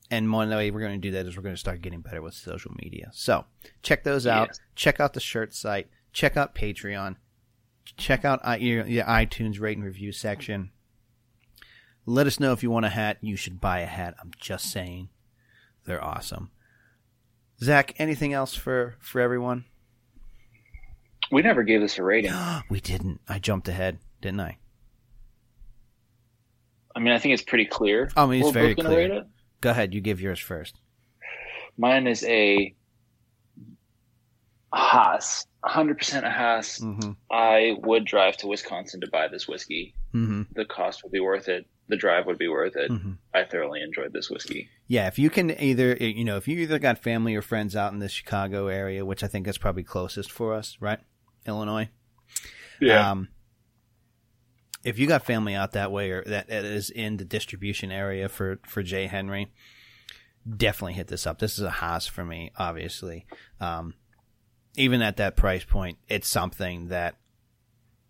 And 0.09 0.31
one 0.31 0.49
way 0.49 0.69
we're 0.71 0.81
going 0.81 0.99
to 1.01 1.07
do 1.07 1.11
that 1.11 1.25
is 1.25 1.37
we're 1.37 1.43
going 1.43 1.55
to 1.55 1.59
start 1.59 1.81
getting 1.81 2.01
better 2.01 2.21
with 2.21 2.33
social 2.33 2.73
media. 2.81 3.09
So 3.13 3.45
check 3.81 4.03
those 4.03 4.27
out. 4.27 4.49
Yes. 4.49 4.59
Check 4.75 4.99
out 4.99 5.13
the 5.13 5.19
shirt 5.21 5.53
site. 5.53 5.87
Check 6.13 6.37
out 6.37 6.55
Patreon. 6.55 7.15
check 7.97 8.25
out 8.25 8.39
uh, 8.43 8.57
your, 8.59 8.85
your 8.85 9.05
iTunes 9.05 9.59
rate 9.59 9.77
and 9.77 9.85
review 9.85 10.11
section. 10.11 10.71
Let 12.05 12.27
us 12.27 12.39
know 12.39 12.51
if 12.51 12.63
you 12.63 12.71
want 12.71 12.85
a 12.85 12.89
hat. 12.89 13.17
You 13.21 13.35
should 13.35 13.61
buy 13.61 13.79
a 13.79 13.85
hat. 13.85 14.15
I'm 14.19 14.31
just 14.39 14.71
saying, 14.71 15.09
they're 15.85 16.03
awesome. 16.03 16.51
Zach, 17.63 17.93
anything 17.99 18.33
else 18.33 18.55
for 18.55 18.95
for 18.99 19.21
everyone? 19.21 19.65
We 21.31 21.43
never 21.43 21.63
gave 21.63 21.79
this 21.79 21.97
a 21.99 22.03
rating. 22.03 22.33
we 22.69 22.79
didn't. 22.81 23.21
I 23.29 23.37
jumped 23.39 23.67
ahead, 23.67 23.99
didn't 24.19 24.39
I? 24.41 24.57
I 26.95 26.99
mean, 26.99 27.13
I 27.13 27.19
think 27.19 27.33
it's 27.33 27.43
pretty 27.43 27.65
clear. 27.65 28.09
I 28.17 28.25
mean, 28.25 28.39
it's 28.41 28.47
We're 28.47 28.53
very 28.53 28.75
clear. 28.75 28.97
rate 28.97 29.11
it. 29.11 29.27
Go 29.61 29.69
ahead. 29.69 29.93
You 29.93 30.01
give 30.01 30.19
yours 30.19 30.39
first. 30.39 30.75
Mine 31.77 32.07
is 32.07 32.23
a 32.25 32.75
Haas, 34.73 35.45
100% 35.65 36.23
a 36.23 36.29
Haas. 36.29 36.79
Mm-hmm. 36.79 37.11
I 37.31 37.75
would 37.79 38.05
drive 38.05 38.37
to 38.37 38.47
Wisconsin 38.47 39.01
to 39.01 39.07
buy 39.07 39.27
this 39.27 39.47
whiskey. 39.47 39.93
Mm-hmm. 40.13 40.43
The 40.53 40.65
cost 40.65 41.03
would 41.03 41.11
be 41.11 41.19
worth 41.19 41.47
it. 41.47 41.65
The 41.89 41.97
drive 41.97 42.25
would 42.25 42.37
be 42.37 42.47
worth 42.47 42.75
it. 42.77 42.89
Mm-hmm. 42.89 43.13
I 43.33 43.43
thoroughly 43.43 43.81
enjoyed 43.81 44.13
this 44.13 44.29
whiskey. 44.29 44.69
Yeah, 44.87 45.07
if 45.07 45.19
you 45.19 45.29
can 45.29 45.51
either, 45.61 45.93
you 45.95 46.23
know, 46.23 46.37
if 46.37 46.47
you 46.47 46.57
either 46.59 46.79
got 46.79 46.99
family 46.99 47.35
or 47.35 47.41
friends 47.41 47.75
out 47.75 47.91
in 47.91 47.99
the 47.99 48.07
Chicago 48.07 48.67
area, 48.67 49.05
which 49.05 49.23
I 49.23 49.27
think 49.27 49.47
is 49.47 49.57
probably 49.57 49.83
closest 49.83 50.31
for 50.31 50.53
us, 50.53 50.77
right? 50.79 50.99
Illinois. 51.45 51.89
Yeah. 52.79 53.11
Um, 53.11 53.27
if 54.83 54.97
you 54.97 55.07
got 55.07 55.25
family 55.25 55.53
out 55.53 55.73
that 55.73 55.91
way 55.91 56.11
or 56.11 56.23
that, 56.23 56.47
that 56.47 56.65
is 56.65 56.89
in 56.89 57.17
the 57.17 57.25
distribution 57.25 57.91
area 57.91 58.29
for, 58.29 58.59
for 58.65 58.81
J. 58.81 59.07
Henry, 59.07 59.51
definitely 60.57 60.93
hit 60.93 61.07
this 61.07 61.27
up. 61.27 61.39
This 61.39 61.57
is 61.57 61.63
a 61.63 61.69
Haas 61.69 62.07
for 62.07 62.25
me, 62.25 62.51
obviously. 62.57 63.25
Um, 63.59 63.93
even 64.75 65.01
at 65.01 65.17
that 65.17 65.35
price 65.35 65.63
point, 65.63 65.97
it's 66.07 66.27
something 66.27 66.87
that, 66.89 67.15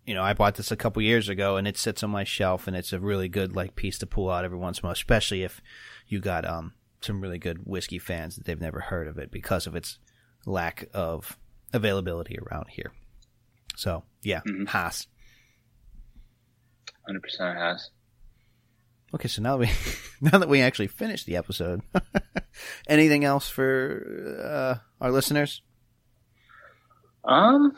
you 0.06 0.14
know, 0.14 0.22
I 0.22 0.32
bought 0.34 0.54
this 0.56 0.70
a 0.72 0.76
couple 0.76 1.02
years 1.02 1.28
ago 1.28 1.56
and 1.56 1.66
it 1.66 1.76
sits 1.76 2.02
on 2.02 2.10
my 2.10 2.24
shelf 2.24 2.66
and 2.66 2.76
it's 2.76 2.92
a 2.92 3.00
really 3.00 3.28
good, 3.28 3.54
like, 3.54 3.74
piece 3.76 3.98
to 3.98 4.06
pull 4.06 4.30
out 4.30 4.44
every 4.44 4.58
once 4.58 4.78
in 4.78 4.84
a 4.84 4.86
while, 4.88 4.92
especially 4.92 5.42
if 5.42 5.60
you 6.06 6.20
got, 6.20 6.44
um, 6.44 6.74
some 7.00 7.20
really 7.20 7.38
good 7.38 7.66
whiskey 7.66 7.98
fans 7.98 8.36
that 8.36 8.44
they've 8.44 8.60
never 8.60 8.80
heard 8.80 9.08
of 9.08 9.18
it 9.18 9.30
because 9.30 9.66
of 9.66 9.74
its 9.74 9.98
lack 10.46 10.88
of 10.94 11.36
availability 11.72 12.38
around 12.38 12.68
here. 12.70 12.92
So, 13.76 14.04
yeah, 14.22 14.40
Mhm. 14.46 14.68
Haas. 14.68 15.08
100% 17.08 17.56
a 17.56 17.58
Haas. 17.58 17.90
Okay, 19.14 19.28
so 19.28 19.42
now 19.42 19.56
that 19.56 19.66
we 19.68 19.70
now 20.32 20.38
that 20.38 20.48
we 20.48 20.60
actually 20.62 20.86
finished 20.86 21.26
the 21.26 21.36
episode, 21.36 21.82
anything 22.86 23.24
else 23.24 23.48
for 23.48 24.38
uh, 24.42 25.04
our 25.04 25.10
listeners? 25.10 25.62
Um, 27.24 27.72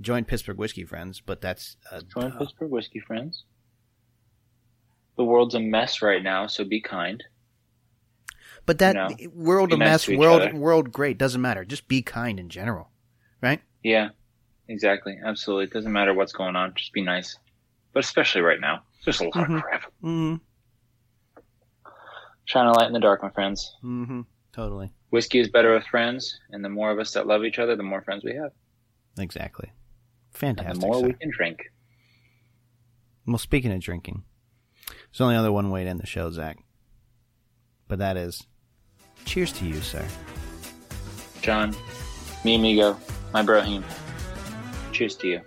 Join 0.00 0.24
Pittsburgh 0.24 0.58
Whiskey 0.58 0.84
Friends, 0.84 1.20
but 1.24 1.40
that's 1.40 1.76
uh, 1.90 2.00
join 2.12 2.30
duh. 2.30 2.38
Pittsburgh 2.38 2.70
Whiskey 2.70 2.98
Friends. 3.00 3.44
The 5.16 5.24
world's 5.24 5.54
a 5.54 5.60
mess 5.60 6.02
right 6.02 6.22
now, 6.22 6.46
so 6.48 6.64
be 6.64 6.80
kind. 6.80 7.22
but 8.66 8.78
that 8.78 8.96
know, 8.96 9.08
world 9.32 9.72
a 9.72 9.76
mess, 9.76 10.08
world 10.08 10.42
other. 10.42 10.54
world 10.56 10.90
great 10.92 11.16
doesn't 11.18 11.40
matter. 11.40 11.64
Just 11.64 11.86
be 11.86 12.02
kind 12.02 12.40
in 12.40 12.48
general, 12.48 12.90
right? 13.40 13.60
Yeah, 13.84 14.08
exactly. 14.68 15.16
Absolutely. 15.24 15.64
It 15.66 15.72
doesn't 15.72 15.92
matter 15.92 16.12
what's 16.12 16.32
going 16.32 16.56
on. 16.56 16.74
Just 16.74 16.92
be 16.92 17.02
nice. 17.02 17.38
But 17.92 18.04
especially 18.04 18.40
right 18.40 18.60
now. 18.60 18.82
There's 19.04 19.20
a 19.20 19.24
lot 19.24 19.34
Mhm. 19.48 19.56
of 19.58 19.62
crap. 19.62 19.82
Mm-hmm. 20.02 20.34
Shine 22.46 22.66
a 22.66 22.72
light 22.72 22.88
in 22.88 22.92
the 22.92 23.00
dark, 23.00 23.22
my 23.22 23.30
friends. 23.30 23.76
Mm-hmm. 23.84 24.22
Totally. 24.54 24.90
Whiskey 25.10 25.40
is 25.40 25.48
better 25.48 25.74
with 25.74 25.84
friends, 25.86 26.38
and 26.50 26.64
the 26.64 26.68
more 26.68 26.92
of 26.92 27.00
us 27.00 27.12
that 27.14 27.26
love 27.26 27.44
each 27.44 27.58
other, 27.58 27.74
the 27.74 27.82
more 27.82 28.02
friends 28.02 28.22
we 28.22 28.36
have. 28.36 28.52
Exactly. 29.18 29.68
And 30.40 30.56
Fantastic. 30.56 30.80
the 30.80 30.86
more 30.86 31.00
sir. 31.00 31.06
we 31.08 31.12
can 31.14 31.30
drink. 31.30 31.58
Well, 33.26 33.38
speaking 33.38 33.72
of 33.72 33.80
drinking, 33.80 34.22
there's 34.86 35.20
only 35.20 35.34
other 35.34 35.50
one 35.50 35.70
way 35.70 35.82
to 35.82 35.90
end 35.90 35.98
the 35.98 36.06
show, 36.06 36.30
Zach. 36.30 36.58
But 37.88 37.98
that 37.98 38.16
is, 38.16 38.46
cheers 39.24 39.50
to 39.54 39.66
you, 39.66 39.80
sir. 39.80 40.06
John, 41.42 41.74
mi 42.44 42.54
amigo, 42.54 42.96
my 43.32 43.42
brohim. 43.42 43.82
Cheers 44.92 45.16
to 45.16 45.26
you. 45.28 45.40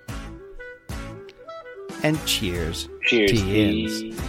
And 2.03 2.23
cheers. 2.25 2.89
Cheers. 3.05 3.31
To 3.31 3.37
yins. 3.37 4.19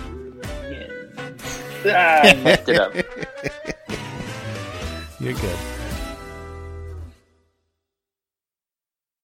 Ah, 1.84 2.20
I 2.22 2.34
messed 2.42 2.68
it 2.68 2.78
up. 2.78 2.92
You're 5.20 5.32
good. 5.34 5.77